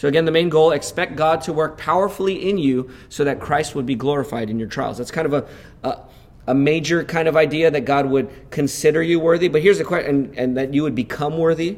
So, 0.00 0.08
again, 0.08 0.24
the 0.24 0.32
main 0.32 0.48
goal 0.48 0.70
expect 0.70 1.14
God 1.14 1.42
to 1.42 1.52
work 1.52 1.76
powerfully 1.76 2.48
in 2.48 2.56
you 2.56 2.88
so 3.10 3.22
that 3.24 3.38
Christ 3.38 3.74
would 3.74 3.84
be 3.84 3.94
glorified 3.94 4.48
in 4.48 4.58
your 4.58 4.66
trials. 4.66 4.96
That's 4.96 5.10
kind 5.10 5.26
of 5.26 5.34
a, 5.34 5.46
a, 5.86 5.98
a 6.46 6.54
major 6.54 7.04
kind 7.04 7.28
of 7.28 7.36
idea 7.36 7.70
that 7.70 7.82
God 7.82 8.06
would 8.06 8.30
consider 8.50 9.02
you 9.02 9.20
worthy. 9.20 9.48
But 9.48 9.60
here's 9.60 9.76
the 9.76 9.84
question, 9.84 10.08
and, 10.08 10.38
and 10.38 10.56
that 10.56 10.72
you 10.72 10.84
would 10.84 10.94
become 10.94 11.36
worthy. 11.36 11.76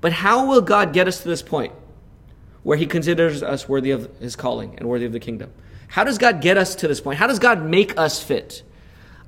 But 0.00 0.12
how 0.12 0.46
will 0.46 0.60
God 0.60 0.92
get 0.92 1.08
us 1.08 1.20
to 1.22 1.28
this 1.28 1.42
point 1.42 1.72
where 2.62 2.78
he 2.78 2.86
considers 2.86 3.42
us 3.42 3.68
worthy 3.68 3.90
of 3.90 4.08
his 4.20 4.36
calling 4.36 4.78
and 4.78 4.88
worthy 4.88 5.06
of 5.06 5.10
the 5.10 5.18
kingdom? 5.18 5.50
How 5.88 6.04
does 6.04 6.16
God 6.16 6.40
get 6.40 6.56
us 6.56 6.76
to 6.76 6.86
this 6.86 7.00
point? 7.00 7.18
How 7.18 7.26
does 7.26 7.40
God 7.40 7.64
make 7.64 7.98
us 7.98 8.22
fit? 8.22 8.62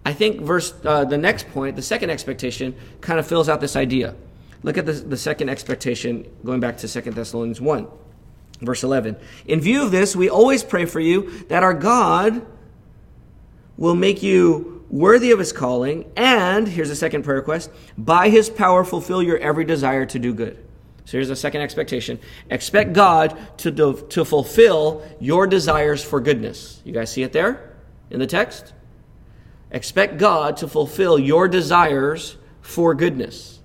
I 0.04 0.12
think 0.12 0.40
verse 0.40 0.72
uh, 0.84 1.04
the 1.04 1.18
next 1.18 1.50
point, 1.50 1.74
the 1.74 1.82
second 1.82 2.10
expectation, 2.10 2.76
kind 3.00 3.18
of 3.18 3.26
fills 3.26 3.48
out 3.48 3.60
this 3.60 3.74
idea. 3.74 4.14
Look 4.62 4.78
at 4.78 4.86
the, 4.86 4.92
the 4.92 5.16
second 5.16 5.48
expectation, 5.48 6.30
going 6.44 6.60
back 6.60 6.76
to 6.76 6.86
Second 6.86 7.16
Thessalonians 7.16 7.60
1. 7.60 7.88
Verse 8.60 8.82
11. 8.82 9.16
In 9.46 9.60
view 9.60 9.82
of 9.82 9.90
this, 9.90 10.16
we 10.16 10.28
always 10.28 10.64
pray 10.64 10.86
for 10.86 11.00
you 11.00 11.44
that 11.48 11.62
our 11.62 11.74
God 11.74 12.46
will 13.76 13.94
make 13.94 14.22
you 14.22 14.84
worthy 14.88 15.30
of 15.30 15.38
his 15.38 15.52
calling, 15.52 16.10
and 16.16 16.66
here's 16.66 16.90
a 16.90 16.96
second 16.96 17.22
prayer 17.24 17.38
request 17.38 17.70
by 17.98 18.28
his 18.28 18.48
power 18.48 18.84
fulfill 18.84 19.22
your 19.22 19.38
every 19.38 19.64
desire 19.64 20.06
to 20.06 20.18
do 20.18 20.32
good. 20.32 20.56
So 21.04 21.12
here's 21.12 21.28
the 21.28 21.36
second 21.36 21.60
expectation. 21.60 22.18
Expect 22.50 22.92
God 22.92 23.38
to, 23.58 23.70
do, 23.70 24.04
to 24.10 24.24
fulfill 24.24 25.06
your 25.20 25.46
desires 25.46 26.02
for 26.02 26.20
goodness. 26.20 26.80
You 26.84 26.92
guys 26.92 27.12
see 27.12 27.22
it 27.22 27.32
there 27.32 27.76
in 28.10 28.18
the 28.18 28.26
text? 28.26 28.72
Expect 29.70 30.18
God 30.18 30.56
to 30.58 30.68
fulfill 30.68 31.18
your 31.18 31.46
desires 31.46 32.36
for 32.60 32.94
goodness. 32.94 33.55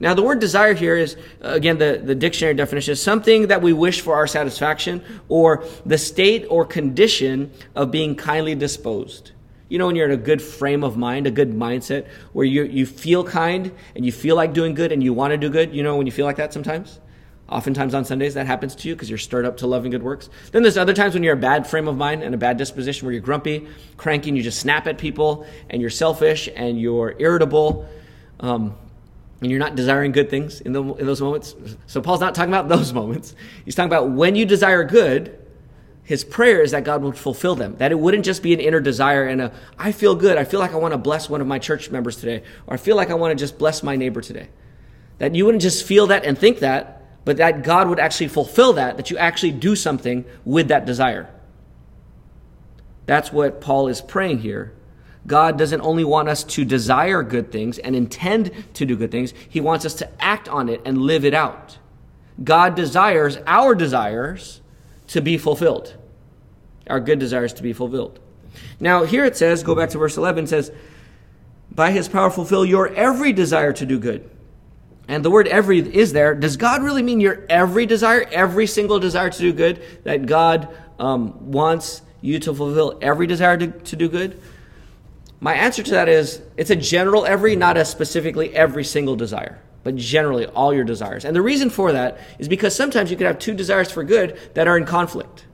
Now, 0.00 0.14
the 0.14 0.22
word 0.22 0.38
desire 0.38 0.74
here 0.74 0.96
is, 0.96 1.16
uh, 1.42 1.48
again, 1.48 1.78
the, 1.78 2.00
the 2.02 2.14
dictionary 2.14 2.54
definition 2.54 2.92
is 2.92 3.02
something 3.02 3.48
that 3.48 3.62
we 3.62 3.72
wish 3.72 4.00
for 4.00 4.14
our 4.14 4.28
satisfaction 4.28 5.02
or 5.28 5.64
the 5.84 5.98
state 5.98 6.46
or 6.48 6.64
condition 6.64 7.52
of 7.74 7.90
being 7.90 8.14
kindly 8.14 8.54
disposed. 8.54 9.32
You 9.68 9.78
know, 9.78 9.86
when 9.86 9.96
you're 9.96 10.06
in 10.06 10.12
a 10.12 10.16
good 10.16 10.40
frame 10.40 10.84
of 10.84 10.96
mind, 10.96 11.26
a 11.26 11.30
good 11.30 11.52
mindset, 11.52 12.06
where 12.32 12.46
you, 12.46 12.62
you 12.62 12.86
feel 12.86 13.24
kind 13.24 13.72
and 13.96 14.06
you 14.06 14.12
feel 14.12 14.36
like 14.36 14.52
doing 14.54 14.74
good 14.74 14.92
and 14.92 15.02
you 15.02 15.12
want 15.12 15.32
to 15.32 15.36
do 15.36 15.50
good. 15.50 15.74
You 15.74 15.82
know, 15.82 15.96
when 15.96 16.06
you 16.06 16.12
feel 16.12 16.26
like 16.26 16.36
that 16.36 16.52
sometimes? 16.52 17.00
Oftentimes 17.48 17.92
on 17.92 18.04
Sundays 18.04 18.34
that 18.34 18.46
happens 18.46 18.74
to 18.76 18.88
you 18.88 18.94
because 18.94 19.10
you're 19.10 19.18
stirred 19.18 19.46
up 19.46 19.56
to 19.58 19.66
love 19.66 19.84
and 19.84 19.90
good 19.90 20.02
works. 20.02 20.30
Then 20.52 20.62
there's 20.62 20.76
other 20.76 20.94
times 20.94 21.14
when 21.14 21.22
you're 21.22 21.34
a 21.34 21.36
bad 21.36 21.66
frame 21.66 21.88
of 21.88 21.96
mind 21.96 22.22
and 22.22 22.34
a 22.34 22.38
bad 22.38 22.56
disposition 22.56 23.04
where 23.06 23.12
you're 23.12 23.22
grumpy, 23.22 23.66
cranky, 23.96 24.30
and 24.30 24.36
you 24.36 24.42
just 24.42 24.60
snap 24.60 24.86
at 24.86 24.96
people 24.96 25.46
and 25.70 25.80
you're 25.80 25.90
selfish 25.90 26.48
and 26.54 26.80
you're 26.80 27.14
irritable. 27.18 27.88
Um, 28.40 28.74
and 29.40 29.50
you're 29.50 29.60
not 29.60 29.76
desiring 29.76 30.12
good 30.12 30.30
things 30.30 30.60
in, 30.60 30.72
the, 30.72 30.82
in 30.82 31.06
those 31.06 31.20
moments. 31.20 31.54
So 31.86 32.00
Paul's 32.00 32.20
not 32.20 32.34
talking 32.34 32.52
about 32.52 32.68
those 32.68 32.92
moments. 33.02 33.34
He's 33.64 33.74
talking 33.74 33.90
about 33.90 34.10
when 34.10 34.34
you 34.34 34.44
desire 34.44 34.84
good, 34.84 35.38
his 36.02 36.24
prayer 36.24 36.62
is 36.62 36.72
that 36.72 36.84
God 36.84 37.02
would 37.02 37.16
fulfill 37.16 37.54
them. 37.54 37.76
That 37.76 37.92
it 37.92 37.98
wouldn't 37.98 38.24
just 38.24 38.42
be 38.42 38.54
an 38.54 38.60
inner 38.60 38.80
desire 38.80 39.24
and 39.24 39.40
a, 39.42 39.52
I 39.78 39.92
feel 39.92 40.14
good. 40.14 40.38
I 40.38 40.44
feel 40.44 40.58
like 40.58 40.72
I 40.72 40.76
want 40.76 40.92
to 40.92 40.98
bless 40.98 41.28
one 41.28 41.40
of 41.40 41.46
my 41.46 41.58
church 41.58 41.90
members 41.90 42.16
today. 42.16 42.42
Or 42.66 42.74
I 42.74 42.76
feel 42.78 42.96
like 42.96 43.10
I 43.10 43.14
want 43.14 43.38
to 43.38 43.42
just 43.42 43.58
bless 43.58 43.82
my 43.82 43.94
neighbor 43.94 44.20
today. 44.20 44.48
That 45.18 45.34
you 45.34 45.44
wouldn't 45.44 45.62
just 45.62 45.84
feel 45.84 46.06
that 46.08 46.24
and 46.24 46.36
think 46.36 46.60
that, 46.60 47.04
but 47.24 47.36
that 47.36 47.62
God 47.62 47.88
would 47.88 48.00
actually 48.00 48.28
fulfill 48.28 48.72
that, 48.74 48.96
that 48.96 49.10
you 49.10 49.18
actually 49.18 49.52
do 49.52 49.76
something 49.76 50.24
with 50.44 50.68
that 50.68 50.86
desire. 50.86 51.28
That's 53.06 53.32
what 53.32 53.60
Paul 53.60 53.88
is 53.88 54.00
praying 54.00 54.38
here 54.40 54.72
God 55.28 55.58
doesn't 55.58 55.82
only 55.82 56.04
want 56.04 56.28
us 56.28 56.42
to 56.42 56.64
desire 56.64 57.22
good 57.22 57.52
things 57.52 57.78
and 57.78 57.94
intend 57.94 58.50
to 58.74 58.84
do 58.84 58.96
good 58.96 59.12
things, 59.12 59.34
He 59.48 59.60
wants 59.60 59.84
us 59.84 59.94
to 59.94 60.10
act 60.20 60.48
on 60.48 60.68
it 60.68 60.80
and 60.84 60.98
live 60.98 61.24
it 61.24 61.34
out. 61.34 61.78
God 62.42 62.74
desires 62.74 63.38
our 63.46 63.74
desires 63.74 64.62
to 65.08 65.20
be 65.20 65.38
fulfilled, 65.38 65.94
our 66.88 66.98
good 66.98 67.18
desires 67.18 67.52
to 67.54 67.62
be 67.62 67.72
fulfilled. 67.72 68.18
Now, 68.80 69.04
here 69.04 69.24
it 69.24 69.36
says, 69.36 69.62
go 69.62 69.74
back 69.74 69.90
to 69.90 69.98
verse 69.98 70.16
11, 70.16 70.46
says, 70.46 70.72
By 71.70 71.90
His 71.90 72.08
power 72.08 72.30
fulfill 72.30 72.64
your 72.64 72.88
every 72.94 73.32
desire 73.32 73.72
to 73.74 73.86
do 73.86 73.98
good. 73.98 74.28
And 75.08 75.24
the 75.24 75.30
word 75.30 75.48
every 75.48 75.78
is 75.78 76.12
there. 76.12 76.34
Does 76.34 76.56
God 76.56 76.82
really 76.82 77.02
mean 77.02 77.20
your 77.20 77.44
every 77.48 77.86
desire, 77.86 78.26
every 78.30 78.66
single 78.66 78.98
desire 78.98 79.30
to 79.30 79.38
do 79.38 79.52
good? 79.52 79.82
That 80.04 80.26
God 80.26 80.68
um, 80.98 81.50
wants 81.50 82.02
you 82.20 82.38
to 82.40 82.54
fulfill 82.54 82.98
every 83.00 83.26
desire 83.26 83.56
to, 83.56 83.68
to 83.68 83.96
do 83.96 84.08
good? 84.08 84.40
My 85.40 85.54
answer 85.54 85.82
to 85.82 85.90
that 85.92 86.08
is 86.08 86.42
it's 86.56 86.70
a 86.70 86.76
general 86.76 87.24
every, 87.24 87.54
not 87.54 87.76
a 87.76 87.84
specifically 87.84 88.54
every 88.54 88.84
single 88.84 89.14
desire, 89.14 89.60
but 89.84 89.96
generally 89.96 90.46
all 90.46 90.74
your 90.74 90.84
desires. 90.84 91.24
And 91.24 91.34
the 91.34 91.42
reason 91.42 91.70
for 91.70 91.92
that 91.92 92.18
is 92.38 92.48
because 92.48 92.74
sometimes 92.74 93.10
you 93.10 93.16
could 93.16 93.26
have 93.26 93.38
two 93.38 93.54
desires 93.54 93.90
for 93.90 94.02
good 94.02 94.38
that 94.54 94.66
are 94.66 94.76
in 94.76 94.84
conflict. 94.84 95.46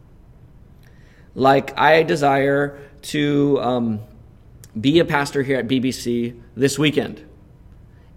Like, 1.34 1.78
I 1.78 2.02
desire 2.04 2.78
to 3.02 3.58
um, 3.60 4.00
be 4.80 5.00
a 5.00 5.04
pastor 5.04 5.42
here 5.42 5.58
at 5.58 5.68
BBC 5.68 6.40
this 6.56 6.78
weekend 6.78 7.24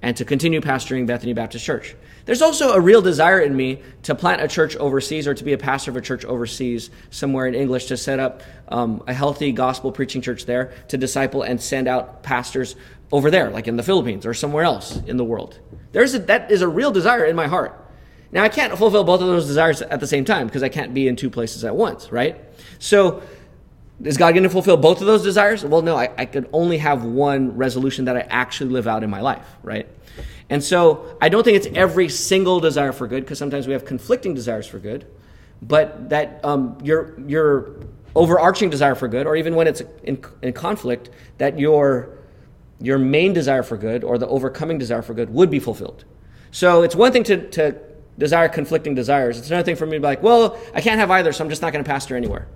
and 0.02 0.16
to 0.18 0.24
continue 0.24 0.62
pastoring 0.62 1.08
Bethany 1.08 1.34
Baptist 1.34 1.66
Church. 1.66 1.96
There's 2.28 2.42
also 2.42 2.74
a 2.74 2.80
real 2.80 3.02
desire 3.02 3.40
in 3.40 3.56
me 3.56 3.82
to 4.04 4.14
plant 4.14 4.42
a 4.42 4.50
church 4.50 4.76
overseas 4.76 5.28
or 5.28 5.34
to 5.34 5.44
be 5.46 5.54
a 5.54 5.58
pastor 5.58 5.92
of 5.92 5.98
a 5.98 6.02
church 6.02 6.26
overseas 6.26 6.90
somewhere 7.10 7.48
in 7.48 7.56
English 7.56 7.86
to 7.86 7.96
set 7.96 8.20
up 8.20 8.42
um, 8.68 9.02
a 9.08 9.14
healthy 9.14 9.54
gospel 9.54 9.94
preaching 9.94 10.22
church 10.22 10.46
there 10.46 10.74
to 10.90 10.98
disciple 10.98 11.42
and 11.42 11.60
send 11.60 11.88
out 11.88 12.24
pastors 12.24 12.76
over 13.14 13.32
there, 13.32 13.50
like 13.50 13.70
in 13.70 13.78
the 13.78 13.84
Philippines 13.84 14.26
or 14.26 14.34
somewhere 14.34 14.66
else 14.66 14.98
in 15.08 15.16
the 15.16 15.24
world. 15.24 15.58
There's 15.94 16.14
a, 16.16 16.20
that 16.20 16.52
is 16.52 16.62
a 16.62 16.68
real 16.68 16.92
desire 16.92 17.24
in 17.24 17.36
my 17.36 17.48
heart. 17.48 17.86
Now, 18.30 18.44
I 18.44 18.50
can't 18.50 18.78
fulfill 18.78 19.06
both 19.06 19.22
of 19.22 19.28
those 19.28 19.48
desires 19.48 19.82
at 19.82 20.02
the 20.02 20.08
same 20.08 20.26
time 20.26 20.48
because 20.48 20.64
I 20.64 20.70
can't 20.70 20.94
be 20.94 21.08
in 21.08 21.16
two 21.16 21.30
places 21.30 21.64
at 21.64 21.78
once, 21.78 22.12
right? 22.12 22.38
So, 22.78 23.24
is 24.04 24.18
God 24.18 24.34
going 24.34 24.44
to 24.44 24.50
fulfill 24.50 24.76
both 24.76 25.00
of 25.00 25.08
those 25.08 25.24
desires? 25.24 25.64
Well, 25.64 25.82
no, 25.82 25.96
I, 25.96 26.12
I 26.18 26.26
could 26.26 26.50
only 26.52 26.78
have 26.80 27.06
one 27.06 27.56
resolution 27.56 28.06
that 28.06 28.18
I 28.18 28.20
actually 28.30 28.72
live 28.72 28.86
out 28.86 29.02
in 29.02 29.10
my 29.10 29.22
life, 29.22 29.48
right? 29.64 29.88
And 30.50 30.64
so 30.64 31.18
I 31.22 31.30
don't 31.30 31.44
think 31.44 31.58
it's 31.58 31.68
every 31.76 32.10
single 32.10 32.60
desire 32.60 32.92
for 32.92 33.08
good, 33.08 33.24
because 33.24 33.38
sometimes 33.38 33.68
we 33.68 33.74
have 33.74 33.86
conflicting 33.86 34.34
desires 34.34 34.66
for 34.66 34.80
good, 34.80 35.06
but 35.62 36.10
that 36.10 36.44
um, 36.46 36.78
your, 36.84 37.20
your 37.28 37.76
overarching 38.16 38.70
desire 38.70 38.96
for 38.96 39.08
good, 39.08 39.28
or 39.28 39.36
even 39.36 39.56
when 39.56 39.68
it's 39.68 39.82
in, 40.04 40.24
in 40.42 40.54
conflict, 40.54 41.10
that 41.38 41.60
your, 41.60 42.18
your 42.80 42.98
main 42.98 43.34
desire 43.34 43.64
for 43.64 43.78
good 43.78 44.04
or 44.04 44.18
the 44.18 44.28
overcoming 44.28 44.78
desire 44.78 45.02
for 45.02 45.14
good 45.14 45.30
would 45.34 45.50
be 45.50 45.60
fulfilled. 45.60 46.06
So 46.52 46.84
it's 46.84 46.96
one 46.96 47.12
thing 47.12 47.24
to, 47.26 47.50
to 47.50 47.76
desire 48.18 48.48
conflicting 48.48 48.96
desires. 48.96 49.38
It's 49.38 49.50
another 49.50 49.64
thing 49.64 49.76
for 49.76 49.86
me 49.86 49.98
to 49.98 50.00
be 50.00 50.08
like, 50.08 50.24
well, 50.24 50.58
I 50.74 50.82
can't 50.82 51.00
have 51.00 51.12
either, 51.12 51.34
so 51.34 51.44
I'm 51.44 51.50
just 51.50 51.62
not 51.62 51.74
going 51.74 51.84
to 51.84 51.90
pastor 51.90 52.16
anywhere 52.16 52.48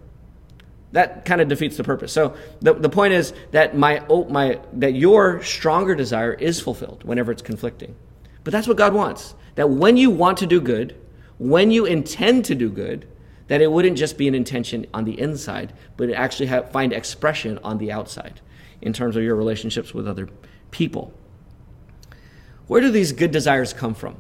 that 0.92 1.26
kind 1.26 1.42
of 1.42 1.48
defeats 1.48 1.78
the 1.78 1.84
purpose. 1.84 2.12
So 2.12 2.36
the, 2.62 2.74
the 2.74 2.90
point 2.90 3.14
is 3.14 3.34
that 3.52 3.78
my, 3.78 4.04
oh, 4.10 4.26
my 4.26 4.60
that 4.74 4.94
your 4.94 5.42
stronger 5.44 5.96
desire 5.96 6.34
is 6.34 6.60
fulfilled 6.60 7.04
whenever 7.04 7.32
it's 7.32 7.42
conflicting. 7.42 7.96
But 8.44 8.52
that's 8.52 8.68
what 8.68 8.78
God 8.78 8.94
wants. 8.94 9.36
That 9.56 9.70
when 9.70 9.98
you 9.98 10.10
want 10.10 10.38
to 10.40 10.48
do 10.48 10.60
good, 10.60 10.96
when 11.38 11.72
you 11.72 11.86
intend 11.86 12.46
to 12.46 12.56
do 12.56 12.70
good, 12.70 13.08
that 13.48 13.62
it 13.62 13.72
wouldn't 13.72 13.98
just 13.98 14.18
be 14.18 14.28
an 14.28 14.36
intention 14.36 14.86
on 14.94 15.04
the 15.04 15.20
inside, 15.20 15.74
but 15.98 16.10
it 16.10 16.14
actually 16.14 16.46
have, 16.48 16.72
find 16.72 16.94
expression 16.94 17.60
on 17.64 17.78
the 17.78 17.92
outside 17.92 18.40
in 18.82 18.94
terms 18.94 19.16
of 19.16 19.24
your 19.24 19.36
relationships 19.36 19.94
with 19.94 20.08
other 20.08 20.30
people. 20.72 21.14
Where 22.68 22.82
do 22.82 22.92
these 22.92 23.12
good 23.12 23.32
desires 23.32 23.74
come 23.74 23.94
from? 23.94 24.16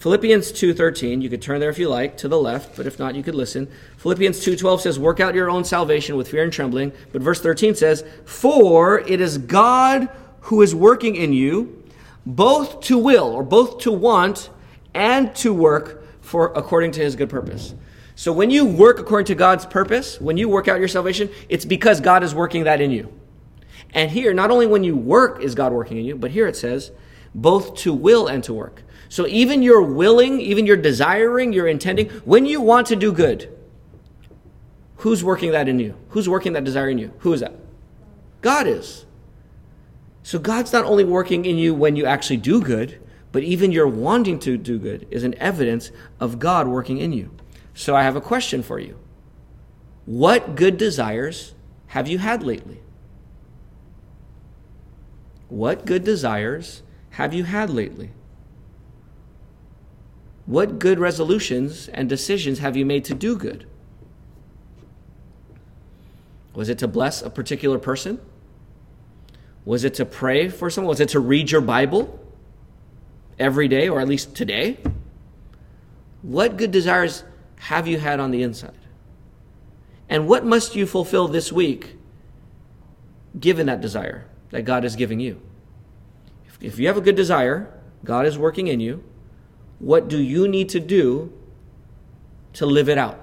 Philippians 0.00 0.50
2:13, 0.52 1.20
you 1.20 1.28
could 1.28 1.42
turn 1.42 1.60
there 1.60 1.68
if 1.68 1.78
you 1.78 1.86
like 1.86 2.16
to 2.16 2.26
the 2.26 2.40
left, 2.40 2.74
but 2.74 2.86
if 2.86 2.98
not 2.98 3.14
you 3.14 3.22
could 3.22 3.34
listen. 3.34 3.68
Philippians 3.98 4.40
2:12 4.40 4.80
says 4.80 4.98
work 4.98 5.20
out 5.20 5.34
your 5.34 5.50
own 5.50 5.62
salvation 5.62 6.16
with 6.16 6.28
fear 6.28 6.42
and 6.42 6.50
trembling, 6.50 6.92
but 7.12 7.20
verse 7.20 7.38
13 7.38 7.74
says, 7.74 8.02
"For 8.24 9.00
it 9.00 9.20
is 9.20 9.36
God 9.36 10.08
who 10.44 10.62
is 10.62 10.74
working 10.74 11.16
in 11.16 11.34
you 11.34 11.82
both 12.24 12.80
to 12.80 12.96
will 12.96 13.26
or 13.26 13.42
both 13.42 13.76
to 13.80 13.92
want 13.92 14.48
and 14.94 15.34
to 15.34 15.52
work 15.52 16.02
for 16.22 16.50
according 16.56 16.92
to 16.92 17.02
his 17.02 17.14
good 17.14 17.28
purpose." 17.28 17.74
So 18.14 18.32
when 18.32 18.48
you 18.48 18.64
work 18.64 18.98
according 18.98 19.26
to 19.26 19.34
God's 19.34 19.66
purpose, 19.66 20.18
when 20.18 20.38
you 20.38 20.48
work 20.48 20.66
out 20.66 20.78
your 20.78 20.88
salvation, 20.88 21.28
it's 21.50 21.66
because 21.66 22.00
God 22.00 22.22
is 22.24 22.34
working 22.34 22.64
that 22.64 22.80
in 22.80 22.90
you. 22.90 23.08
And 23.92 24.12
here, 24.12 24.32
not 24.32 24.50
only 24.50 24.66
when 24.66 24.82
you 24.82 24.96
work 24.96 25.44
is 25.44 25.54
God 25.54 25.74
working 25.74 25.98
in 25.98 26.06
you, 26.06 26.16
but 26.16 26.30
here 26.30 26.46
it 26.46 26.56
says 26.56 26.90
both 27.34 27.74
to 27.74 27.92
will 27.92 28.26
and 28.26 28.42
to 28.44 28.54
work. 28.54 28.82
So 29.10 29.26
even 29.26 29.60
your 29.64 29.82
willing, 29.82 30.40
even 30.40 30.66
your 30.66 30.76
desiring, 30.76 31.52
your 31.52 31.66
intending, 31.66 32.08
when 32.24 32.46
you 32.46 32.60
want 32.60 32.86
to 32.86 32.96
do 32.96 33.12
good, 33.12 33.52
who's 34.98 35.24
working 35.24 35.50
that 35.50 35.68
in 35.68 35.80
you? 35.80 35.96
Who's 36.10 36.28
working 36.28 36.52
that 36.52 36.62
desire 36.62 36.88
in 36.88 36.98
you? 36.98 37.12
Who 37.18 37.32
is 37.32 37.40
that? 37.40 37.54
God 38.40 38.68
is. 38.68 39.04
So 40.22 40.38
God's 40.38 40.72
not 40.72 40.84
only 40.84 41.02
working 41.02 41.44
in 41.44 41.58
you 41.58 41.74
when 41.74 41.96
you 41.96 42.06
actually 42.06 42.36
do 42.36 42.62
good, 42.62 43.00
but 43.32 43.42
even 43.42 43.72
your 43.72 43.88
wanting 43.88 44.38
to 44.40 44.56
do 44.56 44.78
good 44.78 45.08
is 45.10 45.24
an 45.24 45.34
evidence 45.38 45.90
of 46.20 46.38
God 46.38 46.68
working 46.68 46.98
in 46.98 47.12
you. 47.12 47.34
So 47.74 47.96
I 47.96 48.04
have 48.04 48.14
a 48.14 48.20
question 48.20 48.62
for 48.62 48.78
you. 48.78 48.96
What 50.06 50.54
good 50.54 50.76
desires 50.76 51.56
have 51.88 52.06
you 52.06 52.18
had 52.18 52.44
lately? 52.44 52.80
What 55.48 55.84
good 55.84 56.04
desires 56.04 56.84
have 57.10 57.34
you 57.34 57.42
had 57.42 57.70
lately? 57.70 58.12
What 60.50 60.80
good 60.80 60.98
resolutions 60.98 61.86
and 61.86 62.08
decisions 62.08 62.58
have 62.58 62.76
you 62.76 62.84
made 62.84 63.04
to 63.04 63.14
do 63.14 63.36
good? 63.36 63.68
Was 66.56 66.68
it 66.68 66.78
to 66.78 66.88
bless 66.88 67.22
a 67.22 67.30
particular 67.30 67.78
person? 67.78 68.20
Was 69.64 69.84
it 69.84 69.94
to 69.94 70.04
pray 70.04 70.48
for 70.48 70.68
someone? 70.68 70.88
Was 70.88 70.98
it 70.98 71.10
to 71.10 71.20
read 71.20 71.52
your 71.52 71.60
Bible 71.60 72.18
every 73.38 73.68
day, 73.68 73.88
or 73.88 74.00
at 74.00 74.08
least 74.08 74.34
today? 74.34 74.78
What 76.22 76.56
good 76.56 76.72
desires 76.72 77.22
have 77.60 77.86
you 77.86 78.00
had 78.00 78.18
on 78.18 78.32
the 78.32 78.42
inside? 78.42 78.74
And 80.08 80.26
what 80.26 80.44
must 80.44 80.74
you 80.74 80.84
fulfill 80.84 81.28
this 81.28 81.52
week 81.52 81.96
given 83.38 83.66
that 83.66 83.80
desire 83.80 84.26
that 84.50 84.62
God 84.62 84.84
is 84.84 84.96
giving 84.96 85.20
you? 85.20 85.40
If, 86.60 86.76
you 86.80 86.88
have 86.88 86.96
a 86.96 87.00
good 87.00 87.14
desire, 87.14 87.72
God 88.02 88.26
is 88.26 88.36
working 88.36 88.66
in 88.66 88.80
you. 88.80 89.04
What 89.80 90.08
do 90.08 90.22
you 90.22 90.46
need 90.46 90.68
to 90.70 90.80
do 90.80 91.32
to 92.52 92.66
live 92.66 92.88
it 92.88 92.98
out? 92.98 93.18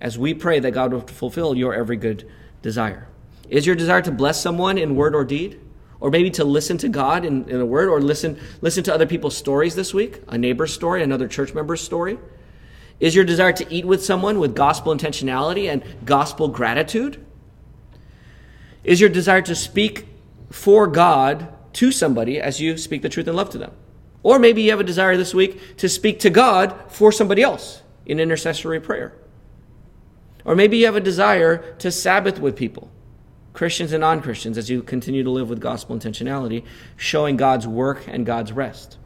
As 0.00 0.18
we 0.18 0.34
pray 0.34 0.60
that 0.60 0.70
God 0.70 0.92
will 0.92 1.00
fulfill 1.00 1.56
your 1.56 1.74
every 1.74 1.96
good 1.96 2.30
desire. 2.60 3.08
Is 3.48 3.66
your 3.66 3.74
desire 3.74 4.02
to 4.02 4.12
bless 4.12 4.40
someone 4.40 4.78
in 4.78 4.94
word 4.94 5.14
or 5.14 5.24
deed? 5.24 5.60
Or 5.98 6.10
maybe 6.10 6.30
to 6.32 6.44
listen 6.44 6.78
to 6.78 6.88
God 6.88 7.24
in, 7.24 7.48
in 7.48 7.60
a 7.60 7.66
word, 7.66 7.88
or 7.88 8.00
listen, 8.00 8.38
listen 8.60 8.82
to 8.84 8.94
other 8.94 9.06
people's 9.06 9.36
stories 9.36 9.76
this 9.76 9.94
week, 9.94 10.20
a 10.26 10.36
neighbor's 10.36 10.74
story, 10.74 11.02
another 11.02 11.28
church 11.28 11.54
member's 11.54 11.80
story? 11.80 12.18
Is 12.98 13.14
your 13.14 13.24
desire 13.24 13.52
to 13.52 13.72
eat 13.72 13.84
with 13.84 14.04
someone 14.04 14.40
with 14.40 14.54
gospel 14.54 14.94
intentionality 14.94 15.72
and 15.72 15.82
gospel 16.04 16.48
gratitude? 16.48 17.24
Is 18.82 19.00
your 19.00 19.10
desire 19.10 19.42
to 19.42 19.54
speak 19.54 20.08
for 20.50 20.86
God 20.88 21.48
to 21.74 21.92
somebody 21.92 22.40
as 22.40 22.60
you 22.60 22.76
speak 22.76 23.02
the 23.02 23.08
truth 23.08 23.28
and 23.28 23.36
love 23.36 23.50
to 23.50 23.58
them? 23.58 23.72
Or 24.22 24.38
maybe 24.38 24.62
you 24.62 24.70
have 24.70 24.80
a 24.80 24.84
desire 24.84 25.16
this 25.16 25.34
week 25.34 25.76
to 25.78 25.88
speak 25.88 26.20
to 26.20 26.30
God 26.30 26.74
for 26.88 27.10
somebody 27.10 27.42
else 27.42 27.82
in 28.06 28.20
intercessory 28.20 28.80
prayer. 28.80 29.12
Or 30.44 30.54
maybe 30.54 30.78
you 30.78 30.86
have 30.86 30.96
a 30.96 31.00
desire 31.00 31.74
to 31.78 31.90
Sabbath 31.90 32.38
with 32.38 32.56
people 32.56 32.90
Christians 33.52 33.92
and 33.92 34.00
non 34.00 34.22
Christians, 34.22 34.56
as 34.56 34.70
you 34.70 34.82
continue 34.82 35.22
to 35.22 35.30
live 35.30 35.50
with 35.50 35.60
gospel 35.60 35.96
intentionality, 35.96 36.64
showing 36.96 37.36
God's 37.36 37.66
work 37.66 38.06
and 38.08 38.24
God's 38.24 38.52
rest. 38.52 38.98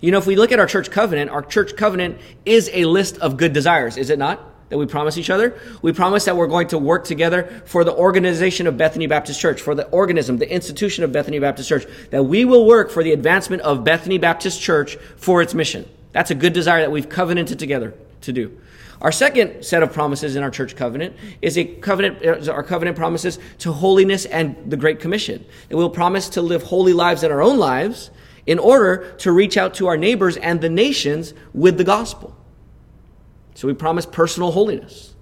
You 0.00 0.10
know, 0.10 0.18
if 0.18 0.26
we 0.26 0.36
look 0.36 0.52
at 0.52 0.58
our 0.58 0.66
church 0.66 0.90
covenant, 0.90 1.30
our 1.30 1.42
church 1.42 1.76
covenant 1.76 2.18
is 2.44 2.70
a 2.72 2.84
list 2.84 3.18
of 3.18 3.36
good 3.36 3.52
desires, 3.52 3.96
is 3.96 4.10
it 4.10 4.18
not? 4.18 4.40
That 4.68 4.78
we 4.78 4.86
promise 4.86 5.16
each 5.16 5.30
other? 5.30 5.58
We 5.80 5.92
promise 5.92 6.26
that 6.26 6.36
we're 6.36 6.46
going 6.46 6.68
to 6.68 6.78
work 6.78 7.04
together 7.04 7.62
for 7.64 7.84
the 7.84 7.94
organization 7.94 8.66
of 8.66 8.76
Bethany 8.76 9.06
Baptist 9.06 9.40
Church, 9.40 9.62
for 9.62 9.74
the 9.74 9.86
organism, 9.88 10.36
the 10.36 10.50
institution 10.50 11.04
of 11.04 11.12
Bethany 11.12 11.38
Baptist 11.38 11.68
Church, 11.68 11.86
that 12.10 12.24
we 12.24 12.44
will 12.44 12.66
work 12.66 12.90
for 12.90 13.02
the 13.02 13.12
advancement 13.12 13.62
of 13.62 13.82
Bethany 13.82 14.18
Baptist 14.18 14.60
Church 14.60 14.96
for 15.16 15.40
its 15.40 15.54
mission. 15.54 15.88
That's 16.12 16.30
a 16.30 16.34
good 16.34 16.52
desire 16.52 16.80
that 16.80 16.90
we've 16.90 17.08
covenanted 17.08 17.58
together 17.58 17.94
to 18.22 18.32
do. 18.32 18.60
Our 19.00 19.12
second 19.12 19.64
set 19.64 19.82
of 19.82 19.92
promises 19.92 20.34
in 20.34 20.42
our 20.42 20.50
church 20.50 20.74
covenant 20.74 21.14
is 21.40 21.56
a 21.56 21.64
covenant, 21.64 22.48
our 22.48 22.64
covenant 22.64 22.96
promises 22.96 23.38
to 23.58 23.72
holiness 23.72 24.24
and 24.24 24.56
the 24.70 24.76
Great 24.76 24.98
Commission. 24.98 25.44
And 25.70 25.78
we'll 25.78 25.88
promise 25.88 26.28
to 26.30 26.42
live 26.42 26.64
holy 26.64 26.92
lives 26.92 27.22
in 27.22 27.30
our 27.30 27.40
own 27.40 27.58
lives 27.58 28.10
in 28.44 28.58
order 28.58 29.14
to 29.18 29.30
reach 29.30 29.56
out 29.56 29.74
to 29.74 29.86
our 29.86 29.96
neighbors 29.96 30.36
and 30.36 30.60
the 30.60 30.68
nations 30.68 31.32
with 31.52 31.78
the 31.78 31.84
gospel. 31.84 32.34
So 33.58 33.66
we 33.66 33.74
promise 33.74 34.06
personal 34.06 34.52
holiness. 34.52 35.16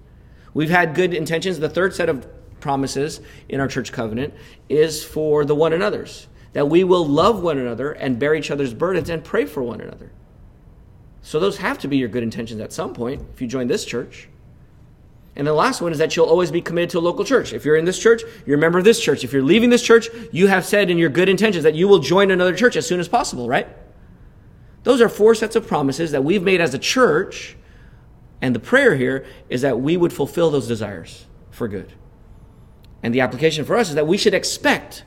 We've 0.52 0.68
had 0.68 0.94
good 0.94 1.14
intentions. 1.14 1.58
The 1.58 1.70
third 1.70 1.94
set 1.94 2.10
of 2.10 2.28
promises 2.60 3.22
in 3.48 3.60
our 3.60 3.66
church 3.66 3.92
covenant 3.92 4.34
is 4.68 5.02
for 5.02 5.46
the 5.46 5.54
one 5.54 5.72
another's 5.72 6.26
that 6.52 6.68
we 6.68 6.84
will 6.84 7.06
love 7.06 7.42
one 7.42 7.56
another 7.56 7.92
and 7.92 8.18
bear 8.18 8.34
each 8.34 8.50
other's 8.50 8.74
burdens 8.74 9.08
and 9.08 9.24
pray 9.24 9.46
for 9.46 9.62
one 9.62 9.80
another. 9.80 10.12
So 11.22 11.40
those 11.40 11.56
have 11.56 11.78
to 11.78 11.88
be 11.88 11.96
your 11.96 12.10
good 12.10 12.22
intentions 12.22 12.60
at 12.60 12.74
some 12.74 12.92
point 12.92 13.22
if 13.32 13.40
you 13.40 13.46
join 13.46 13.68
this 13.68 13.86
church. 13.86 14.28
And 15.34 15.46
the 15.46 15.54
last 15.54 15.80
one 15.80 15.92
is 15.92 15.96
that 15.96 16.14
you'll 16.14 16.26
always 16.26 16.50
be 16.50 16.60
committed 16.60 16.90
to 16.90 16.98
a 16.98 17.00
local 17.00 17.24
church. 17.24 17.54
If 17.54 17.64
you're 17.64 17.76
in 17.76 17.86
this 17.86 17.98
church, 17.98 18.20
you're 18.44 18.58
a 18.58 18.60
member 18.60 18.76
of 18.76 18.84
this 18.84 19.00
church. 19.00 19.24
If 19.24 19.32
you're 19.32 19.42
leaving 19.42 19.70
this 19.70 19.82
church, 19.82 20.10
you 20.30 20.48
have 20.48 20.66
said 20.66 20.90
in 20.90 20.98
your 20.98 21.08
good 21.08 21.30
intentions 21.30 21.64
that 21.64 21.74
you 21.74 21.88
will 21.88 22.00
join 22.00 22.30
another 22.30 22.54
church 22.54 22.76
as 22.76 22.86
soon 22.86 23.00
as 23.00 23.08
possible, 23.08 23.48
right? 23.48 23.66
Those 24.82 25.00
are 25.00 25.08
four 25.08 25.34
sets 25.34 25.56
of 25.56 25.66
promises 25.66 26.10
that 26.10 26.22
we've 26.22 26.42
made 26.42 26.60
as 26.60 26.74
a 26.74 26.78
church. 26.78 27.56
And 28.40 28.54
the 28.54 28.60
prayer 28.60 28.96
here 28.96 29.24
is 29.48 29.62
that 29.62 29.80
we 29.80 29.96
would 29.96 30.12
fulfill 30.12 30.50
those 30.50 30.68
desires 30.68 31.26
for 31.50 31.68
good. 31.68 31.92
And 33.02 33.14
the 33.14 33.20
application 33.20 33.64
for 33.64 33.76
us 33.76 33.88
is 33.88 33.94
that 33.94 34.06
we 34.06 34.18
should 34.18 34.34
expect 34.34 35.04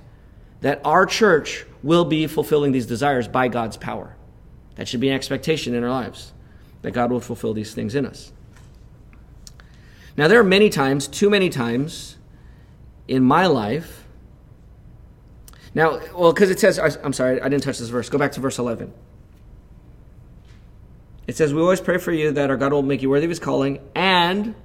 that 0.61 0.81
our 0.83 1.05
church 1.05 1.65
will 1.83 2.05
be 2.05 2.27
fulfilling 2.27 2.71
these 2.71 2.85
desires 2.85 3.27
by 3.27 3.47
God's 3.47 3.77
power. 3.77 4.15
That 4.75 4.87
should 4.87 4.99
be 4.99 5.09
an 5.09 5.15
expectation 5.15 5.73
in 5.73 5.83
our 5.83 5.89
lives 5.89 6.33
that 6.81 6.91
God 6.91 7.11
will 7.11 7.19
fulfill 7.19 7.53
these 7.53 7.73
things 7.73 7.95
in 7.95 8.05
us. 8.05 8.31
Now, 10.15 10.27
there 10.27 10.39
are 10.39 10.43
many 10.43 10.69
times, 10.69 11.07
too 11.07 11.29
many 11.29 11.49
times 11.49 12.17
in 13.07 13.23
my 13.23 13.47
life. 13.47 14.05
Now, 15.73 15.99
well, 16.17 16.33
because 16.33 16.49
it 16.49 16.59
says, 16.59 16.79
I'm 16.79 17.13
sorry, 17.13 17.41
I 17.41 17.49
didn't 17.49 17.63
touch 17.63 17.79
this 17.79 17.89
verse. 17.89 18.09
Go 18.09 18.17
back 18.17 18.31
to 18.33 18.39
verse 18.39 18.59
11. 18.59 18.91
It 21.29 21.37
says, 21.37 21.53
We 21.53 21.61
always 21.61 21.79
pray 21.79 21.99
for 21.99 22.11
you 22.11 22.31
that 22.31 22.49
our 22.49 22.57
God 22.57 22.73
will 22.73 22.81
make 22.81 23.03
you 23.03 23.09
worthy 23.11 23.25
of 23.25 23.29
his 23.29 23.37
calling 23.37 23.79
and 23.93 24.55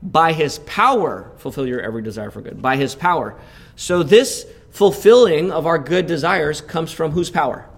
by 0.00 0.32
his 0.32 0.60
power 0.60 1.32
fulfill 1.38 1.66
your 1.66 1.80
every 1.80 2.00
desire 2.00 2.30
for 2.30 2.40
good. 2.40 2.62
By 2.62 2.76
his 2.76 2.94
power. 2.94 3.36
So, 3.74 4.04
this 4.04 4.46
fulfilling 4.70 5.50
of 5.50 5.66
our 5.66 5.78
good 5.80 6.06
desires 6.06 6.60
comes 6.60 6.92
from 6.92 7.10
whose 7.10 7.28
power? 7.28 7.68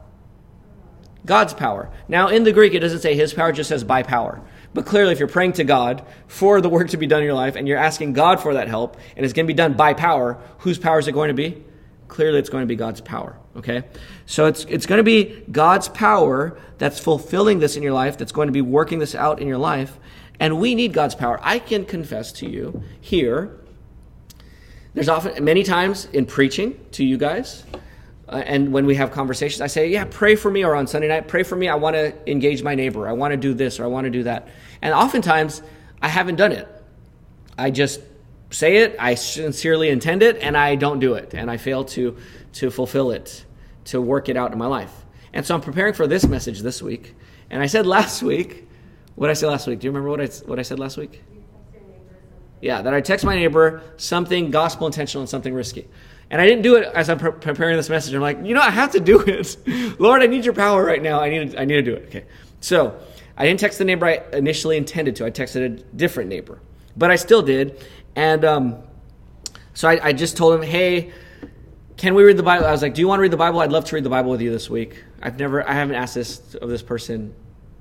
God's 1.25 1.55
power. 1.55 1.89
Now, 2.07 2.29
in 2.29 2.45
the 2.45 2.53
Greek, 2.53 2.75
it 2.75 2.81
doesn't 2.81 3.01
say 3.01 3.17
his 3.17 3.33
power, 3.33 3.49
it 3.49 3.55
just 3.55 3.71
says 3.71 3.83
by 3.83 4.03
power. 4.03 4.43
But 4.75 4.85
clearly, 4.85 5.13
if 5.13 5.19
you're 5.19 5.27
praying 5.27 5.55
to 5.55 5.65
God 5.65 6.05
for 6.27 6.61
the 6.61 6.69
work 6.69 6.91
to 6.91 6.99
be 6.99 7.07
done 7.07 7.21
in 7.21 7.25
your 7.25 7.33
life 7.33 7.57
and 7.57 7.67
you're 7.67 7.79
asking 7.79 8.13
God 8.13 8.43
for 8.43 8.53
that 8.55 8.69
help 8.69 8.99
and 9.17 9.25
it's 9.25 9.33
going 9.33 9.47
to 9.47 9.51
be 9.51 9.57
done 9.57 9.73
by 9.73 9.95
power, 9.95 10.39
whose 10.59 10.79
power 10.79 10.99
is 10.99 11.09
it 11.09 11.13
going 11.13 11.29
to 11.29 11.35
be? 11.35 11.65
Clearly, 12.09 12.39
it's 12.39 12.51
going 12.51 12.63
to 12.63 12.67
be 12.67 12.77
God's 12.77 13.01
power. 13.01 13.39
Okay? 13.57 13.85
So 14.27 14.47
it's, 14.47 14.65
it's 14.65 14.87
going 14.87 14.99
to 14.99 15.05
be 15.05 15.43
God's 15.51 15.89
power 15.89 16.59
that's 16.79 16.99
fulfilling 16.99 17.59
this 17.59 17.77
in 17.77 17.83
your 17.83 17.93
life, 17.93 18.19
that's 18.19 18.33
going 18.33 18.49
to 18.49 18.53
be 18.53 18.63
working 18.63 18.99
this 18.99 19.15
out 19.15 19.41
in 19.41 19.49
your 19.49 19.59
life. 19.59 19.99
And 20.41 20.59
we 20.59 20.75
need 20.75 20.93
God's 20.93 21.15
power. 21.15 21.39
I 21.43 21.59
can 21.59 21.85
confess 21.85 22.33
to 22.33 22.49
you 22.49 22.83
here, 23.01 23.61
there's 24.95 25.09
often, 25.09 25.45
many 25.45 25.63
times 25.63 26.07
in 26.13 26.27
preaching 26.27 26.79
to 26.93 27.05
you 27.05 27.17
guys, 27.17 27.65
uh, 28.29 28.37
and 28.47 28.73
when 28.73 28.87
we 28.87 28.95
have 28.95 29.11
conversations, 29.11 29.61
I 29.61 29.67
say, 29.67 29.89
Yeah, 29.89 30.05
pray 30.11 30.35
for 30.35 30.51
me, 30.51 30.65
or 30.65 30.75
on 30.75 30.87
Sunday 30.87 31.09
night, 31.09 31.29
pray 31.29 31.43
for 31.43 31.57
me. 31.57 31.69
I 31.69 31.75
want 31.75 31.95
to 31.95 32.31
engage 32.31 32.63
my 32.63 32.75
neighbor. 32.75 33.07
I 33.07 33.13
want 33.13 33.33
to 33.33 33.37
do 33.37 33.55
this, 33.55 33.79
or 33.79 33.85
I 33.85 33.87
want 33.89 34.05
to 34.07 34.11
do 34.11 34.23
that. 34.23 34.49
And 34.81 34.95
oftentimes, 34.95 35.63
I 36.01 36.09
haven't 36.09 36.37
done 36.37 36.53
it. 36.53 36.67
I 37.59 37.71
just 37.71 38.01
say 38.51 38.79
it, 38.79 38.97
I 38.99 39.15
sincerely 39.15 39.89
intend 39.89 40.23
it, 40.23 40.39
and 40.39 40.57
I 40.57 40.77
don't 40.77 41.01
do 41.01 41.15
it. 41.15 41.35
And 41.35 41.51
I 41.51 41.57
fail 41.57 41.85
to, 41.85 42.17
to 42.55 42.71
fulfill 42.71 43.11
it, 43.11 43.45
to 43.87 44.01
work 44.01 44.29
it 44.29 44.37
out 44.37 44.53
in 44.53 44.59
my 44.59 44.67
life. 44.67 44.93
And 45.33 45.45
so 45.45 45.55
I'm 45.55 45.61
preparing 45.61 45.95
for 45.95 46.07
this 46.07 46.27
message 46.27 46.61
this 46.61 46.81
week. 46.81 47.15
And 47.51 47.63
I 47.63 47.67
said 47.67 47.87
last 47.99 48.23
week, 48.23 48.69
what 49.17 49.29
did 49.29 49.33
I 49.33 49.35
say 49.35 49.47
last 49.47 49.67
week? 49.67 49.81
Do 49.81 49.87
you 49.87 49.91
remember 49.91 50.11
what 50.11 50.21
I, 50.21 50.27
what 50.47 50.59
I 50.59 50.63
said 50.63 50.79
last 50.79 50.97
week? 50.97 51.23
Yeah, 52.61 52.81
that 52.81 52.95
I 52.95 53.01
text 53.01 53.27
my 53.27 53.35
neighbor 53.35 53.83
something 53.99 54.51
gospel 54.51 54.87
intentional 54.87 55.21
and 55.21 55.29
something 55.29 55.53
risky. 55.53 55.87
And 56.31 56.41
I 56.41 56.47
didn't 56.47 56.63
do 56.63 56.77
it 56.77 56.85
as 56.95 57.11
I'm 57.11 57.19
pre- 57.19 57.33
preparing 57.33 57.77
this 57.77 57.91
message. 57.91 58.15
I'm 58.15 58.23
like, 58.23 58.39
you 58.43 58.55
know, 58.55 58.63
I 58.63 58.71
have 58.71 58.93
to 58.93 59.01
do 59.01 59.21
it. 59.21 59.57
Lord, 60.01 60.23
I 60.23 60.27
need 60.27 60.45
your 60.45 60.55
power 60.55 60.83
right 60.83 61.03
now. 61.03 61.21
I 61.21 61.29
need, 61.29 61.51
to, 61.53 61.61
I 61.61 61.65
need 61.65 61.75
to 61.75 61.83
do 61.83 61.95
it. 61.95 62.07
Okay. 62.07 62.25
So 62.61 62.99
I 63.37 63.47
didn't 63.47 63.61
text 63.61 63.79
the 63.79 63.85
neighbor 63.85 64.07
I 64.07 64.23
initially 64.33 64.77
intended 64.77 65.17
to. 65.17 65.27
I 65.27 65.31
texted 65.31 65.65
a 65.65 65.69
different 65.69 66.31
neighbor, 66.31 66.61
but 66.97 67.11
I 67.11 67.17
still 67.17 67.43
did. 67.43 67.85
And 68.17 68.45
um, 68.45 68.83
so 69.73 69.89
I, 69.89 70.09
I 70.09 70.13
just 70.13 70.37
told 70.37 70.55
him, 70.55 70.63
hey, 70.63 71.13
can 71.97 72.15
we 72.15 72.25
read 72.25 72.37
the 72.37 72.43
Bible? 72.43 72.67
I 72.67 72.73
was 72.73 72.83
like, 72.83 72.95
do 72.95 73.01
you 73.01 73.09
want 73.09 73.19
to 73.19 73.23
read 73.23 73.31
the 73.31 73.37
Bible? 73.37 73.61
I'd 73.61 73.73
love 73.73 73.85
to 73.87 73.95
read 73.95 74.05
the 74.05 74.11
Bible 74.11 74.31
with 74.31 74.41
you 74.41 74.51
this 74.51 74.69
week. 74.69 75.03
I've 75.23 75.39
never, 75.39 75.69
I 75.69 75.73
haven't 75.73 75.97
asked 75.97 76.15
this 76.15 76.55
of 76.57 76.69
this 76.69 76.83
person 76.83 77.35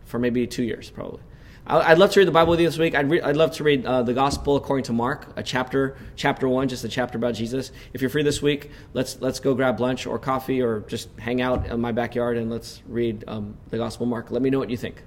for 0.05 0.19
maybe 0.19 0.45
two 0.47 0.63
years, 0.63 0.89
probably. 0.89 1.21
I'd 1.65 1.97
love 1.97 2.11
to 2.11 2.19
read 2.19 2.27
the 2.27 2.33
Bible 2.33 2.51
with 2.51 2.59
you 2.59 2.67
this 2.67 2.77
week. 2.77 2.93
I'd, 2.93 3.09
re- 3.09 3.21
I'd 3.21 3.37
love 3.37 3.51
to 3.53 3.63
read 3.63 3.85
uh, 3.85 4.03
the 4.03 4.13
Gospel 4.13 4.57
according 4.57 4.83
to 4.85 4.93
Mark, 4.93 5.27
a 5.37 5.43
chapter, 5.43 5.95
chapter 6.17 6.49
one, 6.49 6.67
just 6.67 6.83
a 6.83 6.89
chapter 6.89 7.17
about 7.17 7.35
Jesus. 7.35 7.71
If 7.93 8.01
you're 8.01 8.09
free 8.09 8.23
this 8.23 8.41
week, 8.41 8.69
let's 8.93 9.21
let's 9.21 9.39
go 9.39 9.53
grab 9.53 9.79
lunch 9.79 10.05
or 10.05 10.19
coffee 10.19 10.61
or 10.61 10.81
just 10.81 11.07
hang 11.17 11.41
out 11.41 11.67
in 11.67 11.79
my 11.79 11.93
backyard 11.93 12.35
and 12.35 12.51
let's 12.51 12.81
read 12.85 13.23
um, 13.29 13.55
the 13.69 13.77
Gospel 13.77 14.05
Mark. 14.05 14.29
Let 14.29 14.41
me 14.41 14.49
know 14.49 14.59
what 14.59 14.69
you 14.69 14.75
think. 14.75 15.03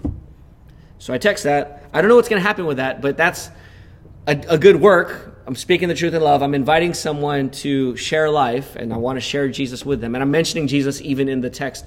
So 0.99 1.13
I 1.13 1.19
text 1.19 1.45
that. 1.45 1.85
I 1.93 2.01
don't 2.01 2.09
know 2.09 2.17
what's 2.17 2.31
going 2.31 2.41
to 2.41 2.47
happen 2.47 2.65
with 2.65 2.79
that, 2.79 3.03
but 3.03 3.19
that's 3.19 3.51
a, 4.27 4.37
a 4.49 4.59
good 4.59 4.81
work. 4.81 5.43
I'm 5.47 5.55
speaking 5.55 5.89
the 5.89 5.95
truth 5.95 6.15
in 6.15 6.23
love. 6.23 6.43
I'm 6.43 6.55
inviting 6.55 6.93
someone 6.95 7.51
to 7.51 7.97
share 7.97 8.29
life, 8.29 8.75
and 8.75 8.93
I 8.93 8.97
want 8.97 9.17
to 9.17 9.21
share 9.21 9.49
Jesus 9.49 9.85
with 9.85 10.01
them. 10.01 10.15
And 10.15 10.23
I'm 10.23 10.31
mentioning 10.31 10.67
Jesus 10.67 11.01
even 11.01 11.29
in 11.29 11.41
the 11.41 11.51
text 11.51 11.85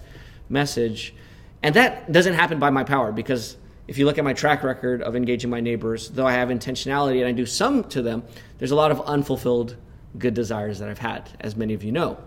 message. 0.48 1.14
And 1.62 1.76
that 1.76 2.12
doesn't 2.12 2.36
happen 2.36 2.60
by 2.60 2.70
my 2.70 2.84
power 2.84 3.12
because 3.12 3.58
if 3.88 3.98
you 3.98 4.06
look 4.06 4.18
at 4.18 4.24
my 4.24 4.34
track 4.34 4.64
record 4.64 5.02
of 5.02 5.16
engaging 5.16 5.50
my 5.50 5.60
neighbors, 5.60 6.10
though 6.10 6.26
I 6.26 6.34
have 6.34 6.50
intentionality 6.50 7.20
and 7.20 7.28
I 7.28 7.32
do 7.34 7.46
some 7.46 7.84
to 7.86 8.02
them, 8.02 8.24
there's 8.58 8.72
a 8.72 8.76
lot 8.76 8.92
of 8.92 9.02
unfulfilled 9.02 9.76
good 10.18 10.34
desires 10.34 10.80
that 10.80 10.90
I've 10.90 11.00
had, 11.00 11.30
as 11.42 11.56
many 11.56 11.74
of 11.74 11.84
you 11.84 11.92
know. 11.92 12.18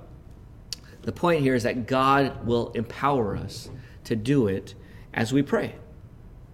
The 1.02 1.12
point 1.12 1.40
here 1.40 1.54
is 1.54 1.62
that 1.62 1.86
God 1.86 2.46
will 2.46 2.70
empower 2.72 3.36
us 3.36 3.70
to 4.04 4.16
do 4.16 4.48
it 4.48 4.74
as 5.14 5.32
we 5.32 5.42
pray. 5.42 5.74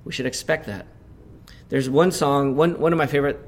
We 0.04 0.12
should 0.12 0.26
expect 0.26 0.66
that. 0.66 0.86
There's 1.68 1.90
one 1.90 2.12
song, 2.12 2.56
one, 2.56 2.78
one 2.78 2.92
of 2.92 2.98
my 2.98 3.06
favorite 3.06 3.38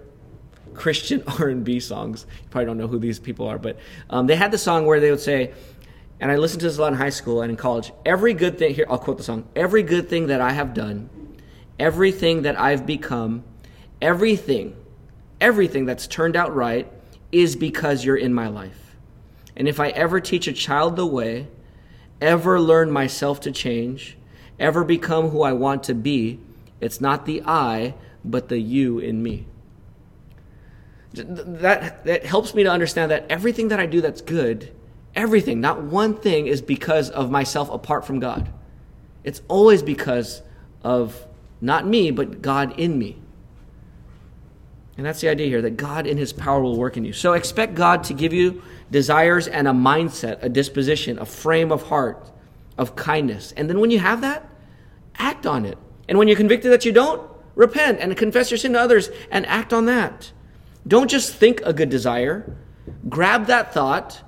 Christian 0.75 1.23
R&B 1.39 1.81
songs. 1.81 2.27
You 2.43 2.49
probably 2.51 2.67
don't 2.67 2.79
know 2.79 2.89
who 2.89 2.99
these 2.99 3.19
people 3.19 3.47
are, 3.47 3.59
but 3.59 3.79
um, 4.09 4.27
they 4.27 4.37
had 4.37 4.51
the 4.51 4.59
song 4.59 4.87
where 4.87 5.01
they 5.01 5.11
would 5.11 5.21
say, 5.21 5.53
and 6.21 6.31
I 6.31 6.37
listened 6.37 6.61
to 6.61 6.67
this 6.67 6.77
a 6.77 6.83
lot 6.83 6.93
in 6.93 6.99
high 6.99 7.11
school 7.11 7.41
and 7.41 7.51
in 7.51 7.57
college. 7.57 7.93
Every 8.05 8.35
good 8.35 8.59
thing 8.59 8.75
here, 8.75 8.87
I'll 8.91 8.99
quote 8.99 9.17
the 9.17 9.25
song. 9.25 9.49
Every 9.57 9.83
good 9.83 10.09
thing 10.09 10.27
that 10.27 10.41
I 10.41 10.53
have 10.53 10.75
done, 10.75 11.09
everything 11.79 12.43
that 12.43 12.61
I've 12.61 12.85
become, 12.85 13.43
everything, 14.03 14.77
everything 15.41 15.87
that's 15.87 16.07
turned 16.07 16.37
out 16.37 16.55
right 16.55 16.91
is 17.33 17.57
because 17.57 18.05
you're 18.05 18.17
in 18.17 18.35
my 18.35 18.49
life. 18.49 18.97
And 19.57 19.67
if 19.67 19.81
I 19.81 19.89
ever 19.91 20.21
teach 20.21 20.47
a 20.47 20.53
child 20.53 20.97
the 20.97 21.07
way, 21.07 21.49
ever 22.21 22.61
learn 22.61 22.91
myself 22.91 23.41
to 23.41 23.51
change, 23.51 24.19
ever 24.59 24.85
become 24.85 25.31
who 25.31 25.43
I 25.43 25.53
want 25.53 25.85
to 25.85 25.95
be, 25.95 26.39
it's 26.81 27.01
not 27.01 27.25
the 27.25 27.43
I, 27.47 27.95
but 28.25 28.49
the 28.49 28.59
you 28.59 28.99
in 28.99 29.23
me. 29.23 29.47
That, 31.13 32.05
that 32.05 32.25
helps 32.25 32.55
me 32.55 32.63
to 32.63 32.71
understand 32.71 33.11
that 33.11 33.27
everything 33.29 33.69
that 33.69 33.81
I 33.81 33.87
do 33.87 34.01
that's 34.01 34.21
good, 34.21 34.73
everything, 35.15 35.61
not 35.61 35.83
one 35.83 36.15
thing, 36.15 36.47
is 36.47 36.63
because 36.63 37.11
of 37.11 37.31
myself 37.31 37.69
apart 37.71 38.07
from 38.07 38.21
God. 38.21 38.53
It's 39.25 39.43
always 39.49 39.83
because 39.83 40.43
of 40.83 41.27
not 41.61 41.87
me, 41.87 42.11
but 42.11 42.43
God 42.43 42.79
in 42.79 42.99
me. 42.99 43.19
And 44.97 45.07
that's 45.07 45.21
the 45.21 45.29
idea 45.29 45.47
here 45.47 45.63
that 45.63 45.77
God 45.77 46.07
in 46.07 46.17
His 46.17 46.33
power 46.33 46.61
will 46.61 46.77
work 46.77 46.97
in 46.97 47.05
you. 47.05 47.13
So 47.13 47.33
expect 47.33 47.75
God 47.75 48.05
to 48.05 48.15
give 48.15 48.33
you 48.33 48.63
desires 48.91 49.49
and 49.49 49.67
a 49.67 49.73
mindset, 49.73 50.43
a 50.43 50.49
disposition, 50.49 51.19
a 51.19 51.25
frame 51.25 51.73
of 51.73 51.85
heart 51.85 52.31
of 52.77 52.97
kindness. 52.97 53.53
And 53.53 53.69
then 53.69 53.81
when 53.81 53.91
you 53.91 53.99
have 53.99 54.21
that, 54.23 54.49
act 55.17 55.47
on 55.47 55.65
it. 55.65 55.79
And 56.09 56.19
when 56.19 56.29
you're 56.29 56.37
convicted 56.37 56.73
that 56.73 56.85
you 56.85 56.93
don't, 56.93 57.30
repent 57.61 58.01
and 58.01 58.16
confess 58.16 58.51
your 58.51 58.57
sin 58.57 58.73
to 58.73 58.81
others 58.81 59.11
and 59.31 59.44
act 59.44 59.73
on 59.75 59.85
that. 59.85 60.33
Don't 60.88 61.11
just 61.11 61.35
think 61.35 61.61
a 61.62 61.75
good 61.75 61.90
desire, 61.90 62.57
grab 63.09 63.46
that 63.46 63.75
thought, 63.75 64.23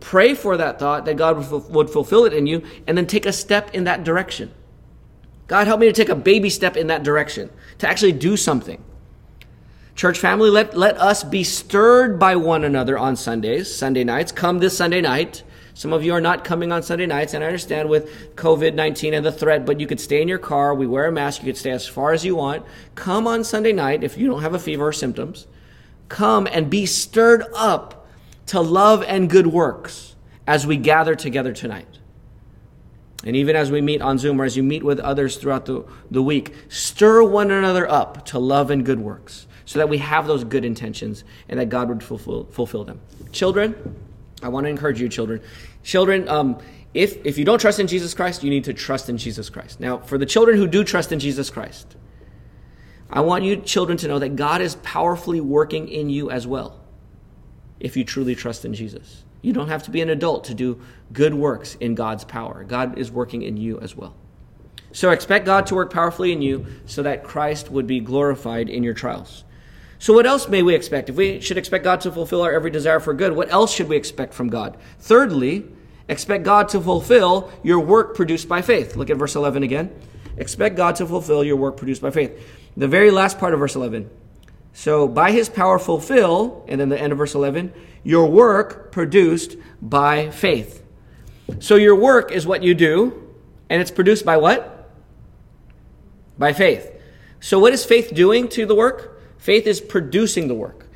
pray 0.00 0.32
for 0.32 0.56
that 0.56 0.78
thought 0.78 1.04
that 1.04 1.18
God 1.18 1.50
would 1.70 1.90
fulfill 1.90 2.24
it 2.24 2.32
in 2.32 2.46
you, 2.46 2.62
and 2.86 2.96
then 2.96 3.06
take 3.06 3.26
a 3.26 3.32
step 3.32 3.74
in 3.74 3.84
that 3.84 4.04
direction. 4.04 4.50
God, 5.48 5.66
help 5.66 5.80
me 5.80 5.86
to 5.86 5.92
take 5.92 6.08
a 6.08 6.14
baby 6.14 6.48
step 6.48 6.78
in 6.78 6.86
that 6.86 7.02
direction, 7.02 7.50
to 7.78 7.86
actually 7.86 8.12
do 8.12 8.38
something. 8.38 8.82
Church 9.94 10.18
family, 10.18 10.48
let, 10.48 10.74
let 10.74 10.96
us 10.96 11.22
be 11.24 11.44
stirred 11.44 12.18
by 12.18 12.36
one 12.36 12.64
another 12.64 12.96
on 12.96 13.16
Sundays, 13.16 13.74
Sunday 13.74 14.04
nights. 14.04 14.32
Come 14.32 14.60
this 14.60 14.76
Sunday 14.76 15.02
night. 15.02 15.42
Some 15.78 15.92
of 15.92 16.02
you 16.02 16.12
are 16.12 16.20
not 16.20 16.42
coming 16.42 16.72
on 16.72 16.82
Sunday 16.82 17.06
nights, 17.06 17.34
and 17.34 17.44
I 17.44 17.46
understand 17.46 17.88
with 17.88 18.34
COVID 18.34 18.74
19 18.74 19.14
and 19.14 19.24
the 19.24 19.30
threat, 19.30 19.64
but 19.64 19.78
you 19.78 19.86
could 19.86 20.00
stay 20.00 20.20
in 20.20 20.26
your 20.26 20.40
car. 20.40 20.74
We 20.74 20.88
wear 20.88 21.06
a 21.06 21.12
mask. 21.12 21.40
You 21.40 21.46
could 21.46 21.56
stay 21.56 21.70
as 21.70 21.86
far 21.86 22.12
as 22.12 22.24
you 22.24 22.34
want. 22.34 22.66
Come 22.96 23.28
on 23.28 23.44
Sunday 23.44 23.72
night 23.72 24.02
if 24.02 24.18
you 24.18 24.26
don't 24.26 24.42
have 24.42 24.54
a 24.54 24.58
fever 24.58 24.88
or 24.88 24.92
symptoms 24.92 25.46
come 26.08 26.48
and 26.50 26.68
be 26.68 26.84
stirred 26.84 27.44
up 27.54 28.08
to 28.46 28.60
love 28.60 29.04
and 29.04 29.30
good 29.30 29.46
works 29.46 30.16
as 30.48 30.66
we 30.66 30.76
gather 30.76 31.14
together 31.14 31.52
tonight. 31.52 32.00
And 33.22 33.36
even 33.36 33.54
as 33.54 33.70
we 33.70 33.80
meet 33.80 34.02
on 34.02 34.18
Zoom 34.18 34.40
or 34.40 34.44
as 34.44 34.56
you 34.56 34.64
meet 34.64 34.82
with 34.82 34.98
others 34.98 35.36
throughout 35.36 35.66
the, 35.66 35.84
the 36.10 36.24
week, 36.24 36.56
stir 36.68 37.22
one 37.22 37.52
another 37.52 37.88
up 37.88 38.26
to 38.26 38.40
love 38.40 38.72
and 38.72 38.84
good 38.84 38.98
works 38.98 39.46
so 39.64 39.78
that 39.78 39.88
we 39.88 39.98
have 39.98 40.26
those 40.26 40.42
good 40.42 40.64
intentions 40.64 41.22
and 41.48 41.60
that 41.60 41.68
God 41.68 41.88
would 41.88 42.02
fulfill, 42.02 42.46
fulfill 42.46 42.82
them. 42.82 43.00
Children, 43.30 43.94
I 44.42 44.48
want 44.48 44.64
to 44.64 44.70
encourage 44.70 45.00
you, 45.00 45.08
children. 45.08 45.40
Children, 45.82 46.28
um, 46.28 46.58
if, 46.94 47.24
if 47.26 47.38
you 47.38 47.44
don't 47.44 47.60
trust 47.60 47.80
in 47.80 47.86
Jesus 47.86 48.14
Christ, 48.14 48.42
you 48.42 48.50
need 48.50 48.64
to 48.64 48.72
trust 48.72 49.08
in 49.08 49.18
Jesus 49.18 49.50
Christ. 49.50 49.80
Now, 49.80 49.98
for 49.98 50.18
the 50.18 50.26
children 50.26 50.56
who 50.56 50.66
do 50.66 50.84
trust 50.84 51.12
in 51.12 51.18
Jesus 51.18 51.50
Christ, 51.50 51.96
I 53.10 53.20
want 53.20 53.44
you 53.44 53.56
children 53.56 53.98
to 53.98 54.08
know 54.08 54.18
that 54.18 54.36
God 54.36 54.60
is 54.60 54.76
powerfully 54.76 55.40
working 55.40 55.88
in 55.88 56.10
you 56.10 56.30
as 56.30 56.46
well 56.46 56.80
if 57.80 57.96
you 57.96 58.04
truly 58.04 58.34
trust 58.34 58.64
in 58.64 58.74
Jesus. 58.74 59.24
You 59.40 59.52
don't 59.52 59.68
have 59.68 59.84
to 59.84 59.90
be 59.90 60.00
an 60.00 60.10
adult 60.10 60.44
to 60.44 60.54
do 60.54 60.80
good 61.12 61.34
works 61.34 61.76
in 61.76 61.94
God's 61.94 62.24
power. 62.24 62.64
God 62.64 62.98
is 62.98 63.10
working 63.10 63.42
in 63.42 63.56
you 63.56 63.78
as 63.80 63.96
well. 63.96 64.14
So 64.92 65.10
expect 65.10 65.46
God 65.46 65.66
to 65.66 65.74
work 65.74 65.92
powerfully 65.92 66.32
in 66.32 66.42
you 66.42 66.66
so 66.86 67.02
that 67.02 67.22
Christ 67.22 67.70
would 67.70 67.86
be 67.86 68.00
glorified 68.00 68.68
in 68.68 68.82
your 68.82 68.94
trials. 68.94 69.44
So, 69.98 70.12
what 70.12 70.26
else 70.26 70.48
may 70.48 70.62
we 70.62 70.74
expect? 70.74 71.08
If 71.08 71.16
we 71.16 71.40
should 71.40 71.58
expect 71.58 71.84
God 71.84 72.00
to 72.02 72.12
fulfill 72.12 72.42
our 72.42 72.52
every 72.52 72.70
desire 72.70 73.00
for 73.00 73.14
good, 73.14 73.32
what 73.32 73.50
else 73.50 73.72
should 73.72 73.88
we 73.88 73.96
expect 73.96 74.32
from 74.32 74.48
God? 74.48 74.76
Thirdly, 75.00 75.64
expect 76.08 76.44
God 76.44 76.68
to 76.70 76.80
fulfill 76.80 77.50
your 77.62 77.80
work 77.80 78.14
produced 78.14 78.48
by 78.48 78.62
faith. 78.62 78.96
Look 78.96 79.10
at 79.10 79.16
verse 79.16 79.34
11 79.34 79.62
again. 79.62 79.90
Expect 80.36 80.76
God 80.76 80.94
to 80.96 81.06
fulfill 81.06 81.42
your 81.42 81.56
work 81.56 81.76
produced 81.76 82.00
by 82.00 82.12
faith 82.12 82.32
the 82.78 82.88
very 82.88 83.10
last 83.10 83.38
part 83.38 83.52
of 83.52 83.58
verse 83.58 83.74
11. 83.74 84.08
So, 84.72 85.08
by 85.08 85.32
his 85.32 85.48
power 85.48 85.78
fulfill, 85.78 86.64
and 86.68 86.80
then 86.80 86.88
the 86.88 87.00
end 87.00 87.10
of 87.10 87.18
verse 87.18 87.34
11, 87.34 87.72
your 88.04 88.30
work 88.30 88.92
produced 88.92 89.56
by 89.82 90.30
faith. 90.30 90.84
So, 91.58 91.74
your 91.74 91.96
work 91.96 92.30
is 92.30 92.46
what 92.46 92.62
you 92.62 92.74
do, 92.74 93.34
and 93.68 93.82
it's 93.82 93.90
produced 93.90 94.24
by 94.24 94.36
what? 94.36 94.90
By 96.38 96.52
faith. 96.52 96.94
So, 97.40 97.58
what 97.58 97.72
is 97.72 97.84
faith 97.84 98.14
doing 98.14 98.48
to 98.50 98.64
the 98.64 98.76
work? 98.76 99.17
Faith 99.38 99.66
is 99.66 99.80
producing 99.80 100.48
the 100.48 100.54
work. 100.54 100.86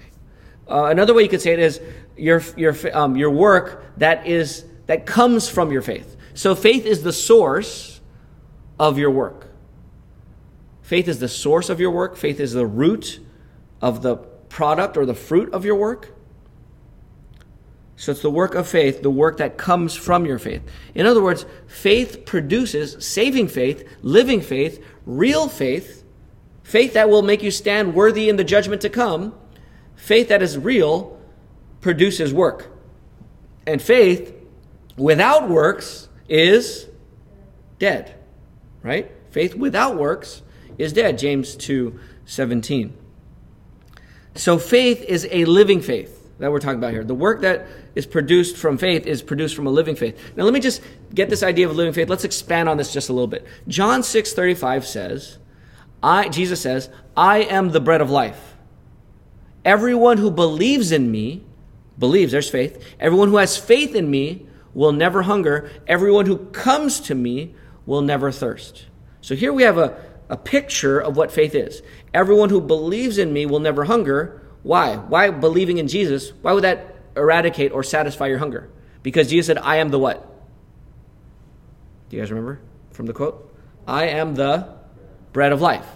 Uh, 0.69 0.85
another 0.85 1.15
way 1.15 1.23
you 1.23 1.29
could 1.29 1.41
say 1.41 1.53
it 1.53 1.59
is 1.59 1.81
your, 2.17 2.43
your, 2.57 2.77
um, 2.97 3.17
your 3.17 3.31
work 3.31 3.85
that, 3.97 4.27
is, 4.27 4.65
that 4.87 5.07
comes 5.07 5.49
from 5.49 5.73
your 5.73 5.83
faith. 5.83 6.17
So, 6.35 6.55
faith 6.55 6.87
is 6.87 7.03
the 7.03 7.13
source 7.13 8.01
of 8.79 8.99
your 8.99 9.11
work. 9.11 9.49
Faith 10.83 11.09
is 11.09 11.21
the 11.21 11.29
source 11.29 11.69
of 11.71 11.81
your 11.81 11.91
work, 11.91 12.17
faith 12.17 12.41
is 12.41 12.53
the 12.53 12.67
root 12.67 13.21
of 13.81 14.03
the 14.03 14.17
product 14.17 14.97
or 14.97 15.07
the 15.07 15.15
fruit 15.15 15.53
of 15.53 15.65
your 15.65 15.77
work. 15.77 16.15
So 17.97 18.11
it's 18.13 18.23
the 18.23 18.31
work 18.31 18.55
of 18.55 18.67
faith, 18.67 19.03
the 19.03 19.11
work 19.11 19.37
that 19.37 19.57
comes 19.57 19.95
from 19.95 20.27
your 20.27 20.39
faith. 20.39 20.63
In 20.95 21.07
other 21.07 21.23
words, 21.23 21.47
faith 21.69 22.25
produces 22.27 23.05
saving 23.05 23.49
faith, 23.49 23.89
living 24.03 24.41
faith, 24.41 24.85
real 25.07 25.49
faith, 25.49 26.02
faith 26.63 26.95
that 26.95 27.09
will 27.09 27.23
make 27.23 27.43
you 27.43 27.51
stand 27.51 27.95
worthy 27.95 28.29
in 28.29 28.37
the 28.37 28.45
judgment 28.45 28.83
to 28.83 28.89
come. 28.89 29.35
Faith 29.97 30.29
that 30.29 30.43
is 30.43 30.59
real 30.59 31.21
produces 31.81 32.33
work. 32.33 32.71
And 33.67 33.81
faith 33.81 34.35
without 34.97 35.49
works 35.49 36.09
is 36.29 36.89
dead. 37.79 38.15
Right? 38.83 39.11
Faith 39.31 39.55
without 39.55 39.97
works 39.97 40.43
is 40.79 40.93
dead. 40.93 41.19
James 41.19 41.57
2 41.57 41.99
17. 42.25 42.97
So 44.35 44.59
faith 44.59 45.03
is 45.03 45.29
a 45.31 45.45
living 45.45 45.81
faith 45.81 46.19
that 46.39 46.51
we're 46.51 46.61
talking 46.61 46.79
about 46.79 46.93
here. 46.93 47.05
The 47.05 47.15
work 47.15 47.43
that 47.43 47.67
is 47.95 48.07
produced 48.07 48.57
from 48.57 48.79
faith 48.79 49.07
is 49.07 49.23
produced 49.23 49.55
from 49.55 49.67
a 49.67 49.71
living 49.71 49.97
faith. 49.97 50.19
Now 50.37 50.45
let 50.45 50.55
me 50.55 50.61
just 50.61 50.83
get 51.15 51.29
this 51.29 51.43
idea 51.43 51.69
of 51.69 51.77
living 51.77 51.93
faith. 51.93 52.09
Let's 52.09 52.25
expand 52.25 52.69
on 52.69 52.77
this 52.77 52.93
just 52.93 53.11
a 53.11 53.13
little 53.13 53.29
bit. 53.29 53.47
John 53.69 54.03
6 54.03 54.33
35 54.33 54.87
says, 54.87 55.39
I, 56.03 56.29
Jesus 56.29 56.61
says, 56.61 56.91
I 57.17 57.39
am 57.39 57.71
the 57.71 57.81
bread 57.81 58.01
of 58.01 58.11
life. 58.11 58.57
Everyone 59.65 60.19
who 60.19 60.31
believes 60.31 60.91
in 60.91 61.11
me, 61.11 61.45
believes, 61.99 62.33
there's 62.33 62.51
faith. 62.51 62.85
Everyone 62.99 63.29
who 63.29 63.37
has 63.37 63.57
faith 63.57 63.95
in 63.95 64.11
me 64.11 64.47
will 64.75 64.93
never 64.93 65.23
hunger. 65.23 65.71
Everyone 65.87 66.27
who 66.27 66.39
comes 66.39 67.01
to 67.01 67.15
me 67.15 67.55
will 67.87 68.03
never 68.03 68.33
thirst. 68.33 68.87
So 69.21 69.37
here 69.37 69.53
we 69.53 69.63
have 69.63 69.79
a, 69.79 69.97
a 70.29 70.37
picture 70.37 70.99
of 70.99 71.17
what 71.17 71.31
faith 71.31 71.55
is. 71.55 71.83
Everyone 72.13 72.51
who 72.51 72.61
believes 72.61 73.19
in 73.19 73.33
me 73.33 73.47
will 73.47 73.61
never 73.61 73.85
hunger. 73.85 74.43
Why? 74.63 74.97
Why 74.97 75.31
believing 75.31 75.79
in 75.79 75.87
Jesus? 75.87 76.33
Why 76.43 76.53
would 76.53 76.65
that 76.65 76.97
eradicate 77.17 77.73
or 77.73 77.83
satisfy 77.85 78.27
your 78.27 78.39
hunger? 78.39 78.69
Because 79.03 79.29
Jesus 79.29 79.47
said, 79.47 79.59
I 79.59 79.77
am 79.77 79.91
the 79.91 79.99
what? 79.99 80.29
Do 82.09 82.17
you 82.17 82.23
guys 82.23 82.31
remember 82.31 82.61
from 82.91 83.07
the 83.07 83.13
quote? 83.13 83.55
I 83.87 84.07
am 84.07 84.35
the 84.35 84.82
bread 85.33 85.53
of 85.53 85.61
life. 85.61 85.87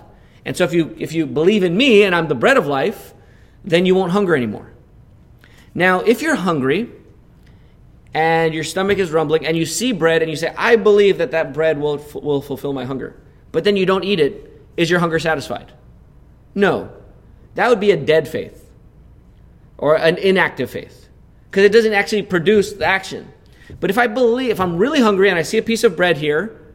And 0.45 0.57
so 0.57 0.65
if 0.65 0.73
you 0.73 0.95
if 0.99 1.13
you 1.13 1.27
believe 1.27 1.65
in 1.65 1.77
me 1.77 2.05
and 2.05 2.15
I'm 2.15 2.29
the 2.29 2.35
bread 2.35 2.57
of 2.57 2.67
life, 2.67 3.15
then 3.65 3.87
you 3.87 3.95
won't 3.95 4.13
hunger 4.13 4.37
anymore. 4.37 4.73
Now, 5.75 6.01
if 6.01 6.23
you're 6.23 6.37
hungry 6.37 6.91
and 8.15 8.55
your 8.55 8.65
stomach 8.65 8.99
is 8.99 9.11
rumbling 9.11 9.45
and 9.45 9.57
you 9.57 9.67
see 9.67 9.93
bread 9.93 10.23
and 10.23 10.31
you 10.31 10.37
say, 10.37 10.55
I 10.57 10.77
believe 10.77 11.19
that 11.19 11.33
that 11.33 11.53
bread 11.53 11.79
will, 11.79 11.99
will 12.15 12.41
fulfill 12.41 12.73
my 12.73 12.85
hunger 12.85 13.21
but 13.57 13.65
then 13.65 13.75
you 13.75 13.87
don't 13.87 14.05
eat 14.05 14.21
it, 14.21 14.63
is 14.77 14.91
your 14.91 15.01
hunger 15.01 15.19
satisfied? 15.19 15.73
No. 16.55 16.93
That 17.55 17.71
would 17.71 17.81
be 17.81 17.91
a 17.91 17.97
dead 17.97 18.29
faith 18.29 18.71
or 19.79 19.97
an 19.97 20.19
inactive 20.19 20.71
faith 20.71 21.09
because 21.51 21.65
it 21.65 21.73
doesn't 21.73 21.95
actually 21.95 22.21
produce 22.21 22.75
the 22.75 22.85
action. 22.85 23.33
But 23.81 23.89
if 23.89 23.97
I 23.97 24.09
believe, 24.09 24.51
if 24.51 24.61
I'm 24.61 24.77
really 24.77 25.01
hungry 25.01 25.31
and 25.31 25.39
I 25.39 25.43
see 25.43 25.57
a 25.57 25.63
piece 25.63 25.85
of 25.85 25.97
bread 25.97 26.19
here, 26.19 26.66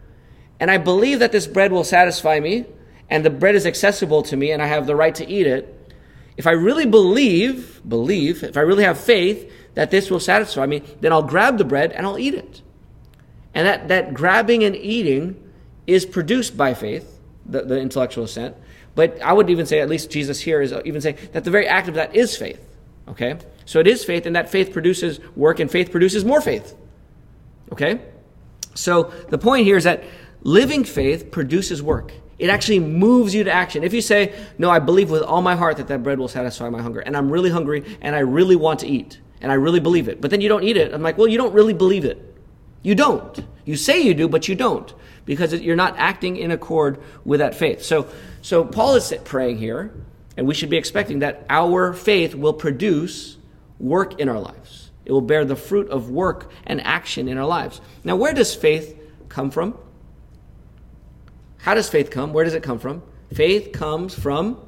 and 0.62 0.72
I 0.72 0.78
believe 0.78 1.20
that 1.20 1.34
this 1.34 1.48
bread 1.48 1.72
will 1.72 1.84
satisfy 1.84 2.40
me, 2.40 2.66
and 3.10 3.26
the 3.26 3.30
bread 3.30 3.56
is 3.56 3.66
accessible 3.66 4.22
to 4.24 4.38
me, 4.38 4.52
and 4.52 4.62
I 4.62 4.68
have 4.68 4.88
the 4.88 4.96
right 4.96 5.14
to 5.16 5.28
eat 5.28 5.48
it, 5.48 5.78
if 6.38 6.48
I 6.48 6.52
really 6.52 6.86
believe, 6.86 7.82
believe, 7.88 8.44
if 8.44 8.56
I 8.56 8.62
really 8.62 8.84
have 8.84 9.00
faith, 9.00 9.52
that 9.74 9.92
this 9.92 10.10
will 10.10 10.20
satisfy 10.20 10.66
me, 10.66 10.84
then 11.02 11.12
I'll 11.12 11.24
grab 11.24 11.58
the 11.58 11.66
bread 11.66 11.92
and 11.92 12.06
I'll 12.06 12.20
eat 12.20 12.34
it. 12.34 12.62
And 13.54 13.68
that, 13.68 13.88
that 13.88 14.14
grabbing 14.14 14.64
and 14.64 14.76
eating 14.76 15.42
is 15.88 16.06
produced 16.06 16.56
by 16.56 16.74
faith, 16.74 17.20
the, 17.46 17.64
the 17.64 17.80
intellectual 17.80 18.24
assent. 18.24 18.56
But 18.96 19.22
I 19.22 19.34
would 19.34 19.50
even 19.50 19.66
say, 19.66 19.80
at 19.80 19.90
least 19.90 20.10
Jesus 20.10 20.40
here 20.40 20.62
is 20.62 20.72
uh, 20.72 20.82
even 20.86 21.02
saying 21.02 21.18
that 21.34 21.44
the 21.44 21.52
very 21.52 21.68
act 21.68 21.88
of 21.88 21.96
that 21.96 22.16
is 22.16 22.36
faith. 22.36 22.64
Okay? 23.08 23.38
So 23.66 23.80
it 23.80 23.88
is 23.88 24.04
faith, 24.04 24.26
and 24.26 24.36
that 24.36 24.50
faith 24.50 24.72
produces 24.72 25.20
work, 25.36 25.60
and 25.60 25.72
faith 25.72 25.92
produces 25.92 26.24
more 26.24 26.42
faith. 26.42 26.76
Okay? 27.72 28.02
So 28.74 29.04
the 29.30 29.38
point 29.38 29.66
here 29.66 29.78
is 29.78 29.86
that 29.86 30.04
living 30.42 30.84
faith 30.84 31.32
produces 31.32 31.82
work. 31.82 32.14
It 32.40 32.50
actually 32.50 32.80
moves 32.80 33.36
you 33.36 33.44
to 33.44 33.52
action. 33.52 33.84
If 33.84 33.94
you 33.94 34.02
say, 34.02 34.34
No, 34.58 34.70
I 34.70 34.80
believe 34.80 35.12
with 35.12 35.22
all 35.22 35.42
my 35.42 35.56
heart 35.56 35.78
that 35.78 35.88
that 35.90 36.04
bread 36.04 36.20
will 36.20 36.28
satisfy 36.28 36.70
my 36.70 36.82
hunger, 36.82 37.00
and 37.00 37.16
I'm 37.16 37.30
really 37.30 37.50
hungry, 37.50 37.98
and 38.02 38.16
I 38.16 38.20
really 38.20 38.56
want 38.56 38.80
to 38.80 38.88
eat, 38.88 39.20
and 39.42 39.52
I 39.52 39.56
really 39.56 39.80
believe 39.80 40.08
it, 40.08 40.22
but 40.22 40.32
then 40.32 40.42
you 40.42 40.50
don't 40.50 40.64
eat 40.64 40.78
it, 40.78 40.94
I'm 40.94 41.04
like, 41.04 41.18
Well, 41.18 41.28
you 41.28 41.38
don't 41.38 41.54
really 41.54 41.74
believe 41.74 42.06
it. 42.06 42.28
You 42.82 42.96
don't. 42.96 43.46
You 43.64 43.76
say 43.76 44.02
you 44.02 44.14
do, 44.16 44.28
but 44.28 44.48
you 44.48 44.56
don't 44.56 44.92
because 45.26 45.54
you're 45.54 45.76
not 45.76 45.96
acting 45.98 46.38
in 46.38 46.52
accord 46.52 47.00
with 47.24 47.40
that 47.40 47.56
faith. 47.56 47.84
So, 47.84 48.08
so 48.42 48.66
Paul 48.66 48.96
is 48.96 49.14
praying 49.24 49.58
here, 49.58 49.94
and 50.36 50.48
we 50.48 50.54
should 50.54 50.70
be 50.70 50.78
expecting 50.78 51.20
that 51.20 51.46
our 51.50 51.94
faith 51.94 52.34
will 52.34 52.54
produce 52.54 53.38
work 53.80 54.20
in 54.20 54.30
our 54.30 54.40
lives. 54.40 54.92
It 55.06 55.12
will 55.12 55.22
bear 55.22 55.46
the 55.46 55.56
fruit 55.56 55.90
of 55.90 56.10
work 56.10 56.52
and 56.66 56.82
action 56.82 57.28
in 57.28 57.38
our 57.38 57.46
lives. 57.46 57.82
Now, 58.04 58.16
where 58.16 58.34
does 58.34 58.56
faith 58.56 59.00
come 59.30 59.52
from? 59.52 59.78
How 61.62 61.74
does 61.74 61.90
faith 61.90 62.10
come? 62.10 62.34
Where 62.34 62.44
does 62.44 62.54
it 62.54 62.64
come 62.64 62.80
from? 62.80 63.04
Faith 63.34 63.72
comes 63.72 64.14
from 64.14 64.60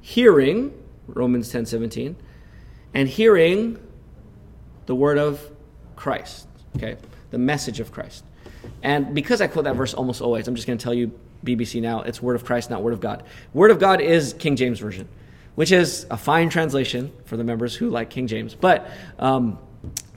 hearing, 0.00 0.72
Romans 1.06 1.50
10 1.50 1.66
17, 1.66 2.16
and 2.94 3.08
hearing 3.08 3.78
the 4.86 4.94
word 4.94 5.18
of 5.18 5.50
Christ. 5.96 6.48
Okay? 6.76 6.96
The 7.30 7.38
message 7.38 7.80
of 7.80 7.92
Christ. 7.92 8.24
And 8.82 9.14
because 9.14 9.40
I 9.40 9.46
quote 9.46 9.64
that 9.64 9.76
verse 9.76 9.94
almost 9.94 10.20
always, 10.20 10.48
I'm 10.48 10.54
just 10.54 10.66
going 10.66 10.78
to 10.78 10.82
tell 10.82 10.94
you 10.94 11.12
BBC 11.44 11.80
now, 11.80 12.02
it's 12.02 12.20
Word 12.20 12.36
of 12.36 12.44
Christ, 12.44 12.70
not 12.70 12.82
Word 12.82 12.92
of 12.92 13.00
God. 13.00 13.22
Word 13.54 13.70
of 13.70 13.78
God 13.78 14.00
is 14.00 14.34
King 14.34 14.56
James 14.56 14.78
Version, 14.78 15.08
which 15.54 15.72
is 15.72 16.06
a 16.10 16.16
fine 16.16 16.50
translation 16.50 17.12
for 17.24 17.36
the 17.36 17.44
members 17.44 17.74
who 17.74 17.90
like 17.90 18.10
King 18.10 18.26
James. 18.26 18.54
But, 18.54 18.90
um, 19.18 19.58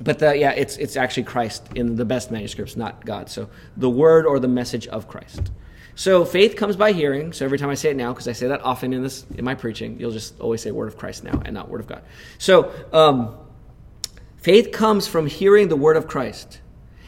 but 0.02 0.20
the, 0.20 0.38
yeah, 0.38 0.52
it's, 0.52 0.78
it's 0.78 0.98
actually 0.98 1.24
Christ 1.24 1.68
in 1.76 1.96
the 1.96 2.06
best 2.06 2.32
manuscripts, 2.32 2.76
not 2.76 3.06
God. 3.06 3.30
So 3.30 3.50
the 3.78 3.90
Word 3.90 4.26
or 4.26 4.40
the 4.40 4.48
message 4.48 4.88
of 4.88 5.08
Christ. 5.08 5.52
So 5.96 6.26
faith 6.26 6.56
comes 6.56 6.76
by 6.76 6.92
hearing. 6.92 7.34
So 7.34 7.46
every 7.46 7.58
time 7.58 7.70
I 7.70 7.76
say 7.76 7.92
it 7.92 7.96
now, 7.96 8.12
because 8.12 8.28
I 8.28 8.34
say 8.34 8.48
that 8.48 8.62
often 8.62 8.94
in 8.94 9.04
this 9.04 9.26
in 9.36 9.46
my 9.46 9.56
preaching, 9.56 10.00
you'll 10.00 10.12
just 10.12 10.40
always 10.40 10.62
say 10.62 10.72
Word 10.72 10.88
of 10.88 10.98
Christ 10.98 11.24
now 11.24 11.42
and 11.46 11.54
not 11.54 11.70
Word 11.70 11.82
of 11.82 11.88
God. 11.88 12.04
So 12.38 12.72
um, 12.92 13.38
faith 14.38 14.72
comes 14.72 15.08
from 15.08 15.28
hearing 15.28 15.70
the 15.70 15.78
Word 15.78 15.96
of 15.96 16.08
Christ. 16.08 16.60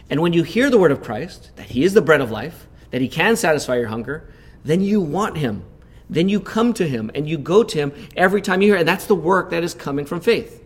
And 0.09 0.21
when 0.21 0.33
you 0.33 0.43
hear 0.43 0.69
the 0.69 0.77
word 0.77 0.91
of 0.91 1.01
Christ, 1.01 1.51
that 1.55 1.67
he 1.67 1.83
is 1.83 1.93
the 1.93 2.01
bread 2.01 2.21
of 2.21 2.31
life, 2.31 2.67
that 2.91 3.01
he 3.01 3.07
can 3.07 3.35
satisfy 3.35 3.77
your 3.77 3.87
hunger, 3.87 4.29
then 4.63 4.81
you 4.81 5.01
want 5.01 5.37
him. 5.37 5.65
Then 6.09 6.29
you 6.29 6.39
come 6.39 6.73
to 6.73 6.87
him 6.87 7.09
and 7.15 7.27
you 7.27 7.37
go 7.37 7.63
to 7.63 7.77
him 7.77 7.91
every 8.15 8.41
time 8.41 8.61
you 8.61 8.69
hear. 8.69 8.77
And 8.77 8.87
that's 8.87 9.07
the 9.07 9.15
work 9.15 9.49
that 9.49 9.63
is 9.63 9.73
coming 9.73 10.05
from 10.05 10.21
faith. 10.21 10.63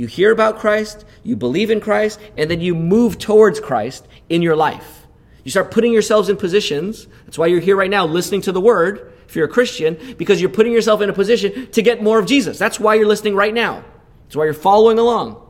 You 0.00 0.06
hear 0.06 0.30
about 0.30 0.58
Christ, 0.58 1.04
you 1.22 1.36
believe 1.36 1.70
in 1.70 1.78
Christ, 1.78 2.18
and 2.38 2.50
then 2.50 2.62
you 2.62 2.74
move 2.74 3.18
towards 3.18 3.60
Christ 3.60 4.08
in 4.30 4.40
your 4.40 4.56
life. 4.56 5.06
You 5.44 5.50
start 5.50 5.70
putting 5.70 5.92
yourselves 5.92 6.30
in 6.30 6.38
positions. 6.38 7.06
That's 7.26 7.36
why 7.36 7.48
you're 7.48 7.60
here 7.60 7.76
right 7.76 7.90
now 7.90 8.06
listening 8.06 8.40
to 8.42 8.52
the 8.52 8.62
word, 8.62 9.12
if 9.28 9.36
you're 9.36 9.44
a 9.44 9.48
Christian, 9.50 9.98
because 10.16 10.40
you're 10.40 10.48
putting 10.48 10.72
yourself 10.72 11.02
in 11.02 11.10
a 11.10 11.12
position 11.12 11.70
to 11.72 11.82
get 11.82 12.02
more 12.02 12.18
of 12.18 12.24
Jesus. 12.24 12.58
That's 12.58 12.80
why 12.80 12.94
you're 12.94 13.06
listening 13.06 13.34
right 13.34 13.52
now. 13.52 13.84
That's 14.22 14.36
why 14.36 14.44
you're 14.44 14.54
following 14.54 14.98
along 14.98 15.46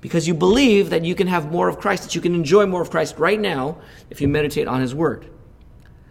because 0.00 0.26
you 0.26 0.34
believe 0.34 0.90
that 0.90 1.04
you 1.04 1.14
can 1.14 1.28
have 1.28 1.52
more 1.52 1.68
of 1.68 1.78
Christ, 1.78 2.02
that 2.02 2.16
you 2.16 2.20
can 2.20 2.34
enjoy 2.34 2.66
more 2.66 2.82
of 2.82 2.90
Christ 2.90 3.18
right 3.18 3.38
now 3.38 3.78
if 4.10 4.20
you 4.20 4.26
meditate 4.26 4.66
on 4.66 4.80
His 4.80 4.96
Word. 4.96 5.30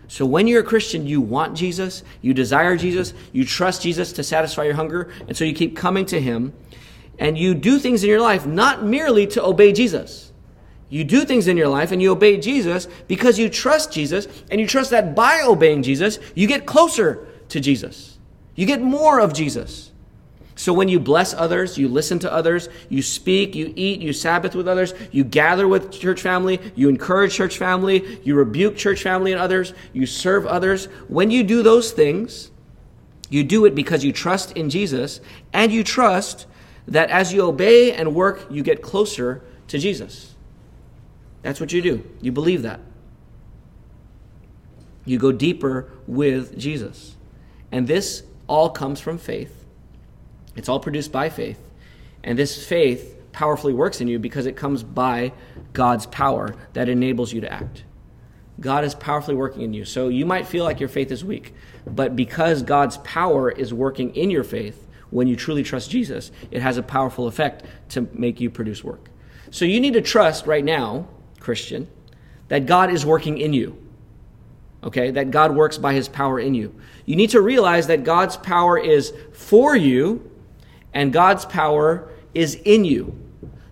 So 0.08 0.26
when 0.26 0.48
you're 0.48 0.62
a 0.62 0.64
Christian, 0.64 1.08
you 1.08 1.20
want 1.20 1.58
Jesus, 1.58 2.04
you 2.22 2.34
desire 2.34 2.78
Jesus, 2.78 3.14
you 3.34 3.44
trust 3.44 3.82
Jesus 3.82 4.14
to 4.14 4.24
satisfy 4.24 4.64
your 4.64 4.76
hunger, 4.76 5.12
and 5.28 5.36
so 5.36 5.44
you 5.44 5.54
keep 5.54 5.76
coming 5.76 6.06
to 6.06 6.22
Him, 6.22 6.54
and 7.20 7.38
you 7.38 7.54
do 7.54 7.80
things 7.80 8.04
in 8.04 8.10
your 8.10 8.22
life 8.22 8.46
not 8.46 8.84
merely 8.84 9.28
to 9.28 9.44
obey 9.44 9.72
Jesus. 9.72 10.32
You 10.90 11.04
do 11.04 11.26
things 11.26 11.48
in 11.48 11.58
your 11.58 11.70
life 11.70 11.92
and 11.92 12.02
you 12.02 12.12
obey 12.12 12.40
Jesus 12.40 12.88
because 13.08 13.40
you 13.40 13.50
trust 13.50 13.92
Jesus, 13.92 14.28
and 14.52 14.62
you 14.62 14.68
trust 14.68 14.92
that 14.92 15.16
by 15.16 15.42
obeying 15.42 15.84
Jesus, 15.84 16.20
you 16.36 16.48
get 16.48 16.66
closer 16.66 17.28
to 17.50 17.60
Jesus. 17.60 18.20
You 18.56 18.66
get 18.66 18.82
more 18.82 19.20
of 19.20 19.34
Jesus. 19.34 19.92
So 20.56 20.72
when 20.72 20.88
you 20.88 21.00
bless 21.00 21.34
others, 21.34 21.80
you 21.80 21.88
listen 21.88 22.20
to 22.20 22.32
others, 22.32 22.70
you 22.90 23.02
speak, 23.02 23.56
you 23.56 23.74
eat, 23.76 24.02
you 24.02 24.14
Sabbath 24.14 24.54
with 24.54 24.68
others, 24.68 24.94
you 25.12 25.24
gather 25.24 25.68
with 25.68 25.92
church 25.92 26.22
family, 26.22 26.60
you 26.76 26.90
encourage 26.90 27.34
church 27.34 27.58
family, 27.58 28.20
you 28.24 28.36
rebuke 28.36 28.78
church 28.78 29.02
family 29.02 29.32
and 29.32 29.42
others, 29.42 29.74
you 29.94 30.06
serve 30.06 30.46
others. 30.46 30.86
When 31.08 31.32
you 31.32 31.44
do 31.44 31.64
those 31.64 31.92
things, 31.92 32.52
you 33.30 33.44
do 33.44 33.66
it 33.66 33.74
because 33.74 34.04
you 34.04 34.12
trust 34.14 34.52
in 34.52 34.70
Jesus 34.70 35.22
and 35.54 35.72
you 35.72 35.84
trust 35.84 36.46
that 36.88 37.10
as 37.10 37.34
you 37.34 37.42
obey 37.44 37.94
and 37.94 38.14
work, 38.16 38.48
you 38.50 38.64
get 38.64 38.82
closer 38.82 39.44
to 39.68 39.78
Jesus. 39.78 40.36
That's 41.42 41.60
what 41.60 41.72
you 41.72 41.82
do. 41.82 42.10
You 42.22 42.32
believe 42.32 42.62
that. 42.64 42.80
You 45.06 45.18
go 45.18 45.32
deeper 45.32 45.92
with 46.08 46.58
Jesus. 46.58 47.16
And 47.72 47.88
this 47.88 48.24
all 48.48 48.70
comes 48.70 49.00
from 49.00 49.18
faith 49.18 49.64
it's 50.56 50.70
all 50.70 50.80
produced 50.80 51.12
by 51.12 51.30
faith. 51.30 51.60
And 52.24 52.38
this 52.38 52.66
faith 52.66 53.18
powerfully 53.32 53.74
works 53.74 54.02
in 54.02 54.08
you 54.08 54.20
because 54.20 54.46
it 54.46 54.56
comes 54.56 54.84
by 54.84 55.34
God's 55.74 56.06
power 56.06 56.56
that 56.74 56.90
enables 56.90 57.34
you 57.34 57.42
to 57.42 57.52
act. 57.52 57.84
God 58.60 58.84
is 58.84 58.94
powerfully 58.94 59.36
working 59.36 59.64
in 59.64 59.74
you. 59.74 59.84
So 59.84 60.10
you 60.10 60.26
might 60.26 60.46
feel 60.46 60.64
like 60.64 60.80
your 60.80 60.90
faith 60.90 61.12
is 61.12 61.26
weak, 61.26 61.54
but 61.88 62.16
because 62.16 62.62
God's 62.62 62.98
power 62.98 63.50
is 63.50 63.74
working 63.74 64.16
in 64.16 64.30
your 64.30 64.44
faith, 64.44 64.83
when 65.14 65.28
you 65.28 65.36
truly 65.36 65.64
trust 65.64 65.92
Jesus, 65.92 66.32
it 66.50 66.62
has 66.62 66.78
a 66.78 66.84
powerful 66.84 67.28
effect 67.28 67.64
to 67.90 68.08
make 68.14 68.42
you 68.42 68.50
produce 68.50 68.84
work. 68.84 69.10
So 69.52 69.66
you 69.66 69.80
need 69.80 69.94
to 69.94 70.02
trust 70.02 70.48
right 70.48 70.66
now, 70.66 71.08
Christian, 71.40 71.88
that 72.48 72.66
God 72.66 72.92
is 72.92 73.06
working 73.06 73.38
in 73.38 73.54
you. 73.54 73.78
Okay? 74.84 75.12
That 75.12 75.30
God 75.30 75.56
works 75.56 75.78
by 75.78 75.94
his 75.94 76.08
power 76.08 76.40
in 76.40 76.56
you. 76.56 76.74
You 77.06 77.16
need 77.16 77.30
to 77.30 77.42
realize 77.42 77.88
that 77.88 78.04
God's 78.04 78.38
power 78.38 78.78
is 78.78 79.14
for 79.32 79.76
you 79.76 80.30
and 80.94 81.14
God's 81.14 81.46
power 81.46 82.10
is 82.34 82.56
in 82.66 82.84
you. 82.84 83.16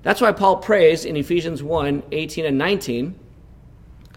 That's 0.03 0.21
why 0.21 0.31
Paul 0.31 0.57
prays 0.57 1.05
in 1.05 1.17
Ephesians 1.17 1.61
1 1.63 2.03
18 2.11 2.45
and 2.45 2.57
19. 2.57 3.19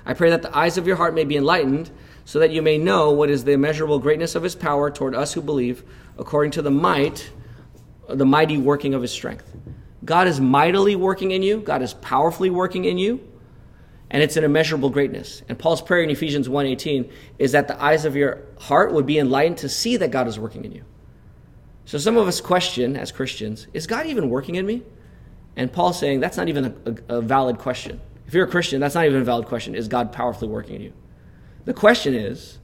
I 0.07 0.15
pray 0.15 0.31
that 0.31 0.43
the 0.43 0.57
eyes 0.57 0.77
of 0.77 0.87
your 0.87 0.97
heart 0.97 1.15
may 1.15 1.25
be 1.25 1.37
enlightened, 1.37 1.91
so 2.25 2.39
that 2.39 2.51
you 2.51 2.63
may 2.63 2.79
know 2.79 3.11
what 3.11 3.31
is 3.31 3.45
the 3.45 3.53
immeasurable 3.53 3.99
greatness 3.99 4.35
of 4.35 4.43
his 4.43 4.55
power 4.55 4.91
toward 4.91 5.15
us 5.15 5.33
who 5.33 5.43
believe, 5.43 5.85
according 6.19 6.53
to 6.53 6.63
the 6.63 6.71
might, 6.71 7.31
the 8.09 8.27
mighty 8.27 8.57
working 8.57 8.95
of 8.95 9.03
his 9.03 9.11
strength. 9.11 9.51
God 10.05 10.27
is 10.27 10.41
mightily 10.41 10.97
working 10.97 11.31
in 11.31 11.43
you, 11.43 11.61
God 11.61 11.83
is 11.83 11.95
powerfully 11.95 12.51
working 12.51 12.85
in 12.85 12.99
you, 12.99 13.21
and 14.11 14.23
it's 14.23 14.37
an 14.37 14.45
immeasurable 14.45 14.91
greatness. 14.91 15.43
And 15.49 15.59
Paul's 15.59 15.83
prayer 15.83 16.03
in 16.03 16.11
Ephesians 16.11 16.49
1:18 16.49 17.11
is 17.39 17.53
that 17.53 17.69
the 17.69 17.83
eyes 17.83 18.05
of 18.05 18.15
your 18.15 18.43
heart 18.59 18.93
would 18.93 19.07
be 19.07 19.19
enlightened 19.19 19.59
to 19.59 19.69
see 19.69 19.97
that 19.97 20.11
God 20.11 20.29
is 20.29 20.39
working 20.39 20.65
in 20.65 20.73
you. 20.73 20.83
So 21.87 21.99
some 21.99 22.17
of 22.17 22.27
us 22.27 22.41
question 22.41 22.97
as 22.97 23.13
Christians, 23.13 23.67
is 23.75 23.87
God 23.87 24.07
even 24.07 24.31
working 24.31 24.55
in 24.55 24.65
me? 24.65 24.83
And 25.57 25.73
Paul's 25.73 25.99
saying 25.99 26.21
that's 26.21 26.37
not 26.37 26.49
even 26.49 26.65
a, 26.65 26.91
a, 26.91 27.19
a, 27.19 27.21
valid 27.21 27.59
question. 27.59 28.01
If 28.27 28.35
you're 28.35 28.47
a 28.47 28.51
Christian, 28.51 28.81
that's 28.81 28.95
not 28.95 29.05
even 29.05 29.21
a 29.21 29.25
valid 29.25 29.47
question. 29.47 29.75
Is 29.75 29.87
God 29.87 30.13
powerfully 30.13 30.51
working 30.51 30.77
in 30.77 30.83
you? 30.83 30.93
The 31.65 31.75
question 31.75 32.15
is, 32.15 32.59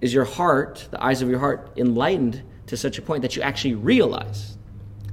is 0.00 0.12
your 0.12 0.24
heart, 0.24 0.88
the 0.90 1.02
eyes 1.02 1.22
of 1.22 1.28
your 1.28 1.38
heart, 1.38 1.72
enlightened 1.76 2.42
to 2.66 2.76
such 2.76 2.98
a 2.98 3.02
point 3.02 3.22
that 3.22 3.36
you 3.36 3.42
actually 3.42 3.74
realize 3.74 4.56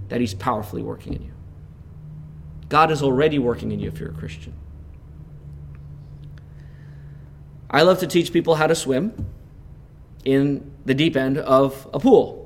that 0.09 0.19
He's 0.21 0.33
powerfully 0.33 0.81
working 0.81 1.13
in 1.13 1.23
you? 1.23 1.33
God 2.69 2.91
is 2.91 3.03
already 3.03 3.39
working 3.39 3.71
in 3.71 3.79
you 3.79 3.89
if 3.89 3.99
you're 3.99 4.09
a 4.09 4.13
Christian. 4.13 4.53
I 7.69 7.81
love 7.81 7.99
to 7.99 8.07
teach 8.07 8.31
people 8.31 8.55
how 8.55 8.67
to 8.67 8.75
swim 8.75 9.27
in 10.25 10.71
the 10.85 10.93
deep 10.93 11.15
end 11.15 11.37
of 11.37 11.87
a 11.93 11.99
pool. 11.99 12.39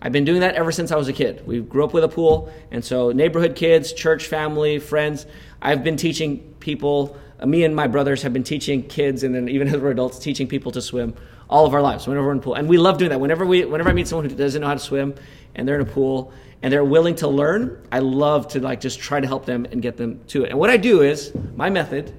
I've 0.00 0.12
been 0.12 0.24
doing 0.24 0.40
that 0.40 0.54
ever 0.54 0.70
since 0.70 0.92
I 0.92 0.96
was 0.96 1.08
a 1.08 1.12
kid. 1.12 1.44
We 1.44 1.60
grew 1.60 1.84
up 1.84 1.92
with 1.92 2.04
a 2.04 2.08
pool, 2.08 2.52
and 2.70 2.84
so 2.84 3.10
neighborhood 3.10 3.56
kids, 3.56 3.92
church 3.92 4.28
family, 4.28 4.78
friends. 4.78 5.26
I've 5.60 5.82
been 5.82 5.96
teaching 5.96 6.54
people. 6.60 7.16
Uh, 7.40 7.46
me 7.46 7.64
and 7.64 7.74
my 7.74 7.86
brothers 7.86 8.22
have 8.22 8.32
been 8.32 8.44
teaching 8.44 8.82
kids, 8.82 9.22
and 9.22 9.34
then 9.34 9.48
even 9.48 9.68
as 9.68 9.76
we're 9.76 9.90
adults, 9.90 10.18
teaching 10.18 10.46
people 10.46 10.72
to 10.72 10.82
swim 10.82 11.14
all 11.48 11.66
of 11.66 11.74
our 11.74 11.82
lives. 11.82 12.06
Whenever 12.06 12.26
we're 12.26 12.32
in 12.32 12.40
pool, 12.40 12.54
and 12.54 12.68
we 12.68 12.78
love 12.78 12.98
doing 12.98 13.10
that. 13.10 13.20
Whenever 13.20 13.46
we, 13.46 13.64
whenever 13.64 13.90
I 13.90 13.92
meet 13.92 14.08
someone 14.08 14.28
who 14.28 14.34
doesn't 14.34 14.60
know 14.60 14.66
how 14.66 14.74
to 14.74 14.80
swim, 14.80 15.14
and 15.54 15.66
they're 15.66 15.76
in 15.76 15.86
a 15.86 15.90
pool, 15.90 16.32
and 16.62 16.72
they're 16.72 16.84
willing 16.84 17.14
to 17.16 17.28
learn, 17.28 17.86
I 17.92 18.00
love 18.00 18.48
to 18.48 18.60
like 18.60 18.80
just 18.80 18.98
try 18.98 19.20
to 19.20 19.26
help 19.26 19.46
them 19.46 19.66
and 19.70 19.80
get 19.80 19.96
them 19.96 20.20
to 20.28 20.44
it. 20.44 20.50
And 20.50 20.58
what 20.58 20.70
I 20.70 20.76
do 20.76 21.02
is 21.02 21.32
my 21.54 21.70
method 21.70 22.12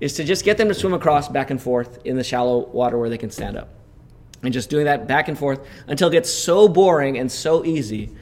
is 0.00 0.14
to 0.14 0.24
just 0.24 0.44
get 0.44 0.58
them 0.58 0.68
to 0.68 0.74
swim 0.74 0.94
across 0.94 1.28
back 1.28 1.50
and 1.50 1.60
forth 1.60 1.98
in 2.04 2.16
the 2.16 2.24
shallow 2.24 2.66
water 2.66 2.98
where 2.98 3.08
they 3.08 3.18
can 3.18 3.30
stand 3.30 3.56
up 3.56 3.68
and 4.42 4.52
just 4.52 4.70
doing 4.70 4.84
that 4.84 5.08
back 5.08 5.28
and 5.28 5.38
forth 5.38 5.66
until 5.88 6.08
it 6.08 6.12
gets 6.12 6.32
so 6.32 6.68
boring 6.68 7.18
and 7.18 7.32
so 7.32 7.64
easy 7.64 8.14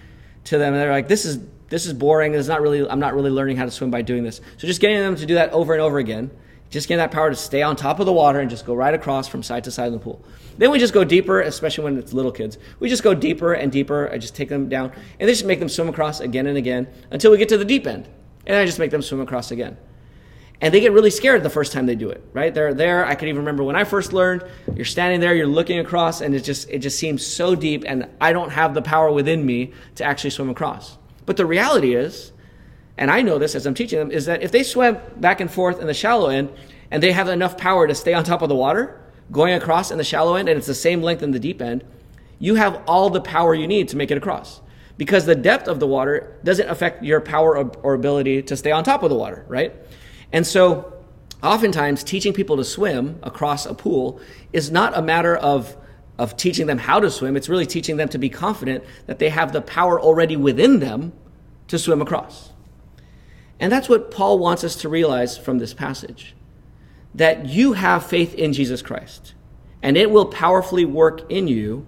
to 0.45 0.57
them. 0.57 0.73
And 0.73 0.81
they're 0.81 0.93
like, 0.93 1.09
this 1.09 1.25
is 1.25 1.39
this 1.69 1.87
is 1.87 1.93
boring. 1.93 2.35
It's 2.35 2.49
not 2.49 2.61
really, 2.61 2.89
I'm 2.89 3.01
not 3.01 3.15
really 3.15 3.31
learning 3.31 3.57
how 3.57 3.65
to 3.65 3.71
swim 3.71 3.91
by 3.91 4.03
doing 4.03 4.23
this. 4.25 4.41
So 4.57 4.67
just 4.67 4.81
getting 4.81 4.99
them 4.99 5.17
to 5.17 5.27
do 5.27 5.35
that 5.35 5.53
over 5.53 5.73
and 5.73 5.83
over 5.83 5.99
again, 5.99 6.31
just 6.71 6.89
getting 6.89 6.99
that 6.99 7.11
power 7.11 7.31
to 7.31 7.37
stay 7.37 7.63
on 7.63 7.77
top 7.77 8.01
of 8.01 8.07
the 8.07 8.13
water 8.13 8.41
and 8.41 8.51
just 8.51 8.67
go 8.67 8.75
right 8.75 8.95
across 8.95 9.29
from 9.29 9.43
side 9.43 9.65
to 9.65 9.71
side 9.71 9.89
in 9.89 9.93
the 9.93 9.99
pool. 9.99 10.25
Then 10.59 10.71
we 10.71 10.79
just 10.79 10.95
go 10.95 11.05
deeper, 11.05 11.41
especially 11.41 11.85
when 11.85 11.99
it's 11.99 12.13
little 12.13 12.33
kids. 12.33 12.59
We 12.81 12.89
just 12.89 13.03
go 13.03 13.15
deeper 13.15 13.53
and 13.53 13.71
deeper. 13.71 14.11
I 14.11 14.19
just 14.19 14.35
take 14.35 14.49
them 14.49 14.69
down 14.69 14.93
and 15.21 15.29
they 15.29 15.33
just 15.33 15.45
make 15.45 15.61
them 15.61 15.69
swim 15.69 15.89
across 15.89 16.21
again 16.21 16.47
and 16.47 16.57
again 16.57 16.89
until 17.11 17.31
we 17.31 17.39
get 17.39 17.49
to 17.51 17.59
the 17.59 17.65
deep 17.65 17.87
end. 17.87 18.09
And 18.47 18.57
I 18.57 18.65
just 18.65 18.79
make 18.79 18.91
them 18.91 19.03
swim 19.03 19.21
across 19.21 19.51
again. 19.51 19.77
And 20.61 20.73
they 20.73 20.81
get 20.81 20.93
really 20.93 21.11
scared 21.11 21.43
the 21.43 21.51
first 21.51 21.73
time 21.73 21.85
they 21.85 21.95
do 21.95 22.09
it, 22.09 22.25
right? 22.33 22.55
They're 22.55 22.73
there. 22.73 23.05
I 23.05 23.15
can 23.15 23.29
even 23.29 23.41
remember 23.41 23.63
when 23.63 23.77
I 23.77 23.85
first 23.85 24.15
learned, 24.15 24.43
you're 24.75 24.87
standing 24.87 25.21
there, 25.21 25.35
you're 25.35 25.47
looking 25.47 25.81
across, 25.81 26.23
and 26.23 26.35
it 26.35 26.41
just, 26.41 26.71
it 26.71 26.79
just 26.79 26.99
seems 26.99 27.27
so 27.27 27.55
deep, 27.55 27.85
and 27.87 28.09
I 28.23 28.33
don't 28.33 28.49
have 28.51 28.73
the 28.73 28.81
power 28.81 29.13
within 29.13 29.45
me 29.45 29.75
to 29.97 30.05
actually 30.05 30.31
swim 30.31 30.49
across. 30.49 30.97
But 31.27 31.37
the 31.37 31.45
reality 31.45 31.95
is, 31.95 32.33
and 32.97 33.11
I 33.11 33.23
know 33.23 33.39
this 33.39 33.55
as 33.55 33.67
I'm 33.67 33.75
teaching 33.75 33.99
them, 33.99 34.11
is 34.11 34.27
that 34.27 34.43
if 34.43 34.53
they 34.53 34.63
swim 34.63 34.97
back 35.17 35.41
and 35.41 35.51
forth 35.51 35.81
in 35.81 35.87
the 35.87 35.95
shallow 35.95 36.29
end, 36.29 36.51
and 36.91 37.03
they 37.03 37.13
have 37.13 37.29
enough 37.29 37.59
power 37.59 37.87
to 37.87 37.95
stay 37.95 38.15
on 38.15 38.25
top 38.25 38.43
of 38.43 38.49
the 38.49 38.55
water, 38.55 39.01
going 39.33 39.55
across 39.55 39.91
in 39.91 39.99
the 39.99 40.05
shallow 40.05 40.37
end, 40.37 40.49
and 40.49 40.57
it's 40.57 40.69
the 40.69 40.75
same 40.75 41.03
length 41.03 41.23
in 41.23 41.33
the 41.33 41.41
deep 41.41 41.61
end, 41.61 41.85
you 42.39 42.55
have 42.55 42.81
all 42.87 43.11
the 43.11 43.21
power 43.21 43.55
you 43.55 43.67
need 43.67 43.89
to 43.89 43.97
make 43.97 44.11
it 44.11 44.17
across. 44.17 44.61
Because 44.97 45.27
the 45.27 45.35
depth 45.35 45.69
of 45.69 45.81
the 45.81 45.87
water 45.87 46.39
doesn't 46.43 46.69
affect 46.69 47.03
your 47.03 47.21
power 47.21 47.59
or 47.59 47.95
ability 47.95 48.43
to 48.43 48.57
stay 48.57 48.71
on 48.71 48.85
top 48.85 49.03
of 49.03 49.11
the 49.11 49.17
water, 49.17 49.45
right? 49.49 49.75
And 50.33 50.47
so, 50.47 50.95
oftentimes, 51.43 52.03
teaching 52.03 52.33
people 52.33 52.57
to 52.57 52.65
swim 52.65 53.19
across 53.23 53.67
a 53.67 53.75
pool 53.75 54.21
is 54.53 54.71
not 54.71 54.97
a 54.97 55.03
matter 55.03 55.37
of, 55.37 55.77
of 56.19 56.37
teaching 56.37 56.67
them 56.67 56.79
how 56.79 57.01
to 57.01 57.11
swim. 57.11 57.37
It's 57.37 57.49
really 57.49 57.67
teaching 57.67 57.97
them 57.97 58.09
to 58.09 58.19
be 58.19 58.29
confident 58.29 58.85
that 59.07 59.19
they 59.19 59.29
have 59.29 59.53
the 59.53 59.61
power 59.61 60.01
already 60.01 60.37
within 60.37 60.81
them 60.81 61.13
to 61.69 61.79
swim 61.79 62.01
across. 62.01 62.53
And 63.59 63.73
that's 63.73 63.89
what 63.89 64.11
Paul 64.11 64.39
wants 64.39 64.65
us 64.65 64.77
to 64.77 64.89
realize 64.89 65.37
from 65.39 65.59
this 65.59 65.75
passage 65.75 66.35
that 67.15 67.47
you 67.47 67.73
have 67.73 68.05
faith 68.05 68.35
in 68.35 68.53
Jesus 68.53 68.83
Christ, 68.83 69.35
and 69.83 69.97
it 69.97 70.11
will 70.11 70.27
powerfully 70.27 70.85
work 70.85 71.31
in 71.31 71.49
you. 71.49 71.87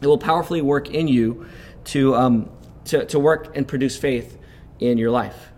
It 0.00 0.06
will 0.06 0.18
powerfully 0.18 0.62
work 0.62 0.90
in 0.90 1.06
you 1.06 1.46
to, 1.86 2.14
um, 2.14 2.50
to, 2.86 3.04
to 3.06 3.18
work 3.18 3.54
and 3.56 3.68
produce 3.68 3.98
faith 3.98 4.38
in 4.80 4.96
your 4.96 5.10
life. 5.10 5.50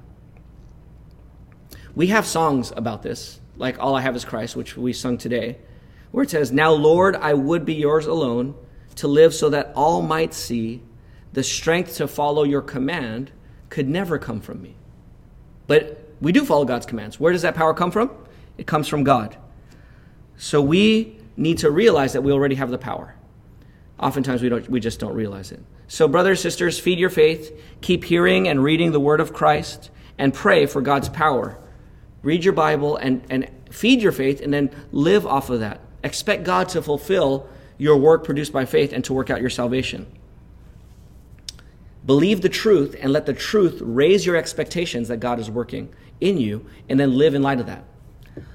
We 1.95 2.09
have 2.09 2.27
songs 2.27 2.73
about 2.77 3.03
this, 3.03 3.41
like 3.57 3.79
All 3.79 3.95
I 3.95 4.01
Have 4.01 4.17
is 4.17 4.25
Christ, 4.25 4.57
which 4.57 4.77
we 4.77 4.93
sung 4.93 5.17
today, 5.17 5.59
where 6.11 6.25
it 6.25 6.31
says, 6.31 6.53
Now, 6.53 6.73
Lord, 6.73 7.17
I 7.17 7.35
would 7.35 7.65
be 7.65 7.75
yours 7.75 8.07
alone, 8.07 8.55
to 8.97 9.09
live 9.09 9.35
so 9.35 9.51
that 9.51 9.73
all 9.75 10.03
might 10.03 10.33
see 10.33 10.83
the 11.33 11.43
strength 11.43 11.97
to 11.97 12.09
follow 12.09 12.45
your 12.45 12.63
command 12.63 13.31
could 13.69 13.89
never 13.89 14.19
come 14.19 14.41
from 14.41 14.63
me. 14.63 14.75
But 15.67 16.09
we 16.21 16.33
do 16.33 16.45
follow 16.45 16.65
God's 16.65 16.87
commands. 16.87 17.21
Where 17.21 17.33
does 17.33 17.43
that 17.43 17.55
power 17.55 17.75
come 17.75 17.91
from? 17.91 18.11
It 18.57 18.67
comes 18.67 18.89
from 18.89 19.05
God. 19.05 19.37
So 20.39 20.63
we 20.63 21.19
need 21.37 21.59
to 21.59 21.71
realize 21.71 22.15
that 22.15 22.23
we 22.23 22.33
already 22.33 22.55
have 22.55 22.71
the 22.71 22.79
power. 22.79 23.15
Oftentimes 24.01 24.43
we 24.43 24.49
don't 24.49 24.69
we 24.71 24.81
just 24.81 25.01
don't 25.01 25.15
realize 25.15 25.53
it. 25.53 25.61
So 25.89 26.09
brothers, 26.09 26.39
and 26.39 26.43
sisters, 26.43 26.79
feed 26.79 26.99
your 26.99 27.11
faith, 27.11 27.53
keep 27.81 28.05
hearing 28.05 28.49
and 28.49 28.63
reading 28.63 28.93
the 28.93 29.01
word 29.01 29.21
of 29.21 29.33
Christ, 29.33 29.91
and 30.19 30.33
pray 30.33 30.67
for 30.67 30.81
God's 30.81 31.09
power 31.09 31.59
read 32.27 32.43
your 32.43 32.53
Bible 32.53 32.97
and, 32.97 33.23
and 33.31 33.49
feed 33.71 34.03
your 34.03 34.11
faith, 34.11 34.41
and 34.41 34.53
then 34.53 34.69
live 34.91 35.25
off 35.25 35.49
of 35.49 35.61
that. 35.61 35.81
Expect 36.07 36.45
God 36.45 36.69
to 36.69 36.81
fulfill 36.81 37.49
your 37.79 37.97
work 37.97 38.23
produced 38.23 38.53
by 38.53 38.65
faith 38.65 38.93
and 38.93 39.05
to 39.05 39.13
work 39.13 39.29
out 39.29 39.41
your 39.41 39.51
salvation. 39.51 40.07
Believe 42.07 42.43
the 42.43 42.49
truth 42.49 42.95
and 43.01 43.13
let 43.13 43.27
the 43.27 43.33
truth 43.33 43.81
raise 43.83 44.25
your 44.25 44.37
expectations 44.37 45.09
that 45.09 45.17
God 45.17 45.41
is 45.41 45.51
working 45.51 45.93
in 46.21 46.39
you, 46.39 46.65
and 46.89 46.99
then 46.99 47.19
live 47.19 47.35
in 47.35 47.43
light 47.43 47.59
of 47.59 47.67
that. 47.67 47.85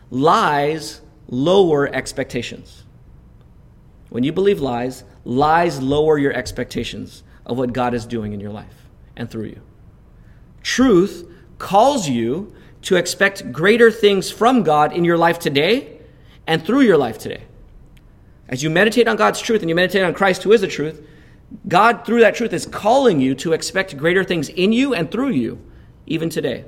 Lies 0.10 1.02
lower 1.28 1.94
expectations. 1.94 2.86
When 4.10 4.24
you 4.24 4.32
believe 4.32 4.62
lies, 4.62 5.04
lies 5.26 5.80
lower 5.80 6.18
your 6.18 6.34
expectations 6.34 7.22
of 7.46 7.58
what 7.58 7.74
God 7.74 7.94
is 7.94 8.06
doing 8.06 8.32
in 8.32 8.40
your 8.40 8.52
life 8.52 8.88
and 9.16 9.30
through 9.30 9.48
you. 9.48 9.62
Truth 10.64 11.30
calls 11.60 12.08
you 12.08 12.56
to 12.84 12.96
expect 12.96 13.52
greater 13.52 13.92
things 13.92 14.32
from 14.32 14.64
God 14.64 14.94
in 14.94 15.04
your 15.04 15.18
life 15.18 15.38
today 15.38 16.01
and 16.52 16.66
through 16.66 16.82
your 16.82 16.98
life 16.98 17.18
today. 17.18 17.46
As 18.50 18.62
you 18.62 18.70
meditate 18.70 19.08
on 19.08 19.16
God's 19.16 19.40
truth 19.40 19.62
and 19.62 19.70
you 19.70 19.76
meditate 19.76 20.04
on 20.04 20.14
Christ, 20.14 20.44
who 20.44 20.52
is 20.52 20.60
the 20.60 20.68
truth, 20.68 21.02
God, 21.66 22.06
through 22.06 22.20
that 22.20 22.36
truth, 22.36 22.52
is 22.52 22.66
calling 22.66 23.22
you 23.22 23.36
to 23.36 23.54
expect 23.54 23.96
greater 23.96 24.26
things 24.26 24.50
in 24.50 24.74
you 24.74 24.94
and 24.94 25.10
through 25.10 25.30
you, 25.30 25.62
even 26.08 26.30
today. 26.30 26.66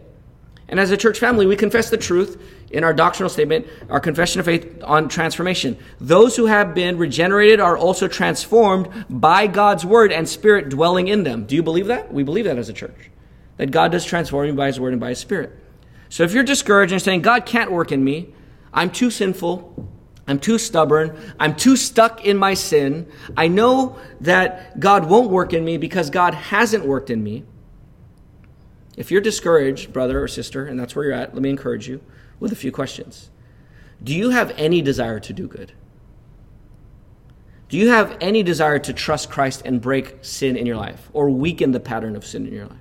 And 0.70 0.80
as 0.80 0.92
a 0.92 0.96
church 0.96 1.20
family, 1.20 1.46
we 1.46 1.58
confess 1.58 1.90
the 1.90 1.98
truth 1.98 2.42
in 2.72 2.86
our 2.86 2.94
doctrinal 2.94 3.30
statement, 3.30 3.68
our 3.90 4.00
confession 4.00 4.40
of 4.40 4.46
faith 4.46 4.82
on 4.86 5.10
transformation. 5.10 5.78
Those 6.00 6.38
who 6.38 6.46
have 6.46 6.74
been 6.74 6.98
regenerated 6.98 7.60
are 7.60 7.78
also 7.78 8.08
transformed 8.08 8.88
by 9.10 9.48
God's 9.48 9.86
word 9.86 10.14
and 10.14 10.30
spirit 10.30 10.70
dwelling 10.70 11.10
in 11.10 11.24
them. 11.24 11.46
Do 11.46 11.56
you 11.56 11.64
believe 11.64 11.88
that? 11.88 12.14
We 12.14 12.24
believe 12.24 12.46
that 12.46 12.58
as 12.58 12.70
a 12.70 12.74
church. 12.74 13.12
That 13.58 13.72
God 13.72 13.92
does 13.92 14.06
transform 14.06 14.48
you 14.48 14.54
by 14.54 14.68
his 14.68 14.80
word 14.80 14.94
and 14.94 15.02
by 15.02 15.10
his 15.10 15.20
spirit. 15.20 15.52
So 16.08 16.24
if 16.24 16.32
you're 16.32 16.44
discouraged 16.44 16.94
and 16.94 17.02
saying, 17.02 17.24
God 17.24 17.46
can't 17.46 17.70
work 17.70 17.92
in 17.92 18.02
me, 18.02 18.34
I'm 18.74 18.90
too 18.90 19.12
sinful, 19.12 19.90
I'm 20.28 20.40
too 20.40 20.58
stubborn, 20.58 21.18
I'm 21.40 21.56
too 21.56 21.76
stuck 21.76 22.26
in 22.26 22.38
my 22.38 22.54
sin, 22.54 23.12
I 23.38 23.48
know 23.48 23.98
that 24.22 24.80
God 24.80 25.10
won't 25.10 25.30
work 25.30 25.54
in 25.54 25.64
me 25.64 25.78
because 25.78 26.10
God 26.10 26.34
hasn't 26.34 26.86
worked 26.86 27.10
in 27.10 27.24
me. 27.24 27.44
If 28.96 29.12
you're 29.12 29.22
discouraged, 29.22 29.92
brother 29.92 30.22
or 30.22 30.28
sister, 30.28 30.66
and 30.66 30.80
that's 30.80 30.96
where 30.96 31.06
you're 31.06 31.14
at, 31.14 31.34
let 31.34 31.42
me 31.42 31.50
encourage 31.50 31.88
you 31.88 32.02
with 32.40 32.52
a 32.52 32.56
few 32.56 32.72
questions. 32.72 33.30
Do 34.04 34.14
you 34.14 34.32
have 34.32 34.52
any 34.58 34.82
desire 34.82 35.20
to 35.20 35.34
do 35.34 35.48
good? 35.48 35.74
Do 37.70 37.78
you 37.78 37.90
have 37.90 38.18
any 38.22 38.44
desire 38.44 38.78
to 38.80 38.94
trust 38.94 39.32
Christ 39.32 39.64
and 39.66 39.82
break 39.82 40.18
sin 40.22 40.56
in 40.56 40.66
your 40.66 40.78
life 40.78 41.10
or 41.12 41.30
weaken 41.30 41.72
the 41.72 41.80
pattern 41.80 42.16
of 42.16 42.26
sin 42.26 42.46
in 42.46 42.54
your 42.54 42.68
life? 42.68 42.78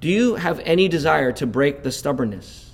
Do 0.00 0.08
you 0.08 0.34
have 0.34 0.60
any 0.60 0.88
desire 0.88 1.32
to 1.32 1.46
break 1.46 1.82
the 1.82 1.92
stubbornness? 1.92 2.71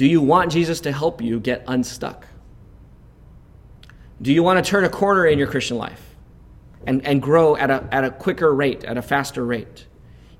Do 0.00 0.06
you 0.06 0.22
want 0.22 0.50
Jesus 0.50 0.80
to 0.80 0.92
help 0.92 1.20
you 1.20 1.38
get 1.38 1.62
unstuck? 1.66 2.26
Do 4.22 4.32
you 4.32 4.42
want 4.42 4.64
to 4.64 4.70
turn 4.70 4.84
a 4.84 4.88
corner 4.88 5.26
in 5.26 5.38
your 5.38 5.46
Christian 5.46 5.76
life 5.76 6.16
and, 6.86 7.04
and 7.04 7.20
grow 7.20 7.54
at 7.54 7.70
a, 7.70 7.86
at 7.92 8.02
a 8.04 8.10
quicker 8.10 8.54
rate, 8.54 8.82
at 8.82 8.96
a 8.96 9.02
faster 9.02 9.44
rate? 9.44 9.86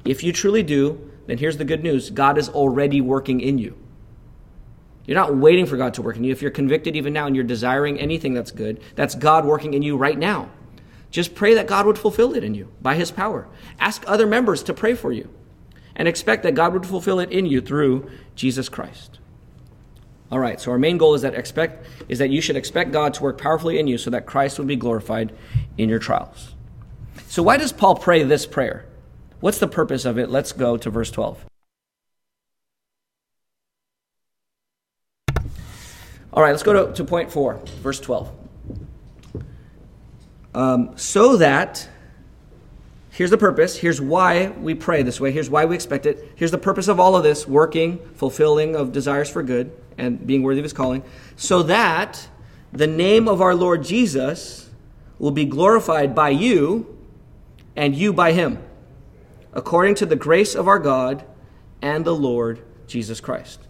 If 0.03 0.25
you 0.25 0.33
truly 0.33 0.63
do, 0.63 1.11
then 1.27 1.37
here's 1.37 1.59
the 1.59 1.67
good 1.67 1.83
news 1.83 2.09
God 2.09 2.39
is 2.39 2.49
already 2.49 3.03
working 3.03 3.43
in 3.43 3.59
you. 3.59 3.77
You're 5.05 5.19
not 5.19 5.37
waiting 5.37 5.67
for 5.67 5.77
God 5.77 5.93
to 5.93 6.01
work 6.01 6.17
in 6.17 6.25
you. 6.25 6.33
If 6.33 6.41
you're 6.41 6.51
convicted 6.51 6.97
even 6.97 7.13
now 7.13 7.27
and 7.27 7.37
you're 7.37 7.45
desiring 7.45 8.01
anything 8.01 8.33
that's 8.33 8.53
good, 8.53 8.81
that's 8.95 9.15
God 9.15 9.45
working 9.45 9.75
in 9.75 9.83
you 9.83 9.99
right 9.99 10.19
now. 10.19 10.49
Just 11.11 11.35
pray 11.35 11.53
that 11.53 11.67
God 11.67 11.85
would 11.85 11.99
fulfill 11.99 12.35
it 12.35 12.45
in 12.45 12.55
you 12.55 12.73
by 12.81 12.95
his 12.95 13.11
power. 13.11 13.47
Ask 13.79 14.05
other 14.07 14.27
members 14.27 14.63
to 14.63 14.73
pray 14.73 14.95
for 14.95 15.13
you 15.13 15.29
and 15.95 16.09
expect 16.09 16.45
that 16.45 16.55
God 16.55 16.73
would 16.73 16.87
fulfill 16.87 17.21
it 17.21 17.31
in 17.31 17.45
you 17.45 17.61
through 17.61 18.11
Jesus 18.35 18.71
Christ. 18.71 19.20
All 20.31 20.39
right, 20.39 20.61
so 20.61 20.71
our 20.71 20.79
main 20.79 20.97
goal 20.97 21.15
is 21.15 21.23
that 21.23 21.35
expect 21.35 21.87
is 22.09 22.19
that 22.21 22.31
you 22.31 22.41
should 22.41 22.57
expect 22.57 22.93
God 22.93 23.15
to 23.15 23.23
work 23.23 23.39
powerfully 23.41 23.79
in 23.79 23.87
you 23.87 23.99
so 23.99 24.11
that 24.11 24.27
Christ 24.27 24.59
would 24.59 24.69
be 24.69 24.77
glorified 24.77 25.33
in 25.77 25.89
your 25.89 25.99
trials. 25.99 26.55
So 27.27 27.43
why 27.43 27.57
does 27.57 27.73
Paul 27.73 27.97
pray 27.97 28.23
this 28.23 28.47
prayer? 28.47 28.87
What's 29.41 29.59
the 29.59 29.69
purpose 29.69 30.05
of 30.05 30.19
it? 30.19 30.31
Let's 30.31 30.53
go 30.53 30.77
to 30.77 30.91
verse 30.91 31.11
12. 31.11 31.47
All 36.33 36.45
right, 36.45 36.51
let's 36.51 36.63
go 36.63 36.87
to, 36.87 36.93
to 36.93 37.05
point 37.05 37.33
4, 37.33 37.61
verse 37.83 37.99
12 37.99 38.31
um, 40.55 40.97
so 40.97 41.37
that 41.37 41.89
here's 43.21 43.29
the 43.29 43.37
purpose. 43.37 43.77
Here's 43.77 44.01
why 44.01 44.49
we 44.49 44.75
pray 44.75 45.03
this 45.03 45.21
way. 45.21 45.31
Here's 45.31 45.51
why 45.51 45.67
we 45.67 45.75
expect 45.75 46.07
it. 46.07 46.33
Here's 46.37 46.53
the 46.53 46.57
purpose 46.57 46.89
of 46.89 46.99
all 46.99 47.15
of 47.15 47.23
this 47.23 47.47
working 47.47 47.99
fulfilling 48.15 48.75
of 48.75 48.93
desires 48.93 49.29
for 49.29 49.43
good 49.43 49.71
and 49.99 50.27
being 50.27 50.43
worthy 50.43 50.61
of 50.61 50.65
his 50.65 50.73
calling 50.73 51.03
so 51.37 51.63
that 51.65 52.31
the 52.73 52.87
name 52.87 53.29
of 53.29 53.43
our 53.43 53.55
lord 53.55 53.85
jesus 53.85 54.71
will 55.19 55.33
be 55.33 55.45
glorified 55.45 56.15
by 56.15 56.31
you 56.31 56.97
and 57.77 57.95
you 57.95 58.11
by 58.11 58.33
him 58.33 58.59
according 59.53 59.95
to 59.97 60.07
the 60.07 60.17
grace 60.17 60.55
of 60.55 60.67
our 60.67 60.79
god 60.79 61.23
and 61.83 62.07
the 62.07 62.15
lord 62.15 62.63
jesus 62.87 63.21
christ. 63.21 63.61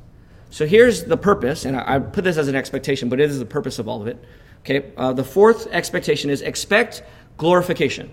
So 0.50 0.64
here's 0.64 1.02
the 1.02 1.16
purpose 1.16 1.64
and 1.64 1.76
i, 1.76 1.98
put 1.98 2.22
this 2.22 2.36
as 2.36 2.46
an 2.46 2.54
expectation 2.54 3.08
but 3.08 3.18
it 3.18 3.28
is 3.28 3.40
the 3.40 3.44
purpose 3.44 3.80
of 3.80 3.88
all 3.88 4.00
of 4.00 4.06
it. 4.06 4.24
Okay, 4.60 4.92
uh, 4.96 5.12
the 5.12 5.24
fourth 5.24 5.66
expectation 5.72 6.30
is 6.30 6.40
expect 6.40 7.02
glorification. 7.36 8.12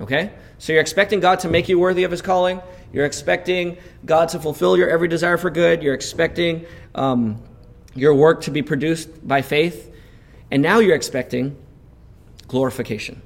Okay? 0.00 0.32
So 0.58 0.72
you're 0.72 0.80
expecting 0.80 1.20
God 1.20 1.40
to 1.40 1.48
make 1.48 1.68
you 1.68 1.78
worthy 1.78 2.04
of 2.04 2.10
his 2.10 2.22
calling. 2.22 2.60
You're 2.92 3.04
expecting 3.04 3.76
God 4.04 4.30
to 4.30 4.40
fulfill 4.40 4.76
your 4.76 4.88
every 4.88 5.08
desire 5.08 5.36
for 5.36 5.50
good. 5.50 5.82
You're 5.82 5.94
expecting 5.94 6.66
um, 6.94 7.42
your 7.94 8.14
work 8.14 8.42
to 8.42 8.50
be 8.50 8.62
produced 8.62 9.26
by 9.26 9.42
faith. 9.42 9.94
And 10.50 10.62
now 10.62 10.78
you're 10.78 10.96
expecting 10.96 11.56
glorification. 12.48 13.22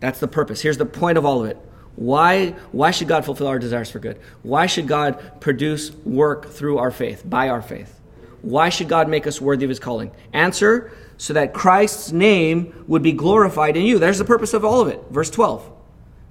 That's 0.00 0.20
the 0.20 0.28
purpose. 0.28 0.62
Here's 0.62 0.78
the 0.78 0.86
point 0.86 1.18
of 1.18 1.26
all 1.26 1.44
of 1.44 1.50
it. 1.50 1.58
Why, 1.96 2.50
why 2.72 2.92
should 2.92 3.08
God 3.08 3.24
fulfill 3.24 3.48
our 3.48 3.58
desires 3.58 3.90
for 3.90 3.98
good? 3.98 4.18
Why 4.42 4.66
should 4.66 4.88
God 4.88 5.40
produce 5.40 5.92
work 5.92 6.48
through 6.48 6.78
our 6.78 6.90
faith, 6.90 7.22
by 7.28 7.50
our 7.50 7.60
faith? 7.60 8.00
Why 8.40 8.70
should 8.70 8.88
God 8.88 9.08
make 9.08 9.26
us 9.26 9.40
worthy 9.40 9.64
of 9.64 9.68
his 9.68 9.78
calling? 9.78 10.10
Answer, 10.32 10.92
so 11.18 11.34
that 11.34 11.52
Christ's 11.52 12.12
name 12.12 12.84
would 12.86 13.02
be 13.02 13.12
glorified 13.12 13.76
in 13.76 13.84
you. 13.84 13.98
There's 13.98 14.16
the 14.16 14.24
purpose 14.24 14.54
of 14.54 14.64
all 14.64 14.80
of 14.80 14.88
it. 14.88 15.02
Verse 15.10 15.28
12. 15.28 15.70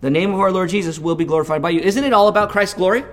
The 0.02 0.10
name 0.10 0.34
of 0.34 0.40
our 0.40 0.52
Lord 0.52 0.70
Jesus 0.70 1.00
will 1.00 1.16
be 1.16 1.26
glorified 1.26 1.62
by 1.62 1.72
you. 1.72 1.82
Isn't 1.82 2.04
it 2.04 2.14
all 2.14 2.28
about 2.28 2.50
Christ's 2.50 2.76
glory? 2.76 3.04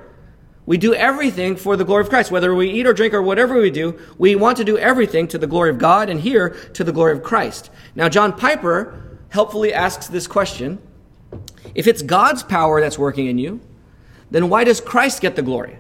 We 0.67 0.79
do 0.79 0.95
everything 0.95 1.57
for 1.57 1.77
the 1.77 1.85
glory 1.85 2.03
of 2.03 2.09
Christ. 2.09 2.31
Whether 2.31 2.55
we 2.55 2.71
eat 2.71 2.87
or 2.87 2.93
drink 2.93 3.15
or 3.15 3.23
whatever 3.23 3.61
we 3.61 3.71
do, 3.71 3.99
we 4.19 4.35
want 4.35 4.57
to 4.59 4.65
do 4.65 4.77
everything 4.77 5.29
to 5.29 5.39
the 5.39 5.47
glory 5.47 5.71
of 5.71 5.79
God 5.79 6.11
and 6.11 6.21
here 6.21 6.51
to 6.75 6.85
the 6.85 6.93
glory 6.93 7.13
of 7.13 7.23
Christ. 7.23 7.71
Now, 7.95 8.09
John 8.09 8.33
Piper 8.33 9.19
helpfully 9.29 9.73
asks 9.73 10.09
this 10.09 10.27
question 10.27 10.81
If 11.75 11.87
it's 11.87 12.03
God's 12.03 12.43
power 12.43 12.81
that's 12.81 12.99
working 12.99 13.27
in 13.27 13.39
you, 13.39 13.61
then 14.31 14.49
why 14.49 14.65
does 14.65 14.81
Christ 14.81 15.21
get 15.21 15.37
the 15.37 15.43
glory? 15.43 15.79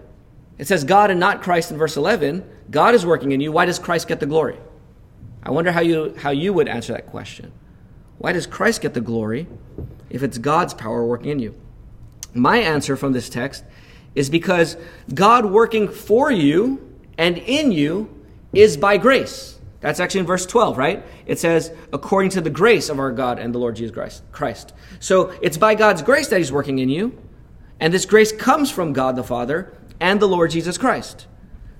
It 0.58 0.66
says 0.68 0.84
God 0.84 1.10
and 1.10 1.20
not 1.20 1.42
Christ 1.42 1.70
in 1.70 1.78
verse 1.78 1.96
11. 1.96 2.48
God 2.70 2.94
is 2.94 3.04
working 3.04 3.32
in 3.32 3.40
you. 3.40 3.52
Why 3.52 3.66
does 3.66 3.78
Christ 3.78 4.08
get 4.08 4.20
the 4.20 4.26
glory? 4.26 4.56
I 5.42 5.50
wonder 5.50 5.70
how 5.70 5.80
you, 5.80 6.14
how 6.16 6.30
you 6.30 6.52
would 6.52 6.68
answer 6.68 6.92
that 6.92 7.06
question. 7.06 7.52
Why 8.18 8.32
does 8.32 8.46
Christ 8.46 8.80
get 8.80 8.94
the 8.94 9.00
glory 9.00 9.46
if 10.10 10.22
it's 10.22 10.38
God's 10.38 10.74
power 10.74 11.04
working 11.04 11.30
in 11.30 11.38
you? 11.38 11.54
My 12.34 12.58
answer 12.58 12.96
from 12.96 13.12
this 13.12 13.28
text 13.28 13.64
is 14.14 14.30
because 14.30 14.76
God 15.14 15.46
working 15.46 15.88
for 15.88 16.30
you 16.30 16.96
and 17.18 17.38
in 17.38 17.72
you 17.72 18.12
is 18.52 18.76
by 18.76 18.96
grace. 18.96 19.58
That's 19.80 20.00
actually 20.00 20.20
in 20.20 20.26
verse 20.26 20.46
12, 20.46 20.78
right? 20.78 21.04
It 21.26 21.38
says, 21.38 21.70
according 21.92 22.30
to 22.30 22.40
the 22.40 22.50
grace 22.50 22.88
of 22.88 22.98
our 22.98 23.12
God 23.12 23.38
and 23.38 23.54
the 23.54 23.58
Lord 23.58 23.76
Jesus 23.76 23.94
Christ. 24.32 24.72
So 25.00 25.30
it's 25.42 25.58
by 25.58 25.74
God's 25.74 26.02
grace 26.02 26.28
that 26.28 26.38
He's 26.38 26.50
working 26.50 26.78
in 26.78 26.88
you, 26.88 27.16
and 27.78 27.92
this 27.92 28.06
grace 28.06 28.32
comes 28.32 28.70
from 28.70 28.92
God 28.92 29.16
the 29.16 29.22
Father 29.22 29.76
and 30.00 30.18
the 30.18 30.28
Lord 30.28 30.50
Jesus 30.50 30.78
Christ. 30.78 31.26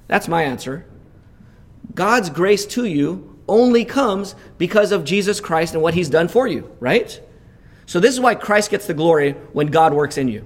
That's 0.09 0.29
my 0.29 0.43
answer. 0.43 0.87
God's 1.95 2.31
grace 2.31 2.67
to 2.67 2.85
you 2.85 3.36
only 3.49 3.85
comes 3.85 4.35
because 4.59 4.93
of 4.93 5.05
Jesus 5.05 5.41
Christ 5.41 5.75
and 5.75 5.83
what 5.83 5.95
He's 5.95 6.09
done 6.09 6.29
for 6.29 6.47
you, 6.47 6.71
right? 6.81 7.21
So 7.87 8.01
this 8.01 8.13
is 8.13 8.21
why 8.21 8.35
Christ 8.35 8.71
gets 8.71 8.87
the 8.87 8.95
glory 8.95 9.33
when 9.53 9.69
God 9.69 9.95
works 9.95 10.19
in 10.19 10.29
you. 10.29 10.45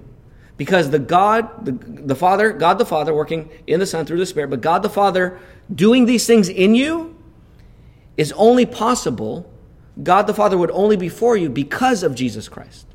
Because 0.57 0.91
the 0.91 0.99
God, 0.99 1.65
the, 1.65 1.73
the 1.73 2.15
Father, 2.15 2.53
God 2.53 2.79
the 2.79 2.85
Father 2.85 3.15
working 3.15 3.49
in 3.67 3.81
the 3.81 3.87
Son 3.87 4.05
through 4.05 4.19
the 4.19 4.27
Spirit, 4.27 4.51
but 4.51 4.61
God 4.61 4.83
the 4.83 4.91
Father 4.91 5.39
doing 5.75 6.05
these 6.05 6.27
things 6.27 6.51
in 6.51 6.75
you 6.75 7.17
is 8.19 8.33
only 8.33 8.67
possible. 8.67 9.51
God 10.03 10.27
the 10.27 10.35
Father 10.35 10.59
would 10.59 10.71
only 10.73 10.99
be 10.99 11.09
for 11.09 11.35
you 11.37 11.49
because 11.49 12.03
of 12.03 12.15
Jesus 12.15 12.49
Christ. 12.49 12.87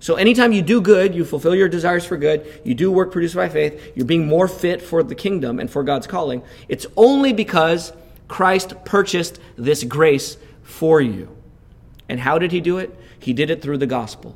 So 0.00 0.16
anytime 0.16 0.52
you 0.52 0.62
do 0.62 0.80
good, 0.80 1.14
you 1.14 1.24
fulfill 1.24 1.54
your 1.54 1.68
desires 1.68 2.04
for 2.04 2.16
good, 2.16 2.60
you 2.64 2.74
do 2.74 2.90
work 2.90 3.12
produced 3.12 3.36
by 3.36 3.48
faith, 3.48 3.92
you're 3.94 4.06
being 4.06 4.26
more 4.26 4.48
fit 4.48 4.82
for 4.82 5.02
the 5.02 5.14
kingdom 5.14 5.60
and 5.60 5.70
for 5.70 5.84
God's 5.84 6.08
calling, 6.08 6.42
it's 6.68 6.86
only 6.96 7.32
because 7.32 7.92
Christ 8.32 8.72
purchased 8.86 9.38
this 9.56 9.84
grace 9.84 10.38
for 10.62 11.02
you. 11.02 11.28
And 12.08 12.18
how 12.18 12.38
did 12.38 12.50
he 12.50 12.62
do 12.62 12.78
it? 12.78 12.98
He 13.18 13.34
did 13.34 13.50
it 13.50 13.60
through 13.60 13.76
the 13.76 13.86
gospel. 13.86 14.34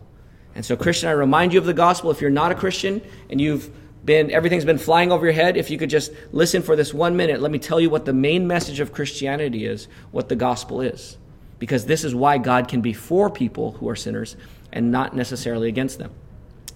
And 0.54 0.62
so, 0.62 0.76
Christian, 0.76 1.08
I 1.08 1.12
remind 1.12 1.54
you 1.54 1.58
of 1.58 1.64
the 1.64 1.72
gospel. 1.72 2.10
If 2.10 2.20
you're 2.20 2.28
not 2.28 2.52
a 2.52 2.54
Christian 2.54 3.00
and 3.30 3.40
you've 3.40 3.70
been, 4.04 4.30
everything's 4.30 4.66
been 4.66 4.76
flying 4.76 5.10
over 5.10 5.24
your 5.24 5.32
head, 5.32 5.56
if 5.56 5.70
you 5.70 5.78
could 5.78 5.88
just 5.88 6.12
listen 6.30 6.60
for 6.60 6.76
this 6.76 6.92
one 6.92 7.16
minute, 7.16 7.40
let 7.40 7.50
me 7.50 7.58
tell 7.58 7.80
you 7.80 7.88
what 7.88 8.04
the 8.04 8.12
main 8.12 8.46
message 8.46 8.80
of 8.80 8.92
Christianity 8.92 9.64
is, 9.64 9.88
what 10.10 10.28
the 10.28 10.36
gospel 10.36 10.82
is. 10.82 11.16
Because 11.58 11.86
this 11.86 12.04
is 12.04 12.14
why 12.14 12.36
God 12.36 12.68
can 12.68 12.82
be 12.82 12.92
for 12.92 13.30
people 13.30 13.72
who 13.72 13.88
are 13.88 13.96
sinners 13.96 14.36
and 14.74 14.92
not 14.92 15.16
necessarily 15.16 15.68
against 15.68 15.98
them. 15.98 16.12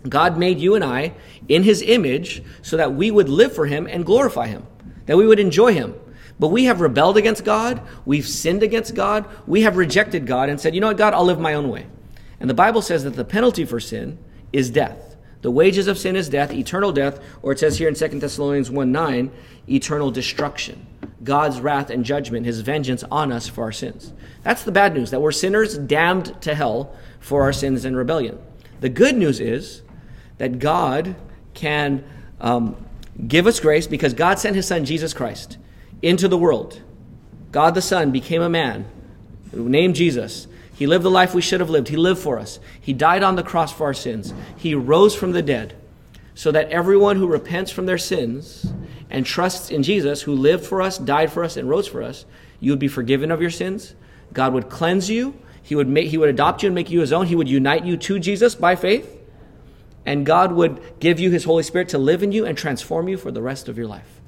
God 0.09 0.39
made 0.39 0.59
you 0.59 0.75
and 0.75 0.83
I 0.83 1.13
in 1.49 1.65
his 1.65 1.83
image 1.83 2.43
so 2.63 2.79
that 2.79 2.95
we 2.95 3.11
would 3.11 3.29
live 3.29 3.55
for 3.55 3.67
him 3.67 3.87
and 3.87 4.07
glorify 4.07 4.47
him, 4.47 4.67
that 5.05 5.19
we 5.19 5.27
would 5.27 5.39
enjoy 5.39 5.75
him. 5.75 5.95
But 6.41 6.49
we 6.49 6.65
have 6.65 6.81
rebelled 6.81 7.19
against 7.19 7.45
God, 7.45 7.83
we've 8.07 8.27
sinned 8.27 8.63
against 8.63 8.95
God, 8.95 9.27
we 9.47 9.61
have 9.61 9.77
rejected 9.77 10.27
God 10.27 10.49
and 10.49 10.59
said, 10.59 10.75
you 10.75 10.81
know 10.81 10.89
what, 10.89 10.97
God, 10.97 11.13
I'll 11.13 11.25
live 11.25 11.39
my 11.39 11.53
own 11.53 11.69
way. 11.69 11.87
And 12.41 12.49
the 12.49 12.55
Bible 12.55 12.81
says 12.81 13.05
that 13.05 13.11
the 13.11 13.27
penalty 13.27 13.67
for 13.67 13.79
sin 13.79 14.19
is 14.51 14.71
death. 14.71 15.17
The 15.43 15.51
wages 15.51 15.87
of 15.87 15.99
sin 15.99 16.17
is 16.17 16.31
death, 16.31 16.51
eternal 16.53 16.93
death, 16.93 17.21
or 17.43 17.53
it 17.53 17.59
says 17.59 17.77
here 17.77 17.89
in 17.89 17.95
2 17.95 18.09
Thessalonians 18.19 18.71
1 18.71 18.91
9, 18.91 19.31
eternal 19.69 20.11
destruction. 20.11 20.87
God's 21.23 21.61
wrath 21.61 21.91
and 21.91 22.07
judgment, 22.07 22.47
his 22.47 22.61
vengeance 22.61 23.05
on 23.11 23.31
us 23.31 23.47
for 23.47 23.65
our 23.65 23.73
sins. 23.73 24.15
That's 24.43 24.65
the 24.65 24.73
bad 24.73 24.95
news, 24.95 25.11
that 25.11 25.21
we're 25.21 25.33
sinners 25.33 25.77
damned 25.77 26.41
to 26.41 26.55
hell 26.55 26.97
for 27.21 27.43
our 27.43 27.53
sins 27.53 27.85
and 27.85 27.95
rebellion. 27.95 28.39
The 28.81 28.89
good 28.89 29.17
news 29.17 29.41
is 29.41 29.83
that 30.39 30.59
God 30.59 31.17
can 31.53 32.03
um, 32.41 32.77
give 33.29 33.47
us 33.47 33.61
grace 33.61 33.87
because 33.87 34.15
God 34.15 34.39
sent 34.39 34.57
his 34.57 34.67
son, 34.67 34.87
Jesus 34.87 35.13
Christ, 35.13 35.59
into 36.03 36.29
the 36.29 36.39
world. 36.39 36.81
God 37.53 37.75
the 37.75 37.83
Son 37.83 38.11
became 38.11 38.43
a 38.43 38.49
man 38.49 38.87
named 39.53 39.97
Jesus 39.97 40.47
he 40.81 40.87
lived 40.87 41.05
the 41.05 41.11
life 41.11 41.35
we 41.35 41.43
should 41.43 41.61
have 41.61 41.69
lived. 41.69 41.89
He 41.89 41.99
lived 41.99 42.23
for 42.23 42.39
us. 42.39 42.59
He 42.81 42.95
died 42.95 43.23
on 43.23 43.37
the 43.37 43.43
cross 43.43 43.71
for 43.71 43.85
our 43.85 43.93
sins. 43.93 44.33
He 44.57 44.75
rose 44.75 45.15
from 45.15 45.33
the 45.33 45.43
dead 45.43 45.77
so 46.35 46.51
that 46.53 46.71
everyone 46.71 47.17
who 47.17 47.27
repents 47.27 47.71
from 47.71 47.85
their 47.85 47.99
sins 47.99 48.73
and 49.11 49.27
trusts 49.27 49.71
in 49.71 49.83
Jesus, 49.83 50.23
who 50.23 50.33
lived 50.33 50.65
for 50.65 50.81
us, 50.81 50.97
died 50.97 51.31
for 51.31 51.45
us, 51.45 51.59
and 51.59 51.69
rose 51.69 51.87
for 51.87 52.03
us, 52.03 52.25
you 52.61 52.73
would 52.73 52.79
be 52.79 52.89
forgiven 52.89 53.31
of 53.31 53.43
your 53.43 53.51
sins. 53.51 53.95
God 54.33 54.55
would 54.55 54.71
cleanse 54.71 55.11
you. 55.11 55.39
He 55.63 55.75
would, 55.75 55.87
make, 55.87 56.09
he 56.09 56.17
would 56.17 56.31
adopt 56.31 56.63
you 56.63 56.69
and 56.69 56.75
make 56.75 56.89
you 56.89 57.01
his 57.01 57.13
own. 57.13 57.27
He 57.27 57.37
would 57.37 57.47
unite 57.47 57.85
you 57.85 57.99
to 57.99 58.19
Jesus 58.19 58.55
by 58.55 58.75
faith. 58.75 59.21
And 60.07 60.25
God 60.25 60.51
would 60.53 60.99
give 60.99 61.21
you 61.21 61.31
his 61.31 61.45
Holy 61.45 61.63
Spirit 61.63 61.91
to 61.91 61.99
live 61.99 62.23
in 62.23 62.33
you 62.33 62.47
and 62.47 62.57
transform 62.57 63.07
you 63.07 63.19
for 63.19 63.31
the 63.31 63.43
rest 63.43 63.69
of 63.69 63.77
your 63.77 63.87
life, 63.87 64.23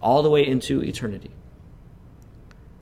all 0.00 0.22
the 0.22 0.30
way 0.30 0.46
into 0.46 0.82
eternity. 0.82 1.30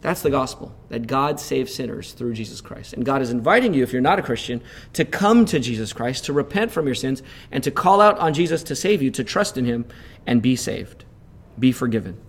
That's 0.03 0.23
the 0.23 0.31
gospel, 0.31 0.73
that 0.89 1.07
God 1.07 1.41
saves 1.41 1.75
sinners 1.75 2.13
through 2.13 2.35
Jesus 2.35 2.61
Christ. 2.61 2.93
And 2.93 3.05
God 3.05 3.23
is 3.23 3.31
inviting 3.31 3.75
you, 3.75 3.83
if 3.83 3.93
you're 3.93 4.03
not 4.03 4.19
a 4.19 4.23
Christian, 4.23 4.63
to 4.93 5.05
come 5.05 5.47
to 5.47 5.59
Jesus 5.59 5.93
Christ, 5.93 6.27
to 6.27 6.33
repent 6.33 6.71
from 6.71 6.87
your 6.87 6.95
sins, 6.95 7.23
and 7.51 7.65
to 7.65 7.71
call 7.71 8.01
out 8.01 8.19
on 8.19 8.33
Jesus 8.33 8.63
to 8.65 8.77
save 8.77 9.03
you, 9.03 9.11
to 9.11 9.25
trust 9.25 9.59
in 9.59 9.65
Him, 9.65 9.85
and 10.27 10.41
be 10.41 10.55
saved, 10.55 11.05
be 11.59 11.73
forgiven, 11.73 12.21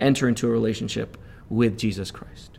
enter 0.00 0.26
into 0.26 0.46
a 0.46 0.50
relationship 0.50 1.18
with 1.50 1.76
Jesus 1.76 2.10
Christ. 2.10 2.58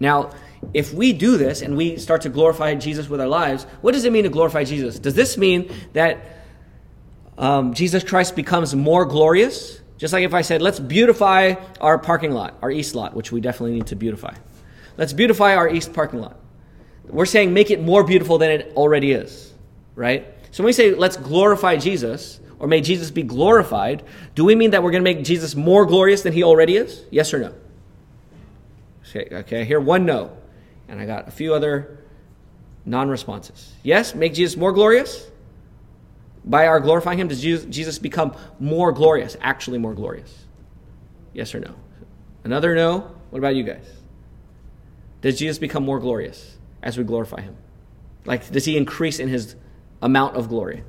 Now, 0.00 0.30
if 0.72 0.94
we 0.94 1.12
do 1.12 1.36
this 1.36 1.62
and 1.62 1.76
we 1.76 1.96
start 1.98 2.22
to 2.22 2.28
glorify 2.28 2.74
Jesus 2.74 3.08
with 3.08 3.20
our 3.20 3.28
lives, 3.28 3.64
what 3.82 3.92
does 3.92 4.04
it 4.04 4.12
mean 4.12 4.24
to 4.24 4.30
glorify 4.30 4.64
Jesus? 4.64 4.98
Does 4.98 5.14
this 5.14 5.36
mean 5.36 5.70
that 5.92 6.35
um, 7.38 7.74
Jesus 7.74 8.04
Christ 8.04 8.36
becomes 8.36 8.74
more 8.74 9.04
glorious? 9.04 9.80
Just 9.98 10.12
like 10.12 10.24
if 10.24 10.34
I 10.34 10.42
said, 10.42 10.60
let's 10.60 10.78
beautify 10.78 11.54
our 11.80 11.98
parking 11.98 12.32
lot, 12.32 12.58
our 12.62 12.70
east 12.70 12.94
lot, 12.94 13.14
which 13.14 13.32
we 13.32 13.40
definitely 13.40 13.74
need 13.74 13.86
to 13.88 13.96
beautify. 13.96 14.34
Let's 14.96 15.12
beautify 15.12 15.56
our 15.56 15.68
east 15.68 15.92
parking 15.92 16.20
lot. 16.20 16.38
We're 17.04 17.26
saying 17.26 17.54
make 17.54 17.70
it 17.70 17.80
more 17.80 18.02
beautiful 18.02 18.38
than 18.38 18.50
it 18.50 18.72
already 18.76 19.12
is, 19.12 19.52
right? 19.94 20.26
So 20.50 20.62
when 20.62 20.66
we 20.66 20.72
say 20.72 20.94
let's 20.94 21.16
glorify 21.16 21.76
Jesus, 21.76 22.40
or 22.58 22.66
may 22.66 22.80
Jesus 22.80 23.10
be 23.10 23.22
glorified, 23.22 24.02
do 24.34 24.44
we 24.44 24.54
mean 24.54 24.70
that 24.70 24.82
we're 24.82 24.90
going 24.90 25.04
to 25.04 25.14
make 25.14 25.24
Jesus 25.24 25.54
more 25.54 25.86
glorious 25.86 26.22
than 26.22 26.32
he 26.32 26.42
already 26.42 26.76
is? 26.76 27.04
Yes 27.10 27.32
or 27.32 27.38
no? 27.38 27.54
Okay, 29.08 29.28
okay, 29.30 29.60
I 29.60 29.64
hear 29.64 29.80
one 29.80 30.04
no. 30.04 30.36
And 30.88 31.00
I 31.00 31.06
got 31.06 31.28
a 31.28 31.30
few 31.30 31.54
other 31.54 31.98
non 32.84 33.08
responses. 33.08 33.72
Yes, 33.82 34.14
make 34.14 34.34
Jesus 34.34 34.56
more 34.56 34.72
glorious? 34.72 35.28
By 36.46 36.68
our 36.68 36.78
glorifying 36.78 37.18
him, 37.18 37.28
does 37.28 37.42
Jesus 37.42 37.98
become 37.98 38.36
more 38.60 38.92
glorious, 38.92 39.36
actually 39.40 39.78
more 39.78 39.94
glorious? 39.94 40.44
Yes 41.32 41.54
or 41.54 41.60
no? 41.60 41.74
Another 42.44 42.74
no. 42.74 43.10
What 43.30 43.40
about 43.40 43.56
you 43.56 43.64
guys? 43.64 43.84
Does 45.22 45.38
Jesus 45.38 45.58
become 45.58 45.84
more 45.84 45.98
glorious 45.98 46.56
as 46.82 46.96
we 46.96 47.02
glorify 47.02 47.40
him? 47.40 47.56
Like, 48.24 48.50
does 48.50 48.64
he 48.64 48.76
increase 48.76 49.18
in 49.18 49.28
his 49.28 49.56
amount 50.00 50.36
of 50.36 50.48
glory? 50.48 50.84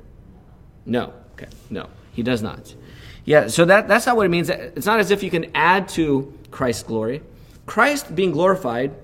No. 0.86 1.12
Okay, 1.32 1.48
no, 1.70 1.88
he 2.12 2.22
does 2.22 2.42
not. 2.42 2.74
Yeah, 3.24 3.48
so 3.48 3.64
that, 3.64 3.88
that's 3.88 4.06
not 4.06 4.16
what 4.16 4.26
it 4.26 4.30
means. 4.30 4.48
It's 4.48 4.86
not 4.86 5.00
as 5.00 5.10
if 5.10 5.22
you 5.22 5.30
can 5.30 5.50
add 5.54 5.88
to 5.90 6.32
Christ's 6.50 6.84
glory. 6.84 7.22
Christ 7.66 8.14
being 8.14 8.30
glorified, 8.30 8.94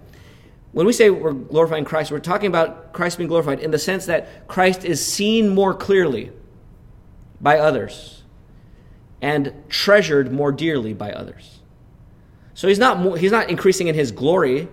when 0.73 0.87
we 0.87 0.93
say 0.93 1.11
we're 1.11 1.33
glorifying 1.33 1.85
Christ, 1.85 2.11
we're 2.11 2.21
talking 2.21 2.47
about 2.47 2.93
Christ 2.93 3.19
being 3.19 3.29
glorified 3.29 3.61
in 3.61 3.71
the 3.71 3.79
sense 3.79 4.07
that 4.07 4.49
Christ 4.49 4.85
is 4.85 5.05
seen 5.05 5.49
more 5.49 5.75
clearly 5.75 6.31
by 7.41 7.59
others 7.59 8.23
and 9.21 9.53
treasured 9.69 10.33
more 10.33 10.53
dearly 10.53 10.93
by 10.93 11.13
others. 11.13 11.61
So 12.55 12.69
he's 12.69 12.79
not, 12.79 13.19
he's 13.19 13.33
not 13.33 13.51
increasing 13.51 13.89
in 13.89 13.95
his 13.95 14.13
glory, 14.13 14.69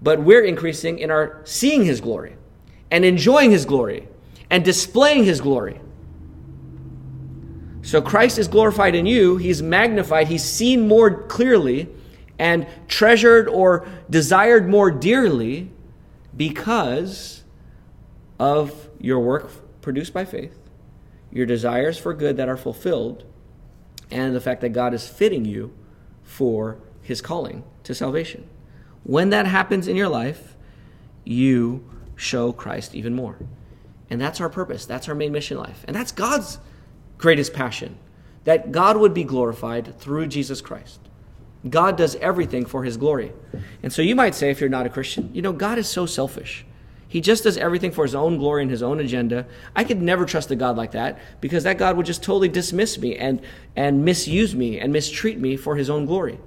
but 0.00 0.22
we're 0.22 0.44
increasing 0.44 0.98
in 0.98 1.10
our 1.10 1.40
seeing 1.44 1.84
his 1.84 2.00
glory 2.00 2.36
and 2.90 3.04
enjoying 3.04 3.50
his 3.50 3.64
glory 3.64 4.08
and 4.50 4.64
displaying 4.64 5.24
his 5.24 5.40
glory. 5.40 5.80
So 7.82 8.02
Christ 8.02 8.38
is 8.38 8.48
glorified 8.48 8.94
in 8.94 9.06
you, 9.06 9.36
he's 9.36 9.62
magnified, 9.62 10.28
he's 10.28 10.44
seen 10.44 10.88
more 10.88 11.22
clearly 11.22 11.88
and 12.38 12.66
treasured 12.86 13.48
or 13.48 13.88
desired 14.08 14.68
more 14.68 14.90
dearly 14.90 15.70
because 16.36 17.42
of 18.38 18.88
your 19.00 19.20
work 19.20 19.50
produced 19.80 20.12
by 20.12 20.24
faith, 20.24 20.56
your 21.30 21.46
desires 21.46 21.98
for 21.98 22.14
good 22.14 22.36
that 22.36 22.48
are 22.48 22.56
fulfilled, 22.56 23.24
and 24.10 24.34
the 24.34 24.40
fact 24.40 24.60
that 24.62 24.70
God 24.70 24.94
is 24.94 25.06
fitting 25.06 25.44
you 25.44 25.72
for 26.22 26.78
his 27.02 27.20
calling 27.20 27.64
to 27.84 27.94
salvation. 27.94 28.48
When 29.04 29.30
that 29.30 29.46
happens 29.46 29.88
in 29.88 29.96
your 29.96 30.08
life, 30.08 30.56
you 31.24 31.88
show 32.16 32.52
Christ 32.52 32.94
even 32.94 33.14
more. 33.14 33.36
And 34.10 34.20
that's 34.20 34.40
our 34.40 34.48
purpose. 34.48 34.86
That's 34.86 35.08
our 35.08 35.14
main 35.14 35.32
mission 35.32 35.56
in 35.56 35.62
life. 35.62 35.84
And 35.86 35.94
that's 35.94 36.12
God's 36.12 36.58
greatest 37.18 37.52
passion 37.52 37.98
that 38.44 38.72
God 38.72 38.96
would 38.96 39.12
be 39.12 39.24
glorified 39.24 39.98
through 39.98 40.26
Jesus 40.28 40.60
Christ. 40.60 41.00
God 41.68 41.96
does 41.96 42.14
everything 42.16 42.64
for 42.64 42.84
his 42.84 42.96
glory. 42.96 43.32
And 43.82 43.92
so 43.92 44.00
you 44.00 44.14
might 44.14 44.34
say, 44.34 44.50
if 44.50 44.60
you're 44.60 44.70
not 44.70 44.86
a 44.86 44.90
Christian, 44.90 45.30
you 45.34 45.42
know, 45.42 45.52
God 45.52 45.76
is 45.76 45.88
so 45.88 46.06
selfish. 46.06 46.64
He 47.08 47.22
just 47.22 47.44
does 47.44 47.56
everything 47.56 47.90
for 47.90 48.04
his 48.04 48.14
own 48.14 48.36
glory 48.36 48.62
and 48.62 48.70
his 48.70 48.82
own 48.82 49.00
agenda. 49.00 49.46
I 49.74 49.82
could 49.82 50.00
never 50.00 50.26
trust 50.26 50.50
a 50.50 50.56
God 50.56 50.76
like 50.76 50.92
that 50.92 51.18
because 51.40 51.64
that 51.64 51.78
God 51.78 51.96
would 51.96 52.04
just 52.04 52.22
totally 52.22 52.48
dismiss 52.48 52.98
me 52.98 53.16
and, 53.16 53.40
and 53.74 54.04
misuse 54.04 54.54
me 54.54 54.78
and 54.78 54.92
mistreat 54.92 55.38
me 55.38 55.56
for 55.56 55.74
his 55.74 55.88
own 55.88 56.04
glory. 56.04 56.38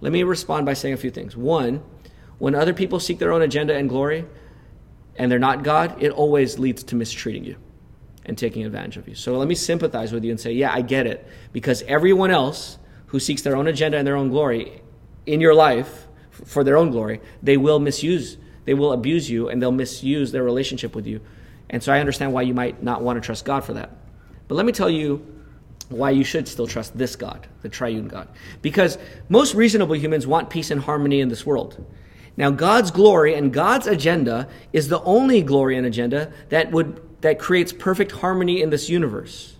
Let 0.00 0.12
me 0.12 0.24
respond 0.24 0.66
by 0.66 0.74
saying 0.74 0.94
a 0.94 0.96
few 0.96 1.10
things. 1.10 1.36
One, 1.36 1.82
when 2.38 2.54
other 2.54 2.74
people 2.74 2.98
seek 2.98 3.18
their 3.18 3.32
own 3.32 3.42
agenda 3.42 3.76
and 3.76 3.88
glory 3.88 4.24
and 5.16 5.30
they're 5.30 5.38
not 5.38 5.62
God, 5.62 6.02
it 6.02 6.10
always 6.10 6.58
leads 6.58 6.82
to 6.84 6.96
mistreating 6.96 7.44
you 7.44 7.56
and 8.24 8.36
taking 8.36 8.64
advantage 8.64 8.96
of 8.96 9.08
you. 9.08 9.14
So 9.14 9.36
let 9.38 9.46
me 9.46 9.54
sympathize 9.54 10.12
with 10.12 10.24
you 10.24 10.30
and 10.30 10.40
say, 10.40 10.52
yeah, 10.52 10.72
I 10.72 10.82
get 10.82 11.06
it. 11.06 11.26
Because 11.52 11.82
everyone 11.82 12.30
else 12.30 12.78
who 13.06 13.20
seeks 13.20 13.42
their 13.42 13.56
own 13.56 13.66
agenda 13.66 13.98
and 13.98 14.06
their 14.06 14.16
own 14.16 14.30
glory 14.30 14.82
in 15.26 15.40
your 15.40 15.54
life 15.54 16.06
for 16.30 16.64
their 16.64 16.76
own 16.76 16.90
glory, 16.90 17.20
they 17.42 17.56
will 17.56 17.78
misuse, 17.78 18.36
they 18.70 18.74
will 18.74 18.92
abuse 18.92 19.28
you, 19.28 19.48
and 19.48 19.60
they'll 19.60 19.72
misuse 19.72 20.30
their 20.30 20.44
relationship 20.44 20.94
with 20.94 21.04
you. 21.04 21.20
And 21.70 21.82
so 21.82 21.92
I 21.92 21.98
understand 21.98 22.32
why 22.32 22.42
you 22.42 22.54
might 22.54 22.84
not 22.84 23.02
want 23.02 23.16
to 23.16 23.20
trust 23.20 23.44
God 23.44 23.64
for 23.64 23.72
that. 23.72 23.90
But 24.46 24.54
let 24.54 24.64
me 24.64 24.70
tell 24.70 24.88
you 24.88 25.26
why 25.88 26.10
you 26.10 26.22
should 26.22 26.46
still 26.46 26.68
trust 26.68 26.96
this 26.96 27.16
God, 27.16 27.48
the 27.62 27.68
triune 27.68 28.06
God. 28.06 28.28
Because 28.62 28.96
most 29.28 29.56
reasonable 29.56 29.96
humans 29.96 30.24
want 30.24 30.50
peace 30.50 30.70
and 30.70 30.80
harmony 30.82 31.18
in 31.18 31.28
this 31.28 31.44
world. 31.44 31.84
Now, 32.36 32.52
God's 32.52 32.92
glory 32.92 33.34
and 33.34 33.52
God's 33.52 33.88
agenda 33.88 34.46
is 34.72 34.86
the 34.86 35.02
only 35.02 35.42
glory 35.42 35.76
and 35.76 35.84
agenda 35.84 36.32
that 36.50 36.70
would 36.70 37.02
that 37.22 37.40
creates 37.40 37.72
perfect 37.72 38.12
harmony 38.12 38.62
in 38.62 38.70
this 38.70 38.88
universe. 38.88 39.56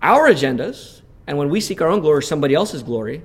Our 0.00 0.28
agendas, 0.28 1.00
and 1.26 1.38
when 1.38 1.48
we 1.48 1.60
seek 1.60 1.82
our 1.82 1.88
own 1.88 2.02
glory 2.02 2.18
or 2.18 2.22
somebody 2.22 2.54
else's 2.54 2.84
glory, 2.84 3.24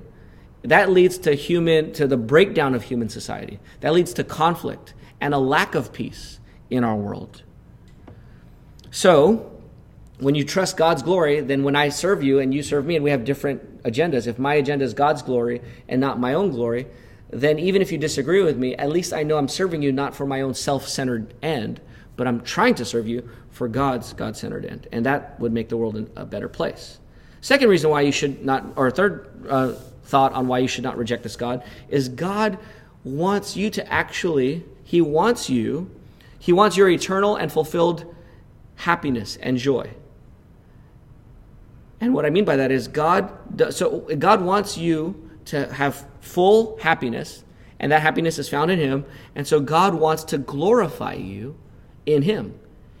that 0.62 0.90
leads 0.90 1.18
to 1.18 1.34
human 1.34 1.92
to 1.94 2.06
the 2.06 2.16
breakdown 2.16 2.74
of 2.74 2.84
human 2.84 3.08
society. 3.08 3.58
That 3.80 3.92
leads 3.92 4.14
to 4.14 4.24
conflict 4.24 4.94
and 5.20 5.34
a 5.34 5.38
lack 5.38 5.74
of 5.74 5.92
peace 5.92 6.38
in 6.70 6.84
our 6.84 6.96
world. 6.96 7.42
So, 8.90 9.48
when 10.18 10.34
you 10.34 10.44
trust 10.44 10.76
God's 10.76 11.02
glory, 11.02 11.40
then 11.40 11.64
when 11.64 11.74
I 11.74 11.88
serve 11.88 12.22
you 12.22 12.38
and 12.38 12.54
you 12.54 12.62
serve 12.62 12.86
me 12.86 12.94
and 12.94 13.02
we 13.02 13.10
have 13.10 13.24
different 13.24 13.82
agendas, 13.82 14.26
if 14.26 14.38
my 14.38 14.54
agenda 14.54 14.84
is 14.84 14.94
God's 14.94 15.22
glory 15.22 15.60
and 15.88 16.00
not 16.00 16.20
my 16.20 16.34
own 16.34 16.50
glory, 16.50 16.86
then 17.30 17.58
even 17.58 17.82
if 17.82 17.90
you 17.90 17.98
disagree 17.98 18.42
with 18.42 18.56
me, 18.56 18.76
at 18.76 18.90
least 18.90 19.12
I 19.12 19.24
know 19.24 19.38
I'm 19.38 19.48
serving 19.48 19.82
you 19.82 19.90
not 19.90 20.14
for 20.14 20.26
my 20.26 20.42
own 20.42 20.54
self 20.54 20.86
centered 20.86 21.34
end, 21.42 21.80
but 22.16 22.28
I'm 22.28 22.42
trying 22.42 22.74
to 22.76 22.84
serve 22.84 23.08
you 23.08 23.28
for 23.50 23.66
God's 23.66 24.12
God 24.12 24.36
centered 24.36 24.64
end. 24.64 24.86
And 24.92 25.06
that 25.06 25.40
would 25.40 25.52
make 25.52 25.68
the 25.68 25.76
world 25.76 26.10
a 26.14 26.24
better 26.24 26.48
place. 26.48 26.98
Second 27.40 27.68
reason 27.70 27.90
why 27.90 28.02
you 28.02 28.12
should 28.12 28.44
not, 28.44 28.64
or 28.76 28.90
third 28.90 29.46
uh, 29.48 29.74
thought 30.12 30.34
on 30.34 30.46
why 30.46 30.58
you 30.58 30.68
should 30.68 30.84
not 30.84 30.98
reject 30.98 31.22
this 31.22 31.36
God, 31.36 31.64
is 31.88 32.10
God 32.10 32.58
wants 33.02 33.56
you 33.56 33.70
to 33.70 33.92
actually, 33.92 34.62
He 34.84 35.00
wants 35.00 35.48
you, 35.48 35.90
He 36.38 36.52
wants 36.52 36.76
your 36.76 36.90
eternal 36.90 37.34
and 37.34 37.50
fulfilled 37.50 38.14
happiness 38.76 39.38
and 39.40 39.56
joy. 39.56 39.90
And 41.98 42.12
what 42.12 42.26
I 42.26 42.30
mean 42.30 42.44
by 42.44 42.56
that 42.56 42.70
is 42.70 42.88
God, 42.88 43.32
so 43.70 44.00
God 44.18 44.42
wants 44.42 44.76
you 44.76 45.30
to 45.46 45.72
have 45.72 46.06
full 46.20 46.76
happiness, 46.78 47.42
and 47.80 47.90
that 47.90 48.02
happiness 48.02 48.38
is 48.38 48.50
found 48.50 48.70
in 48.70 48.78
Him. 48.78 49.06
And 49.34 49.46
so 49.46 49.60
God 49.60 49.94
wants 49.94 50.24
to 50.24 50.36
glorify 50.38 51.14
you 51.14 51.56
in 52.04 52.22
Him. 52.22 52.58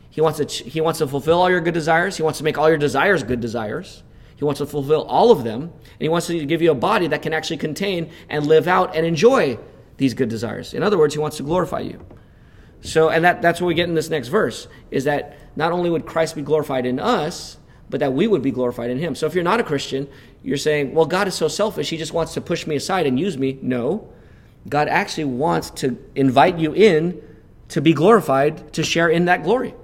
He 0.08 0.20
wants 0.22 0.38
to, 0.38 0.46
he 0.46 0.80
wants 0.80 0.98
to 1.00 1.06
fulfill 1.06 1.40
all 1.40 1.50
your 1.50 1.60
good 1.60 1.74
desires. 1.74 2.16
He 2.16 2.22
wants 2.22 2.38
to 2.38 2.44
make 2.44 2.56
all 2.56 2.68
your 2.68 2.78
desires 2.78 3.22
good 3.22 3.40
desires. 3.40 4.02
He 4.36 4.44
wants 4.44 4.58
to 4.58 4.66
fulfill 4.66 5.02
all 5.02 5.30
of 5.30 5.44
them. 5.44 5.62
And 5.62 6.00
He 6.00 6.08
wants 6.08 6.26
to 6.28 6.44
give 6.44 6.62
you 6.62 6.70
a 6.70 6.74
body 6.74 7.06
that 7.08 7.22
can 7.22 7.32
actually 7.32 7.58
contain 7.58 8.10
and 8.28 8.46
live 8.46 8.66
out 8.66 8.96
and 8.96 9.06
enjoy 9.06 9.58
these 9.96 10.14
good 10.14 10.28
desires. 10.28 10.74
In 10.74 10.82
other 10.82 10.98
words, 10.98 11.14
He 11.14 11.20
wants 11.20 11.36
to 11.36 11.42
glorify 11.42 11.80
you. 11.80 12.04
So, 12.82 13.10
and 13.10 13.24
that, 13.24 13.40
that's 13.40 13.60
what 13.60 13.68
we 13.68 13.74
get 13.74 13.88
in 13.88 13.94
this 13.94 14.10
next 14.10 14.28
verse 14.28 14.66
is 14.90 15.04
that 15.04 15.38
not 15.56 15.72
only 15.72 15.88
would 15.88 16.04
Christ 16.04 16.34
be 16.34 16.42
glorified 16.42 16.84
in 16.84 16.98
us, 16.98 17.56
but 17.88 18.00
that 18.00 18.12
we 18.12 18.26
would 18.26 18.42
be 18.42 18.50
glorified 18.50 18.90
in 18.90 18.98
Him. 18.98 19.14
So 19.14 19.26
if 19.26 19.34
you're 19.34 19.44
not 19.44 19.60
a 19.60 19.64
Christian, 19.64 20.08
you're 20.42 20.56
saying, 20.56 20.94
well, 20.94 21.04
God 21.04 21.28
is 21.28 21.34
so 21.34 21.46
selfish, 21.46 21.90
He 21.90 21.96
just 21.96 22.12
wants 22.12 22.34
to 22.34 22.40
push 22.40 22.66
me 22.66 22.76
aside 22.76 23.06
and 23.06 23.20
use 23.20 23.38
me. 23.38 23.58
No. 23.62 24.10
God 24.68 24.88
actually 24.88 25.26
wants 25.26 25.70
to 25.70 25.98
invite 26.14 26.58
you 26.58 26.72
in 26.72 27.22
to 27.68 27.80
be 27.80 27.92
glorified, 27.92 28.72
to 28.72 28.82
share 28.82 29.08
in 29.08 29.26
that 29.26 29.42
glory 29.44 29.74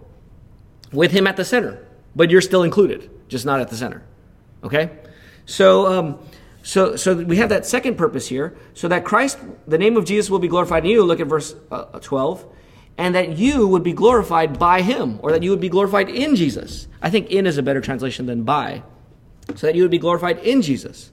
with 0.93 1.13
Him 1.13 1.27
at 1.27 1.37
the 1.37 1.45
center. 1.45 1.87
But 2.17 2.31
you're 2.31 2.41
still 2.41 2.63
included, 2.63 3.11
just 3.29 3.45
not 3.45 3.61
at 3.61 3.69
the 3.69 3.77
center. 3.77 4.03
Okay? 4.65 4.91
So, 5.47 5.87
um, 5.87 6.19
so, 6.63 6.97
so 6.97 7.15
we 7.15 7.37
have 7.37 7.49
that 7.49 7.65
second 7.65 7.97
purpose 7.97 8.29
here, 8.29 8.57
so 8.75 8.89
that 8.89 9.05
Christ, 9.05 9.39
the 9.67 9.79
name 9.79 9.97
of 9.97 10.05
Jesus, 10.05 10.29
will 10.29 10.39
be 10.39 10.49
glorified 10.49 10.85
in 10.85 10.91
you. 10.91 11.03
Look 11.03 11.21
at 11.21 11.27
verse 11.27 11.55
uh, 11.71 11.99
12. 12.01 12.45
And 12.99 13.15
that 13.15 13.39
you 13.39 13.69
would 13.69 13.85
be 13.85 13.93
glorified 13.93 14.59
by 14.59 14.83
Him, 14.83 15.21
or 15.23 15.33
that 15.33 15.43
you 15.43 15.51
would 15.51 15.61
be 15.61 15.69
glorified 15.69 16.11
in 16.11 16.35
Jesus. 16.37 16.89
I 17.01 17.11
think 17.11 17.31
in 17.31 17.47
is 17.47 17.57
a 17.57 17.63
better 17.63 17.81
translation 17.81 18.27
than 18.27 18.43
by. 18.43 18.83
So 19.55 19.67
that 19.67 19.77
you 19.77 19.83
would 19.83 19.91
be 19.91 19.99
glorified 19.99 20.41
in 20.41 20.63
Jesus. 20.63 21.11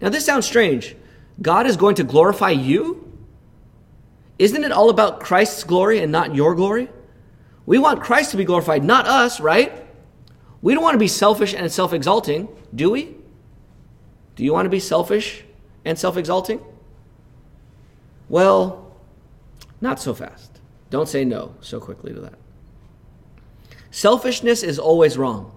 Now, 0.00 0.08
this 0.08 0.24
sounds 0.24 0.46
strange. 0.46 0.96
God 1.42 1.66
is 1.66 1.76
going 1.76 1.96
to 1.96 2.04
glorify 2.04 2.50
you? 2.50 3.12
Isn't 4.38 4.64
it 4.64 4.72
all 4.72 4.90
about 4.90 5.20
Christ's 5.20 5.64
glory 5.64 5.98
and 5.98 6.10
not 6.10 6.34
your 6.34 6.54
glory? 6.54 6.88
We 7.66 7.78
want 7.78 8.00
Christ 8.00 8.30
to 8.32 8.36
be 8.36 8.44
glorified, 8.44 8.84
not 8.84 9.06
us, 9.06 9.40
right? 9.40 9.83
We 10.64 10.72
don't 10.72 10.82
want 10.82 10.94
to 10.94 10.98
be 10.98 11.08
selfish 11.08 11.52
and 11.52 11.70
self 11.70 11.92
exalting, 11.92 12.48
do 12.74 12.88
we? 12.88 13.14
Do 14.34 14.42
you 14.42 14.54
want 14.54 14.64
to 14.64 14.70
be 14.70 14.80
selfish 14.80 15.44
and 15.84 15.98
self 15.98 16.16
exalting? 16.16 16.58
Well, 18.30 18.96
not 19.82 20.00
so 20.00 20.14
fast. 20.14 20.62
Don't 20.88 21.06
say 21.06 21.22
no 21.22 21.54
so 21.60 21.80
quickly 21.80 22.14
to 22.14 22.20
that. 22.22 22.38
Selfishness 23.90 24.62
is 24.62 24.78
always 24.78 25.18
wrong. 25.18 25.52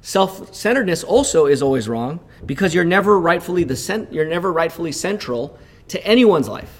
Self 0.00 0.54
centeredness 0.54 1.02
also 1.02 1.46
is 1.46 1.60
always 1.60 1.88
wrong 1.88 2.20
because 2.46 2.72
you're 2.72 2.84
never 2.84 3.18
rightfully 3.18 3.64
the 3.64 3.74
cent- 3.74 4.12
you're 4.12 4.28
never 4.28 4.52
rightfully 4.52 4.92
central 4.92 5.58
to 5.88 6.00
anyone's 6.06 6.48
life. 6.48 6.79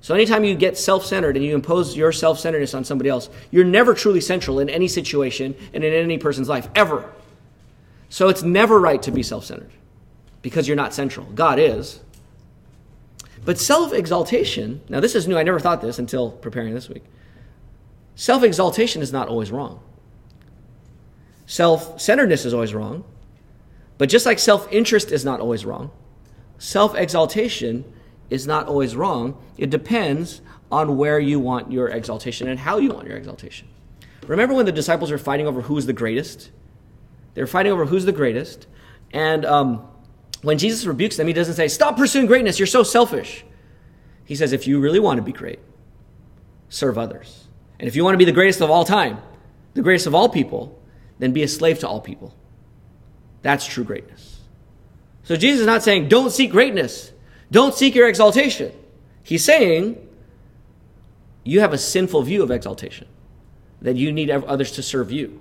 So 0.00 0.14
anytime 0.14 0.44
you 0.44 0.54
get 0.54 0.78
self-centered 0.78 1.36
and 1.36 1.44
you 1.44 1.54
impose 1.54 1.96
your 1.96 2.12
self-centeredness 2.12 2.74
on 2.74 2.84
somebody 2.84 3.10
else, 3.10 3.28
you're 3.50 3.64
never 3.64 3.94
truly 3.94 4.20
central 4.20 4.60
in 4.60 4.70
any 4.70 4.88
situation 4.88 5.56
and 5.74 5.82
in 5.82 5.92
any 5.92 6.18
person's 6.18 6.48
life, 6.48 6.68
ever. 6.74 7.10
So 8.08 8.28
it's 8.28 8.42
never 8.42 8.78
right 8.78 9.02
to 9.02 9.10
be 9.10 9.22
self-centered 9.22 9.70
because 10.40 10.68
you're 10.68 10.76
not 10.76 10.94
central. 10.94 11.26
God 11.26 11.58
is. 11.58 12.00
But 13.44 13.58
self-exaltation, 13.58 14.82
now 14.88 15.00
this 15.00 15.14
is 15.14 15.26
new, 15.26 15.36
I 15.36 15.42
never 15.42 15.60
thought 15.60 15.80
this 15.80 15.98
until 15.98 16.30
preparing 16.30 16.74
this 16.74 16.88
week. 16.88 17.04
Self-exaltation 18.14 19.02
is 19.02 19.12
not 19.12 19.28
always 19.28 19.50
wrong. 19.50 19.80
Self-centeredness 21.46 22.44
is 22.44 22.54
always 22.54 22.74
wrong. 22.74 23.04
But 23.96 24.08
just 24.08 24.26
like 24.26 24.38
self-interest 24.38 25.10
is 25.10 25.24
not 25.24 25.40
always 25.40 25.64
wrong, 25.64 25.90
self-exaltation 26.58 27.84
is 28.30 28.46
not 28.46 28.66
always 28.66 28.96
wrong. 28.96 29.40
It 29.56 29.70
depends 29.70 30.40
on 30.70 30.96
where 30.96 31.18
you 31.18 31.40
want 31.40 31.72
your 31.72 31.88
exaltation 31.88 32.48
and 32.48 32.58
how 32.58 32.78
you 32.78 32.90
want 32.90 33.08
your 33.08 33.16
exaltation. 33.16 33.68
Remember 34.26 34.54
when 34.54 34.66
the 34.66 34.72
disciples 34.72 35.10
were 35.10 35.18
fighting 35.18 35.46
over 35.46 35.62
who's 35.62 35.86
the 35.86 35.92
greatest? 35.92 36.50
They 37.34 37.40
were 37.40 37.46
fighting 37.46 37.72
over 37.72 37.86
who's 37.86 38.04
the 38.04 38.12
greatest. 38.12 38.66
And 39.12 39.44
um, 39.44 39.88
when 40.42 40.58
Jesus 40.58 40.84
rebukes 40.84 41.16
them, 41.16 41.26
he 41.26 41.32
doesn't 41.32 41.54
say, 41.54 41.68
Stop 41.68 41.96
pursuing 41.96 42.26
greatness, 42.26 42.58
you're 42.58 42.66
so 42.66 42.82
selfish. 42.82 43.44
He 44.24 44.34
says, 44.34 44.52
If 44.52 44.66
you 44.66 44.80
really 44.80 45.00
want 45.00 45.18
to 45.18 45.22
be 45.22 45.32
great, 45.32 45.60
serve 46.68 46.98
others. 46.98 47.46
And 47.78 47.88
if 47.88 47.96
you 47.96 48.04
want 48.04 48.14
to 48.14 48.18
be 48.18 48.24
the 48.24 48.32
greatest 48.32 48.60
of 48.60 48.70
all 48.70 48.84
time, 48.84 49.18
the 49.74 49.82
greatest 49.82 50.06
of 50.06 50.14
all 50.14 50.28
people, 50.28 50.78
then 51.18 51.32
be 51.32 51.42
a 51.42 51.48
slave 51.48 51.78
to 51.80 51.88
all 51.88 52.00
people. 52.00 52.34
That's 53.42 53.66
true 53.66 53.84
greatness. 53.84 54.40
So 55.22 55.36
Jesus 55.36 55.60
is 55.60 55.66
not 55.66 55.82
saying, 55.82 56.08
Don't 56.08 56.30
seek 56.30 56.50
greatness. 56.50 57.12
Don't 57.50 57.74
seek 57.74 57.94
your 57.94 58.08
exaltation. 58.08 58.72
He's 59.22 59.44
saying 59.44 60.06
you 61.44 61.60
have 61.60 61.72
a 61.72 61.78
sinful 61.78 62.22
view 62.22 62.42
of 62.42 62.50
exaltation, 62.50 63.06
that 63.80 63.96
you 63.96 64.12
need 64.12 64.30
others 64.30 64.72
to 64.72 64.82
serve 64.82 65.10
you. 65.10 65.40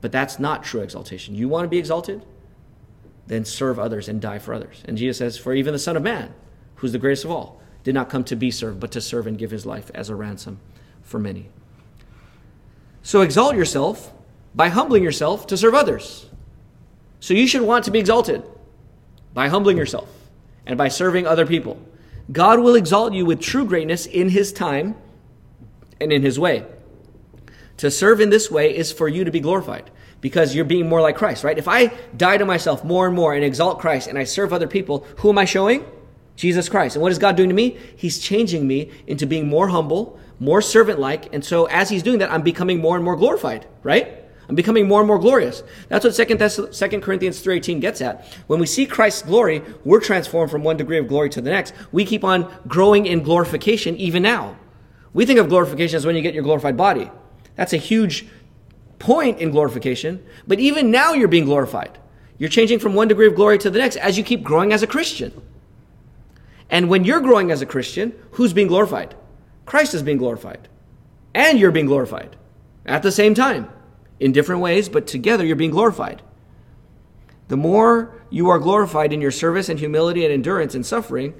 But 0.00 0.12
that's 0.12 0.38
not 0.38 0.62
true 0.62 0.80
exaltation. 0.80 1.34
You 1.34 1.48
want 1.48 1.64
to 1.64 1.68
be 1.68 1.78
exalted? 1.78 2.24
Then 3.26 3.44
serve 3.44 3.78
others 3.78 4.08
and 4.08 4.20
die 4.20 4.38
for 4.38 4.52
others. 4.52 4.82
And 4.84 4.98
Jesus 4.98 5.18
says, 5.18 5.38
For 5.38 5.54
even 5.54 5.72
the 5.72 5.78
Son 5.78 5.96
of 5.96 6.02
Man, 6.02 6.34
who's 6.76 6.92
the 6.92 6.98
greatest 6.98 7.24
of 7.24 7.30
all, 7.30 7.60
did 7.82 7.94
not 7.94 8.10
come 8.10 8.24
to 8.24 8.36
be 8.36 8.50
served, 8.50 8.78
but 8.78 8.92
to 8.92 9.00
serve 9.00 9.26
and 9.26 9.38
give 9.38 9.50
his 9.50 9.64
life 9.64 9.90
as 9.94 10.10
a 10.10 10.14
ransom 10.14 10.60
for 11.02 11.18
many. 11.18 11.48
So 13.02 13.22
exalt 13.22 13.56
yourself 13.56 14.12
by 14.54 14.68
humbling 14.68 15.02
yourself 15.02 15.46
to 15.46 15.56
serve 15.56 15.74
others. 15.74 16.26
So 17.20 17.32
you 17.32 17.46
should 17.46 17.62
want 17.62 17.84
to 17.84 17.90
be 17.90 17.98
exalted 17.98 18.42
by 19.32 19.48
humbling 19.48 19.76
yourself 19.76 20.15
and 20.66 20.76
by 20.76 20.88
serving 20.88 21.26
other 21.26 21.46
people. 21.46 21.80
God 22.30 22.58
will 22.60 22.74
exalt 22.74 23.12
you 23.12 23.24
with 23.24 23.40
true 23.40 23.64
greatness 23.64 24.06
in 24.06 24.30
His 24.30 24.52
time 24.52 24.96
and 26.00 26.12
in 26.12 26.22
His 26.22 26.38
way. 26.38 26.66
To 27.78 27.90
serve 27.90 28.20
in 28.20 28.30
this 28.30 28.50
way 28.50 28.76
is 28.76 28.92
for 28.92 29.08
you 29.08 29.24
to 29.24 29.30
be 29.30 29.40
glorified 29.40 29.90
because 30.20 30.54
you're 30.54 30.64
being 30.64 30.88
more 30.88 31.00
like 31.00 31.16
Christ, 31.16 31.44
right? 31.44 31.58
If 31.58 31.68
I 31.68 31.92
die 32.16 32.38
to 32.38 32.44
myself 32.44 32.84
more 32.84 33.06
and 33.06 33.14
more 33.14 33.34
and 33.34 33.44
exalt 33.44 33.78
Christ 33.78 34.08
and 34.08 34.18
I 34.18 34.24
serve 34.24 34.52
other 34.52 34.66
people, 34.66 35.06
who 35.18 35.28
am 35.28 35.38
I 35.38 35.44
showing? 35.44 35.84
Jesus 36.36 36.68
Christ. 36.68 36.96
And 36.96 37.02
what 37.02 37.12
is 37.12 37.18
God 37.18 37.36
doing 37.36 37.48
to 37.48 37.54
me? 37.54 37.78
He's 37.96 38.18
changing 38.18 38.66
me 38.66 38.90
into 39.06 39.26
being 39.26 39.48
more 39.48 39.68
humble, 39.68 40.18
more 40.40 40.60
servant 40.60 40.98
like. 40.98 41.32
And 41.32 41.44
so 41.44 41.66
as 41.66 41.88
He's 41.90 42.02
doing 42.02 42.18
that, 42.18 42.32
I'm 42.32 42.42
becoming 42.42 42.78
more 42.78 42.96
and 42.96 43.04
more 43.04 43.16
glorified, 43.16 43.66
right? 43.82 44.25
I'm 44.48 44.54
becoming 44.54 44.86
more 44.86 45.00
and 45.00 45.08
more 45.08 45.18
glorious. 45.18 45.62
That's 45.88 46.04
what 46.04 46.14
2, 46.14 46.36
Thess- 46.36 46.56
2 46.56 47.00
Corinthians 47.00 47.42
3.18 47.44 47.80
gets 47.80 48.00
at. 48.00 48.24
When 48.46 48.60
we 48.60 48.66
see 48.66 48.86
Christ's 48.86 49.22
glory, 49.22 49.62
we're 49.84 50.00
transformed 50.00 50.50
from 50.50 50.62
one 50.62 50.76
degree 50.76 50.98
of 50.98 51.08
glory 51.08 51.30
to 51.30 51.40
the 51.40 51.50
next. 51.50 51.74
We 51.90 52.04
keep 52.04 52.22
on 52.22 52.52
growing 52.68 53.06
in 53.06 53.22
glorification 53.22 53.96
even 53.96 54.22
now. 54.22 54.56
We 55.12 55.26
think 55.26 55.40
of 55.40 55.48
glorification 55.48 55.96
as 55.96 56.06
when 56.06 56.14
you 56.14 56.22
get 56.22 56.34
your 56.34 56.44
glorified 56.44 56.76
body. 56.76 57.10
That's 57.56 57.72
a 57.72 57.78
huge 57.78 58.26
point 58.98 59.38
in 59.38 59.50
glorification. 59.50 60.24
But 60.46 60.60
even 60.60 60.90
now 60.90 61.12
you're 61.12 61.28
being 61.28 61.44
glorified. 61.44 61.98
You're 62.38 62.50
changing 62.50 62.78
from 62.78 62.94
one 62.94 63.08
degree 63.08 63.26
of 63.26 63.34
glory 63.34 63.58
to 63.58 63.70
the 63.70 63.78
next 63.78 63.96
as 63.96 64.16
you 64.16 64.22
keep 64.22 64.42
growing 64.42 64.72
as 64.72 64.82
a 64.82 64.86
Christian. 64.86 65.32
And 66.70 66.88
when 66.88 67.04
you're 67.04 67.20
growing 67.20 67.50
as 67.50 67.62
a 67.62 67.66
Christian, 67.66 68.12
who's 68.32 68.52
being 68.52 68.68
glorified? 68.68 69.14
Christ 69.64 69.94
is 69.94 70.02
being 70.02 70.18
glorified. 70.18 70.68
And 71.34 71.58
you're 71.58 71.72
being 71.72 71.86
glorified 71.86 72.36
at 72.84 73.02
the 73.02 73.10
same 73.12 73.34
time 73.34 73.68
in 74.18 74.32
different 74.32 74.60
ways, 74.60 74.88
but 74.88 75.06
together 75.06 75.44
you're 75.44 75.56
being 75.56 75.70
glorified. 75.70 76.22
The 77.48 77.56
more 77.56 78.22
you 78.30 78.48
are 78.48 78.58
glorified 78.58 79.12
in 79.12 79.20
your 79.20 79.30
service 79.30 79.68
and 79.68 79.78
humility 79.78 80.24
and 80.24 80.32
endurance 80.32 80.74
and 80.74 80.84
suffering, 80.84 81.34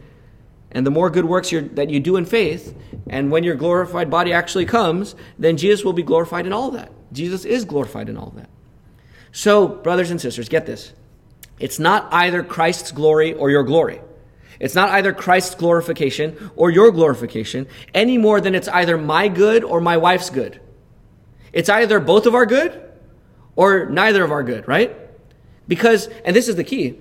and 0.71 0.87
the 0.87 0.91
more 0.91 1.11
good 1.11 1.25
works 1.25 1.51
that 1.51 1.91
you 1.91 2.01
do 2.01 2.17
in 2.17 2.27
faith, 2.27 2.77
and 3.09 3.31
when 3.31 3.45
your 3.45 3.55
glorified 3.55 4.11
body 4.11 4.33
actually 4.33 4.67
comes, 4.67 5.15
then 5.39 5.57
Jesus 5.57 5.85
will 5.85 5.93
be 5.93 6.03
glorified 6.03 6.47
in 6.47 6.53
all 6.53 6.71
that. 6.73 6.93
Jesus 7.13 7.45
is 7.45 7.65
glorified 7.65 8.09
in 8.09 8.17
all 8.17 8.31
that. 8.37 8.51
So, 9.33 9.69
brothers 9.69 10.11
and 10.11 10.21
sisters, 10.21 10.49
get 10.49 10.67
this. 10.67 10.93
It's 11.59 11.79
not 11.79 12.13
either 12.13 12.43
Christ's 12.43 12.93
glory 12.93 13.33
or 13.33 13.51
your 13.51 13.63
glory. 13.63 14.01
It's 14.59 14.75
not 14.75 14.91
either 14.91 15.13
Christ's 15.13 15.55
glorification 15.55 16.51
or 16.57 16.71
your 16.71 16.91
glorification 16.91 17.67
any 17.95 18.19
more 18.19 18.41
than 18.41 18.55
it's 18.55 18.69
either 18.69 18.97
my 18.97 19.29
good 19.29 19.65
or 19.65 19.81
my 19.81 19.97
wife's 19.97 20.31
good. 20.31 20.61
It's 21.57 21.71
either 21.71 22.01
both 22.01 22.27
of 22.27 22.35
our 22.35 22.45
good 22.45 22.83
or 23.57 23.87
neither 23.87 24.23
of 24.23 24.31
our 24.31 24.43
good, 24.43 24.69
right? 24.69 24.95
Because, 25.67 26.07
and 26.23 26.37
this 26.37 26.49
is 26.49 26.57
the 26.57 26.65
key, 26.65 26.99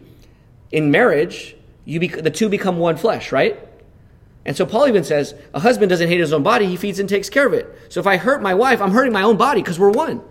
in 0.72 0.92
marriage, 0.92 1.58
you 1.84 2.00
bec- 2.00 2.24
the 2.24 2.32
two 2.32 2.48
become 2.48 2.78
one 2.78 2.96
flesh, 2.96 3.34
right? 3.34 3.60
And 4.46 4.56
so 4.56 4.66
Paul 4.66 4.88
even 4.88 5.04
says, 5.04 5.36
a 5.54 5.60
husband 5.60 5.90
doesn't 5.90 6.08
hate 6.08 6.22
his 6.22 6.32
own 6.32 6.42
body, 6.42 6.68
he 6.68 6.78
feeds 6.78 7.00
and 7.00 7.10
takes 7.10 7.30
care 7.30 7.46
of 7.46 7.52
it. 7.52 7.68
So 7.90 8.00
if 8.00 8.08
I 8.08 8.16
hurt 8.16 8.42
my 8.42 8.54
wife, 8.54 8.82
I'm 8.82 8.92
hurting 8.92 9.12
my 9.12 9.24
own 9.24 9.36
body 9.36 9.62
because 9.62 9.78
we're 9.78 9.92
one. 9.92 10.22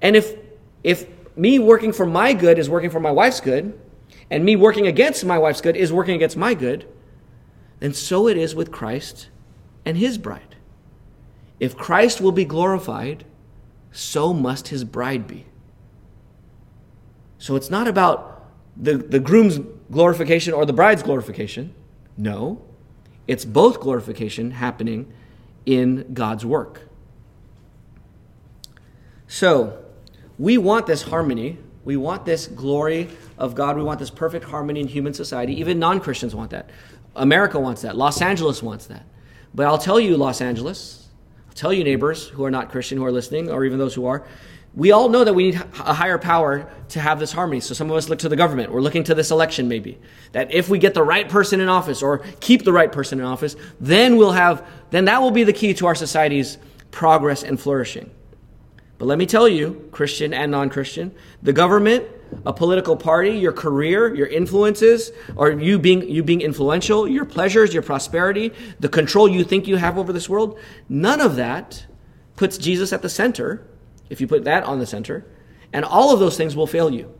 And 0.00 0.14
if, 0.14 0.36
if 0.84 1.08
me 1.36 1.58
working 1.58 1.92
for 1.92 2.06
my 2.06 2.32
good 2.32 2.60
is 2.60 2.70
working 2.70 2.90
for 2.90 3.00
my 3.00 3.10
wife's 3.10 3.40
good, 3.40 3.76
and 4.30 4.44
me 4.44 4.54
working 4.54 4.86
against 4.86 5.24
my 5.24 5.36
wife's 5.36 5.60
good 5.60 5.76
is 5.76 5.92
working 5.92 6.14
against 6.14 6.36
my 6.36 6.54
good, 6.54 6.86
then 7.80 7.92
so 7.92 8.28
it 8.28 8.36
is 8.36 8.54
with 8.54 8.70
Christ 8.70 9.30
and 9.84 9.98
his 9.98 10.16
bride. 10.16 10.49
If 11.60 11.76
Christ 11.76 12.20
will 12.20 12.32
be 12.32 12.44
glorified, 12.44 13.24
so 13.92 14.32
must 14.32 14.68
his 14.68 14.82
bride 14.82 15.28
be. 15.28 15.46
So 17.38 17.54
it's 17.54 17.70
not 17.70 17.86
about 17.86 18.50
the, 18.76 18.96
the 18.96 19.20
groom's 19.20 19.60
glorification 19.90 20.54
or 20.54 20.66
the 20.66 20.72
bride's 20.72 21.02
glorification. 21.02 21.74
No, 22.16 22.62
it's 23.28 23.44
both 23.44 23.80
glorification 23.80 24.50
happening 24.52 25.12
in 25.66 26.12
God's 26.12 26.44
work. 26.44 26.82
So, 29.28 29.84
we 30.38 30.58
want 30.58 30.86
this 30.86 31.02
harmony. 31.02 31.58
We 31.84 31.96
want 31.96 32.24
this 32.24 32.46
glory 32.46 33.08
of 33.38 33.54
God. 33.54 33.76
We 33.76 33.82
want 33.82 34.00
this 34.00 34.10
perfect 34.10 34.44
harmony 34.44 34.80
in 34.80 34.88
human 34.88 35.14
society. 35.14 35.60
Even 35.60 35.78
non 35.78 36.00
Christians 36.00 36.34
want 36.34 36.50
that. 36.50 36.70
America 37.14 37.60
wants 37.60 37.82
that. 37.82 37.96
Los 37.96 38.20
Angeles 38.20 38.62
wants 38.62 38.86
that. 38.86 39.06
But 39.54 39.66
I'll 39.66 39.78
tell 39.78 40.00
you, 40.00 40.16
Los 40.16 40.40
Angeles, 40.40 40.99
tell 41.60 41.72
you, 41.74 41.84
neighbors 41.84 42.26
who 42.28 42.44
are 42.44 42.50
not 42.50 42.70
Christian, 42.70 42.96
who 42.96 43.04
are 43.04 43.12
listening, 43.12 43.50
or 43.50 43.66
even 43.66 43.78
those 43.78 43.94
who 43.94 44.06
are, 44.06 44.24
we 44.74 44.92
all 44.92 45.08
know 45.08 45.24
that 45.24 45.34
we 45.34 45.50
need 45.50 45.56
a 45.56 45.92
higher 45.92 46.16
power 46.16 46.70
to 46.90 47.00
have 47.00 47.18
this 47.18 47.32
harmony. 47.32 47.60
So 47.60 47.74
some 47.74 47.90
of 47.90 47.96
us 47.96 48.08
look 48.08 48.20
to 48.20 48.28
the 48.28 48.36
government. 48.36 48.72
We're 48.72 48.80
looking 48.80 49.04
to 49.04 49.14
this 49.14 49.30
election, 49.30 49.68
maybe. 49.68 49.98
That 50.32 50.54
if 50.54 50.68
we 50.68 50.78
get 50.78 50.94
the 50.94 51.02
right 51.02 51.28
person 51.28 51.60
in 51.60 51.68
office 51.68 52.02
or 52.02 52.18
keep 52.40 52.64
the 52.64 52.72
right 52.72 52.90
person 52.90 53.18
in 53.18 53.26
office, 53.26 53.56
then 53.78 54.16
we'll 54.16 54.32
have, 54.32 54.66
then 54.90 55.04
that 55.06 55.20
will 55.20 55.32
be 55.32 55.44
the 55.44 55.52
key 55.52 55.74
to 55.74 55.86
our 55.86 55.94
society's 55.94 56.56
progress 56.92 57.42
and 57.42 57.60
flourishing. 57.60 58.10
But 58.98 59.06
let 59.06 59.18
me 59.18 59.26
tell 59.26 59.48
you, 59.48 59.88
Christian 59.92 60.32
and 60.32 60.50
non 60.50 60.70
Christian, 60.70 61.14
the 61.42 61.52
government, 61.52 62.04
a 62.46 62.52
political 62.52 62.96
party, 62.96 63.30
your 63.30 63.52
career, 63.52 64.14
your 64.14 64.26
influences, 64.26 65.12
or 65.36 65.50
you 65.50 65.78
being, 65.78 66.08
you 66.08 66.22
being 66.22 66.40
influential, 66.40 67.06
your 67.08 67.24
pleasures, 67.24 67.74
your 67.74 67.82
prosperity, 67.82 68.52
the 68.78 68.88
control 68.88 69.28
you 69.28 69.44
think 69.44 69.66
you 69.66 69.76
have 69.76 69.98
over 69.98 70.12
this 70.12 70.28
world, 70.28 70.58
none 70.88 71.20
of 71.20 71.36
that 71.36 71.86
puts 72.36 72.56
Jesus 72.58 72.92
at 72.92 73.02
the 73.02 73.08
center, 73.08 73.66
if 74.08 74.20
you 74.20 74.26
put 74.26 74.44
that 74.44 74.64
on 74.64 74.78
the 74.78 74.86
center, 74.86 75.26
and 75.72 75.84
all 75.84 76.12
of 76.12 76.20
those 76.20 76.36
things 76.36 76.56
will 76.56 76.66
fail 76.66 76.90
you. 76.90 77.12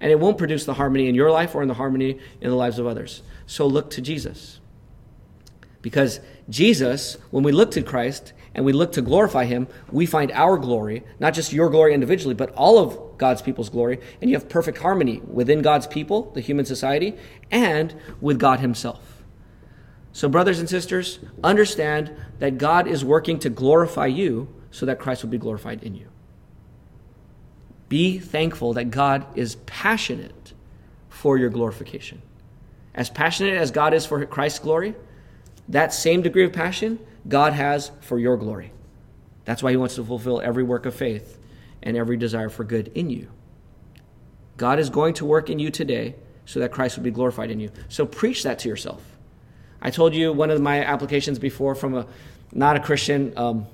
And 0.00 0.10
it 0.10 0.20
won't 0.20 0.38
produce 0.38 0.64
the 0.64 0.74
harmony 0.74 1.08
in 1.08 1.14
your 1.14 1.30
life 1.30 1.54
or 1.54 1.62
in 1.62 1.68
the 1.68 1.74
harmony 1.74 2.18
in 2.40 2.50
the 2.50 2.56
lives 2.56 2.78
of 2.78 2.86
others. 2.86 3.22
So 3.46 3.66
look 3.66 3.90
to 3.90 4.00
Jesus. 4.00 4.60
Because 5.82 6.20
Jesus, 6.48 7.18
when 7.30 7.42
we 7.44 7.52
look 7.52 7.70
to 7.72 7.82
Christ, 7.82 8.32
and 8.54 8.64
we 8.64 8.72
look 8.72 8.92
to 8.92 9.02
glorify 9.02 9.46
Him, 9.46 9.66
we 9.90 10.06
find 10.06 10.30
our 10.32 10.56
glory, 10.56 11.02
not 11.18 11.34
just 11.34 11.52
your 11.52 11.68
glory 11.68 11.92
individually, 11.92 12.34
but 12.34 12.52
all 12.54 12.78
of 12.78 13.18
God's 13.18 13.42
people's 13.42 13.68
glory. 13.68 13.98
And 14.20 14.30
you 14.30 14.36
have 14.36 14.48
perfect 14.48 14.78
harmony 14.78 15.20
within 15.26 15.60
God's 15.60 15.86
people, 15.86 16.30
the 16.34 16.40
human 16.40 16.64
society, 16.64 17.16
and 17.50 17.94
with 18.20 18.38
God 18.38 18.60
Himself. 18.60 19.22
So, 20.12 20.28
brothers 20.28 20.60
and 20.60 20.68
sisters, 20.68 21.18
understand 21.42 22.14
that 22.38 22.58
God 22.58 22.86
is 22.86 23.04
working 23.04 23.40
to 23.40 23.50
glorify 23.50 24.06
you 24.06 24.48
so 24.70 24.86
that 24.86 25.00
Christ 25.00 25.24
will 25.24 25.30
be 25.30 25.38
glorified 25.38 25.82
in 25.82 25.96
you. 25.96 26.08
Be 27.88 28.18
thankful 28.18 28.72
that 28.74 28.90
God 28.90 29.26
is 29.34 29.56
passionate 29.66 30.52
for 31.08 31.36
your 31.36 31.50
glorification. 31.50 32.22
As 32.94 33.10
passionate 33.10 33.54
as 33.54 33.72
God 33.72 33.92
is 33.92 34.06
for 34.06 34.24
Christ's 34.26 34.60
glory, 34.60 34.94
that 35.68 35.92
same 35.92 36.22
degree 36.22 36.44
of 36.44 36.52
passion 36.52 37.00
God 37.26 37.52
has 37.52 37.90
for 38.00 38.18
your 38.18 38.36
glory. 38.36 38.72
That's 39.44 39.62
why 39.62 39.70
He 39.70 39.76
wants 39.76 39.96
to 39.96 40.04
fulfill 40.04 40.40
every 40.40 40.62
work 40.62 40.86
of 40.86 40.94
faith 40.94 41.38
and 41.82 41.96
every 41.96 42.16
desire 42.16 42.48
for 42.48 42.64
good 42.64 42.88
in 42.94 43.10
you. 43.10 43.28
God 44.56 44.78
is 44.78 44.90
going 44.90 45.14
to 45.14 45.24
work 45.24 45.50
in 45.50 45.58
you 45.58 45.70
today 45.70 46.14
so 46.46 46.60
that 46.60 46.72
Christ 46.72 46.96
would 46.96 47.04
be 47.04 47.10
glorified 47.10 47.50
in 47.50 47.60
you. 47.60 47.70
So 47.88 48.06
preach 48.06 48.42
that 48.44 48.60
to 48.60 48.68
yourself. 48.68 49.02
I 49.80 49.90
told 49.90 50.14
you 50.14 50.32
one 50.32 50.50
of 50.50 50.60
my 50.60 50.84
applications 50.84 51.38
before 51.38 51.74
from 51.74 51.94
a 51.94 52.06
not 52.52 52.76
a 52.76 52.80
Christian 52.80 53.36
um, 53.36 53.66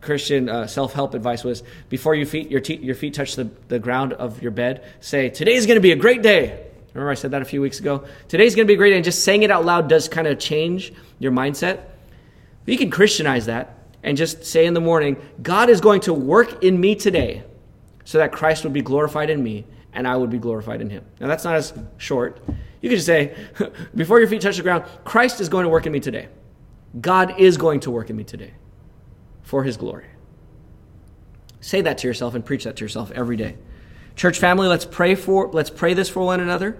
Christian 0.00 0.48
uh, 0.48 0.66
self 0.66 0.92
help 0.92 1.14
advice 1.14 1.44
was 1.44 1.62
before 1.88 2.14
your 2.14 2.26
feet 2.26 2.50
your, 2.50 2.60
te- 2.60 2.76
your 2.76 2.94
feet 2.94 3.14
touch 3.14 3.36
the, 3.36 3.50
the 3.68 3.78
ground 3.78 4.12
of 4.12 4.42
your 4.42 4.50
bed, 4.50 4.84
say 5.00 5.28
today's 5.28 5.66
going 5.66 5.76
to 5.76 5.82
be 5.82 5.92
a 5.92 5.96
great 5.96 6.22
day. 6.22 6.66
Remember 6.94 7.10
I 7.10 7.14
said 7.14 7.30
that 7.30 7.42
a 7.42 7.46
few 7.46 7.60
weeks 7.60 7.80
ago. 7.80 8.04
Today's 8.28 8.54
going 8.54 8.66
to 8.66 8.70
be 8.70 8.74
a 8.74 8.76
great 8.76 8.90
day, 8.90 8.96
and 8.96 9.04
just 9.04 9.24
saying 9.24 9.42
it 9.44 9.50
out 9.50 9.64
loud 9.64 9.88
does 9.88 10.08
kind 10.08 10.26
of 10.26 10.38
change 10.38 10.92
your 11.18 11.32
mindset. 11.32 11.80
You 12.66 12.78
can 12.78 12.90
Christianize 12.90 13.46
that 13.46 13.78
and 14.02 14.16
just 14.16 14.44
say 14.44 14.66
in 14.66 14.74
the 14.74 14.80
morning, 14.80 15.16
God 15.42 15.68
is 15.68 15.80
going 15.80 16.00
to 16.02 16.14
work 16.14 16.62
in 16.62 16.80
me 16.80 16.94
today 16.94 17.44
so 18.04 18.18
that 18.18 18.32
Christ 18.32 18.64
would 18.64 18.72
be 18.72 18.82
glorified 18.82 19.30
in 19.30 19.42
me 19.42 19.64
and 19.92 20.08
I 20.08 20.16
would 20.16 20.30
be 20.30 20.38
glorified 20.38 20.80
in 20.80 20.90
him. 20.90 21.04
Now, 21.20 21.28
that's 21.28 21.44
not 21.44 21.54
as 21.54 21.72
short. 21.98 22.40
You 22.80 22.88
could 22.88 22.96
just 22.96 23.06
say, 23.06 23.36
before 23.94 24.18
your 24.18 24.28
feet 24.28 24.42
touch 24.42 24.56
the 24.56 24.62
ground, 24.62 24.84
Christ 25.04 25.40
is 25.40 25.48
going 25.48 25.64
to 25.64 25.68
work 25.68 25.86
in 25.86 25.92
me 25.92 26.00
today. 26.00 26.28
God 27.00 27.38
is 27.38 27.56
going 27.56 27.80
to 27.80 27.90
work 27.90 28.10
in 28.10 28.16
me 28.16 28.24
today 28.24 28.54
for 29.42 29.64
his 29.64 29.76
glory. 29.76 30.06
Say 31.60 31.80
that 31.82 31.98
to 31.98 32.08
yourself 32.08 32.34
and 32.34 32.44
preach 32.44 32.64
that 32.64 32.76
to 32.76 32.84
yourself 32.84 33.10
every 33.12 33.36
day. 33.36 33.56
Church 34.16 34.38
family, 34.38 34.66
let's 34.66 34.84
pray 34.84 35.14
for 35.14 35.48
let's 35.52 35.70
pray 35.70 35.94
this 35.94 36.08
for 36.08 36.22
one 36.22 36.40
another. 36.40 36.76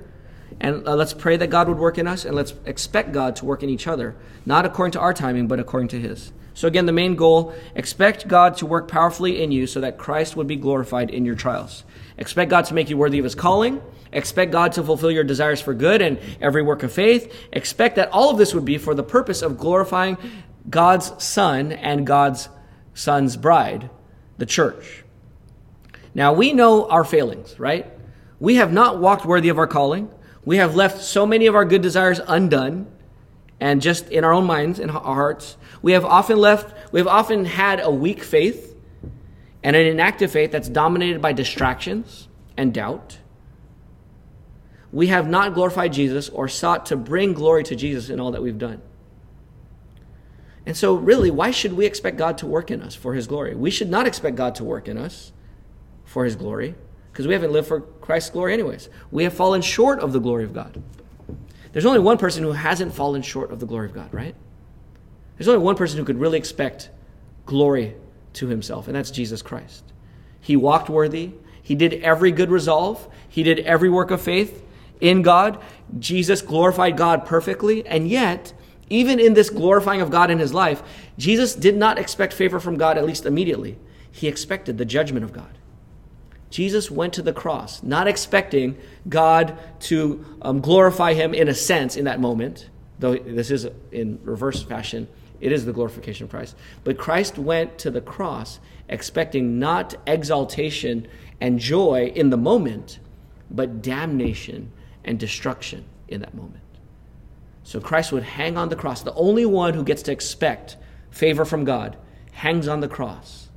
And 0.63 0.87
uh, 0.87 0.95
let's 0.95 1.13
pray 1.13 1.37
that 1.37 1.49
God 1.49 1.69
would 1.69 1.79
work 1.79 1.99
in 1.99 2.07
us 2.07 2.25
and 2.25 2.37
let's 2.37 2.55
expect 2.65 3.13
God 3.13 3.35
to 3.37 3.45
work 3.45 3.65
in 3.65 3.69
each 3.69 3.89
other, 3.89 4.15
not 4.47 4.65
according 4.65 4.93
to 4.93 5.01
our 5.01 5.13
timing, 5.13 5.49
but 5.49 5.59
according 5.59 5.89
to 5.89 6.01
His. 6.01 6.33
So, 6.55 6.69
again, 6.69 6.87
the 6.87 6.93
main 6.93 7.17
goal 7.17 7.53
expect 7.75 8.29
God 8.29 8.57
to 8.59 8.67
work 8.67 8.87
powerfully 8.87 9.43
in 9.43 9.51
you 9.51 9.67
so 9.67 9.81
that 9.81 9.99
Christ 9.99 10.37
would 10.37 10.47
be 10.47 10.55
glorified 10.55 11.11
in 11.11 11.25
your 11.25 11.35
trials. 11.35 11.83
Expect 12.17 12.51
God 12.51 12.67
to 12.67 12.75
make 12.75 12.89
you 12.89 12.97
worthy 12.97 13.19
of 13.19 13.25
His 13.25 13.35
calling. 13.35 13.83
Expect 14.13 14.53
God 14.53 14.73
to 14.75 14.85
fulfill 14.85 15.11
your 15.11 15.25
desires 15.25 15.61
for 15.61 15.75
good 15.75 16.01
and 16.01 16.21
every 16.41 16.63
work 16.63 16.85
of 16.85 16.93
faith. 16.93 17.35
Expect 17.53 17.97
that 17.97 18.11
all 18.11 18.31
of 18.31 18.39
this 18.39 18.55
would 18.55 18.65
be 18.65 18.79
for 18.79 18.95
the 18.95 19.03
purpose 19.03 19.43
of 19.43 19.59
glorifying 19.59 20.17
God's 20.71 21.13
Son 21.23 21.73
and 21.73 22.07
God's 22.07 22.49
Son's 22.95 23.37
bride, 23.37 23.91
the 24.39 24.47
church. 24.47 25.03
Now, 26.15 26.35
we 26.35 26.53
know 26.53 26.89
our 26.89 27.05
failings, 27.05 27.59
right? 27.59 27.91
We 28.39 28.57
have 28.57 28.73
not 28.73 29.01
walked 29.01 29.25
worthy 29.25 29.49
of 29.49 29.59
our 29.59 29.67
calling. 29.67 30.09
We 30.45 30.57
have 30.57 30.75
left 30.75 31.03
so 31.03 31.25
many 31.25 31.47
of 31.47 31.55
our 31.55 31.65
good 31.65 31.83
desires 31.83 32.21
undone 32.27 32.87
and 33.61 33.81
just 33.81 34.09
in 34.09 34.25
our 34.25 34.33
own 34.33 34.45
minds 34.45 34.81
and 34.81 34.91
our 34.91 35.01
hearts. 35.01 35.57
We 35.83 35.93
have 35.93 36.05
often 36.05 36.39
left, 36.39 36.93
we 36.93 36.99
have 36.99 37.07
often 37.07 37.45
had 37.45 37.81
a 37.81 37.91
weak 37.91 38.23
faith 38.25 38.75
and 39.63 39.77
an 39.77 39.87
inactive 39.87 40.33
faith 40.33 40.51
that's 40.51 40.69
dominated 40.69 41.23
by 41.23 41.33
distractions 41.33 42.29
and 42.57 42.75
doubt. 42.75 43.19
We 44.91 45.07
have 45.07 45.29
not 45.29 45.55
glorified 45.55 45.93
Jesus 45.93 46.29
or 46.29 46.49
sought 46.49 46.87
to 46.87 46.97
bring 46.97 47.33
glory 47.33 47.63
to 47.65 47.77
Jesus 47.77 48.11
in 48.11 48.19
all 48.19 48.33
that 48.33 48.43
we've 48.43 48.59
done. 48.59 48.83
And 50.67 50.77
so, 50.77 50.95
really, 50.95 51.31
why 51.31 51.51
should 51.51 51.73
we 51.73 51.87
expect 51.87 52.17
God 52.17 52.39
to 52.39 52.47
work 52.47 52.71
in 52.71 52.83
us 52.83 52.95
for 52.95 53.15
His 53.15 53.27
glory? 53.27 53.55
We 53.55 53.71
should 53.71 53.91
not 53.91 54.07
expect 54.07 54.37
God 54.37 54.55
to 54.57 54.65
work 54.65 54.89
in 54.89 54.99
us 54.99 55.33
for 56.05 56.25
His 56.25 56.37
glory 56.37 56.75
because 57.13 57.27
we 57.27 57.35
haven't 57.35 57.53
lived 57.53 57.69
for 57.69 57.81
Christ's 57.81 58.31
glory, 58.31 58.55
anyways. 58.55 58.89
We 59.11 59.25
have 59.25 59.35
fallen 59.35 59.61
short 59.61 60.01
of 60.01 60.15
the 60.15 60.19
glory 60.19 60.45
of 60.45 60.55
God. 60.55 60.83
There's 61.73 61.85
only 61.85 61.99
one 61.99 62.17
person 62.17 62.43
who 62.43 62.53
hasn't 62.53 62.95
fallen 62.95 63.21
short 63.21 63.53
of 63.53 63.61
the 63.61 63.67
glory 63.67 63.87
of 63.87 63.93
God, 63.93 64.13
right? 64.13 64.35
There's 65.37 65.49
only 65.49 65.63
one 65.63 65.77
person 65.77 65.99
who 65.99 66.05
could 66.05 66.19
really 66.19 66.39
expect 66.39 66.91
glory 67.45 67.95
to 68.35 68.47
himself, 68.49 68.87
and 68.87 68.97
that's 68.97 69.11
Jesus 69.11 69.43
Christ. 69.43 69.85
He 70.41 70.57
walked 70.57 70.89
worthy, 70.89 71.33
he 71.63 71.75
did 71.75 71.95
every 71.95 72.33
good 72.33 72.51
resolve, 72.51 73.09
he 73.29 73.43
did 73.43 73.61
every 73.61 73.91
work 73.91 74.11
of 74.11 74.21
faith 74.21 74.65
in 75.01 75.21
God. 75.23 75.63
Jesus 75.99 76.41
glorified 76.41 76.97
God 76.97 77.27
perfectly, 77.27 77.87
and 77.87 78.09
yet, 78.09 78.55
even 78.89 79.21
in 79.21 79.35
this 79.35 79.51
glorifying 79.51 80.01
of 80.01 80.11
God 80.11 80.31
in 80.31 80.39
his 80.39 80.55
life, 80.55 80.83
Jesus 81.19 81.55
did 81.55 81.77
not 81.77 81.99
expect 81.99 82.33
favor 82.33 82.59
from 82.59 82.79
God, 82.79 82.97
at 82.97 83.05
least 83.05 83.27
immediately. 83.27 83.79
He 84.11 84.29
expected 84.29 84.79
the 84.79 84.85
judgment 84.85 85.25
of 85.25 85.33
God. 85.33 85.59
Jesus 86.53 86.91
went 86.91 87.15
to 87.15 87.23
the 87.23 87.33
cross, 87.33 87.83
not 87.83 88.07
expecting 88.07 88.77
God 89.09 89.59
to 89.81 90.23
um, 90.43 90.61
glorify 90.61 91.15
him 91.15 91.33
in 91.33 91.49
a 91.49 91.55
sense 91.55 91.97
in 91.97 92.05
that 92.05 92.21
moment, 92.21 92.69
though 92.99 93.17
this 93.17 93.51
is 93.51 93.67
in 93.91 94.21
reverse 94.23 94.63
fashion. 94.63 95.09
It 95.41 95.51
is 95.51 95.65
the 95.65 95.73
glorification 95.73 96.25
of 96.25 96.31
Christ. 96.31 96.55
But 96.85 96.99
Christ 96.99 97.39
went 97.39 97.79
to 97.79 97.91
the 97.91 98.03
cross 98.03 98.61
expecting 98.91 99.59
not 99.59 99.95
exaltation 100.07 101.09
and 101.41 101.59
joy 101.59 102.13
in 102.15 102.29
the 102.29 102.37
moment, 102.37 102.99
but 103.51 103.81
damnation 103.81 104.73
and 105.05 105.19
destruction 105.19 105.87
in 106.07 106.21
that 106.21 106.35
moment. 106.35 106.63
So 107.63 107.81
Christ 107.81 108.13
would 108.13 108.25
hang 108.25 108.59
on 108.59 108.69
the 108.69 108.77
cross. 108.77 109.01
The 109.01 109.15
only 109.15 109.47
one 109.47 109.73
who 109.73 109.85
gets 109.85 110.03
to 110.03 110.13
expect 110.13 110.77
favor 111.11 111.47
from 111.47 111.65
God 111.65 111.97
hangs 112.33 112.69
on 112.69 112.81
the 112.81 112.89
cross 112.89 113.49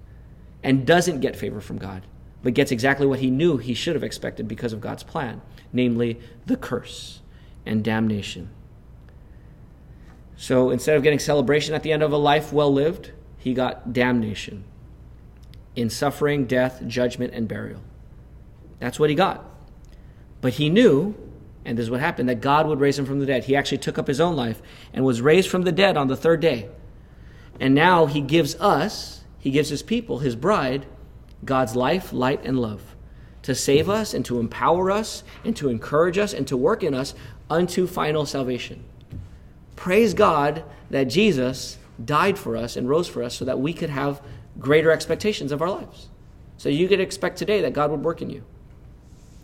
and 0.63 0.87
doesn't 0.87 1.19
get 1.19 1.35
favor 1.35 1.59
from 1.59 1.77
God 1.77 2.03
but 2.45 2.53
gets 2.53 2.71
exactly 2.71 3.07
what 3.07 3.17
he 3.17 3.31
knew 3.31 3.57
he 3.57 3.73
should 3.73 3.95
have 3.95 4.03
expected 4.03 4.47
because 4.47 4.71
of 4.71 4.79
God's 4.79 5.01
plan, 5.01 5.41
namely 5.73 6.19
the 6.45 6.55
curse 6.55 7.21
and 7.65 7.83
damnation. 7.83 8.51
So 10.37 10.69
instead 10.69 10.95
of 10.95 11.01
getting 11.01 11.17
celebration 11.17 11.73
at 11.73 11.81
the 11.81 11.91
end 11.91 12.03
of 12.03 12.11
a 12.11 12.17
life 12.17 12.53
well 12.53 12.71
lived, 12.71 13.13
he 13.39 13.55
got 13.55 13.93
damnation 13.93 14.63
in 15.75 15.89
suffering, 15.89 16.45
death, 16.45 16.83
judgment, 16.85 17.33
and 17.33 17.47
burial. 17.47 17.81
That's 18.77 18.99
what 18.99 19.09
he 19.09 19.15
got. 19.15 19.43
But 20.39 20.53
he 20.53 20.69
knew, 20.69 21.15
and 21.65 21.79
this 21.79 21.85
is 21.85 21.89
what 21.89 21.99
happened, 21.99 22.29
that 22.29 22.41
God 22.41 22.67
would 22.67 22.79
raise 22.79 22.99
him 22.99 23.07
from 23.07 23.19
the 23.19 23.25
dead. 23.25 23.45
He 23.45 23.55
actually 23.55 23.79
took 23.79 23.97
up 23.97 24.05
his 24.05 24.21
own 24.21 24.35
life 24.35 24.61
and 24.93 25.03
was 25.03 25.19
raised 25.19 25.49
from 25.49 25.63
the 25.63 25.71
dead 25.71 25.97
on 25.97 26.09
the 26.09 26.15
third 26.15 26.41
day. 26.41 26.69
And 27.59 27.73
now 27.73 28.05
he 28.05 28.21
gives 28.21 28.53
us, 28.57 29.23
he 29.39 29.49
gives 29.49 29.69
his 29.69 29.81
people, 29.81 30.19
his 30.19 30.35
bride, 30.35 30.85
God's 31.43 31.75
life, 31.75 32.13
light, 32.13 32.41
and 32.43 32.59
love 32.59 32.95
to 33.45 33.53
save 33.53 33.87
us 33.87 34.15
and 34.15 34.25
to 34.25 34.39
empower 34.39 34.89
us 34.89 35.23
and 35.43 35.55
to 35.55 35.69
encourage 35.69 36.17
us 36.17 36.33
and 36.33 36.47
to 36.47 36.57
work 36.57 36.81
in 36.81 36.95
us 36.95 37.13
unto 37.47 37.85
final 37.85 38.25
salvation. 38.25 38.83
Praise 39.75 40.15
God 40.15 40.63
that 40.89 41.03
Jesus 41.03 41.77
died 42.03 42.39
for 42.39 42.57
us 42.57 42.75
and 42.75 42.89
rose 42.89 43.07
for 43.07 43.21
us 43.21 43.35
so 43.35 43.45
that 43.45 43.59
we 43.59 43.71
could 43.71 43.91
have 43.91 44.19
greater 44.57 44.89
expectations 44.89 45.51
of 45.51 45.61
our 45.61 45.69
lives. 45.69 46.09
So 46.57 46.69
you 46.69 46.87
could 46.87 46.99
expect 46.99 47.37
today 47.37 47.61
that 47.61 47.73
God 47.73 47.91
would 47.91 48.03
work 48.03 48.23
in 48.23 48.31
you. 48.31 48.43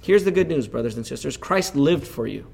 Here's 0.02 0.24
the 0.24 0.32
good 0.32 0.48
news, 0.48 0.68
brothers 0.68 0.98
and 0.98 1.06
sisters 1.06 1.38
Christ 1.38 1.76
lived 1.76 2.08
for 2.08 2.26
you, 2.26 2.48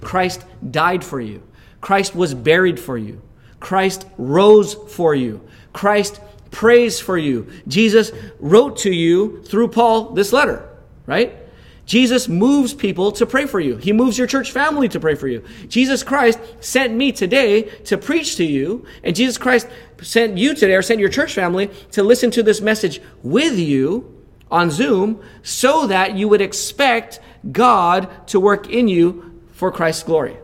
Christ 0.00 0.44
died 0.68 1.04
for 1.04 1.20
you, 1.20 1.44
Christ 1.80 2.16
was 2.16 2.34
buried 2.34 2.80
for 2.80 2.98
you, 2.98 3.22
Christ 3.60 4.04
rose 4.18 4.74
for 4.74 5.14
you, 5.14 5.46
Christ 5.72 6.20
prays 6.52 7.00
for 7.00 7.18
you. 7.18 7.48
Jesus 7.66 8.12
wrote 8.38 8.76
to 8.78 8.92
you 8.92 9.42
through 9.42 9.68
Paul 9.68 10.10
this 10.10 10.32
letter, 10.32 10.68
right? 11.06 11.36
Jesus 11.84 12.28
moves 12.28 12.72
people 12.72 13.10
to 13.12 13.26
pray 13.26 13.46
for 13.46 13.58
you. 13.58 13.76
He 13.76 13.92
moves 13.92 14.16
your 14.16 14.28
church 14.28 14.52
family 14.52 14.88
to 14.90 15.00
pray 15.00 15.16
for 15.16 15.26
you. 15.26 15.42
Jesus 15.66 16.04
Christ 16.04 16.38
sent 16.60 16.94
me 16.94 17.10
today 17.10 17.62
to 17.62 17.98
preach 17.98 18.36
to 18.36 18.44
you, 18.44 18.86
and 19.02 19.16
Jesus 19.16 19.36
Christ 19.36 19.66
sent 20.00 20.38
you 20.38 20.54
today, 20.54 20.74
or 20.74 20.82
sent 20.82 21.00
your 21.00 21.08
church 21.08 21.34
family 21.34 21.70
to 21.90 22.04
listen 22.04 22.30
to 22.32 22.42
this 22.42 22.60
message 22.60 23.00
with 23.22 23.58
you 23.58 24.22
on 24.50 24.70
Zoom 24.70 25.20
so 25.42 25.86
that 25.88 26.14
you 26.14 26.28
would 26.28 26.40
expect 26.40 27.18
God 27.50 28.28
to 28.28 28.38
work 28.38 28.70
in 28.70 28.86
you 28.86 29.40
for 29.52 29.72
Christ's 29.72 30.04
glory. 30.04 30.36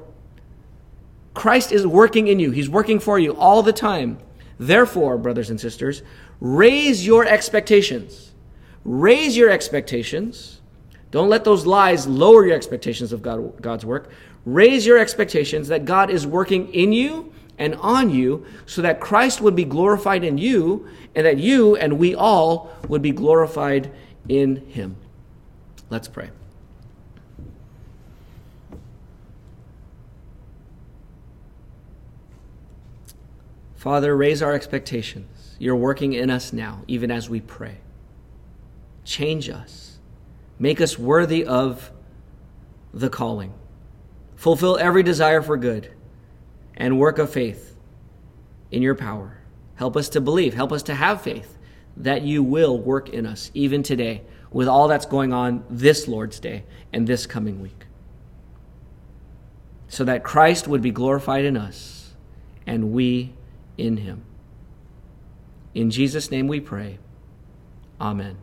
Christ 1.35 1.71
is 1.71 1.87
working 1.87 2.27
in 2.27 2.41
you, 2.41 2.51
He's 2.51 2.69
working 2.69 2.99
for 2.99 3.19
you 3.19 3.37
all 3.37 3.63
the 3.63 3.73
time. 3.73 4.19
Therefore, 4.59 5.19
brothers 5.19 5.51
and 5.51 5.61
sisters, 5.61 6.03
raise 6.41 7.07
your 7.07 7.25
expectations. 7.25 8.33
Raise 8.85 9.37
your 9.37 9.51
expectations. 9.51 10.61
Don't 11.11 11.29
let 11.29 11.45
those 11.45 11.65
lies 11.67 12.07
lower 12.07 12.47
your 12.47 12.57
expectations 12.57 13.13
of 13.13 13.23
God, 13.23 13.61
God's 13.63 13.85
work. 13.85 14.11
Raise 14.45 14.87
your 14.87 14.99
expectations 14.99 15.69
that 15.69 15.85
God 15.85 16.11
is 16.11 16.27
working 16.27 16.73
in 16.75 16.93
you 16.93 17.33
and 17.59 17.75
on 17.77 18.11
you 18.11 18.47
so 18.67 18.83
that 18.83 19.01
Christ 19.01 19.41
would 19.41 19.57
be 19.57 19.65
glorified 19.65 20.25
in 20.25 20.39
you 20.39 20.89
and 21.15 21.27
that 21.27 21.39
you 21.39 21.77
and 21.77 21.99
we 21.99 22.15
all 22.15 22.71
would 22.89 23.03
be 23.03 23.11
glorified 23.11 23.91
in 24.29 24.57
him. 24.69 24.97
Let's 25.91 26.09
pray. 26.09 26.31
Father, 33.79 34.17
raise 34.17 34.43
our 34.43 34.55
expectations. 34.55 35.55
You're 35.61 35.77
working 35.77 36.13
in 36.13 36.31
us 36.31 36.53
now, 36.53 36.83
even 36.89 37.13
as 37.13 37.31
we 37.31 37.41
pray. 37.41 37.77
Change 39.05 39.49
us. 39.49 40.01
Make 40.59 40.81
us 40.81 40.99
worthy 40.99 41.45
of 41.45 41.93
the 42.93 43.09
calling. 43.09 43.55
Fulfill 44.35 44.79
every 44.79 45.05
desire 45.05 45.43
for 45.43 45.57
good 45.57 45.93
and 46.77 46.99
work 46.99 47.19
of 47.19 47.31
faith 47.31 47.77
in 48.73 48.83
your 48.83 48.97
power. 48.97 49.39
Help 49.77 49.97
us 49.97 50.09
to 50.09 50.21
believe. 50.21 50.55
Help 50.55 50.73
us 50.73 50.83
to 50.83 50.95
have 50.97 51.23
faith 51.23 51.57
that 51.97 52.23
you 52.23 52.43
will 52.43 52.77
work 52.77 53.09
in 53.11 53.27
us, 53.27 53.53
even 53.55 53.85
today, 53.85 54.23
with 54.51 54.67
all 54.67 54.89
that's 54.89 55.07
going 55.07 55.33
on 55.33 55.63
this 55.71 56.09
Lord's 56.09 56.41
Day 56.41 56.65
and 56.93 57.07
this 57.07 57.27
coming 57.27 57.63
week. 57.63 57.87
So 59.87 60.03
that 60.03 60.25
Christ 60.25 60.67
would 60.67 60.83
be 60.83 60.91
glorified 60.91 61.45
in 61.45 61.57
us 61.57 62.13
and 62.67 62.91
we 62.93 63.35
in 63.79 63.99
him. 63.99 64.25
In 65.75 65.91
Jesus' 65.91 66.31
name 66.31 66.49
we 66.49 66.61
pray. 66.61 66.99
Amen. 68.01 68.37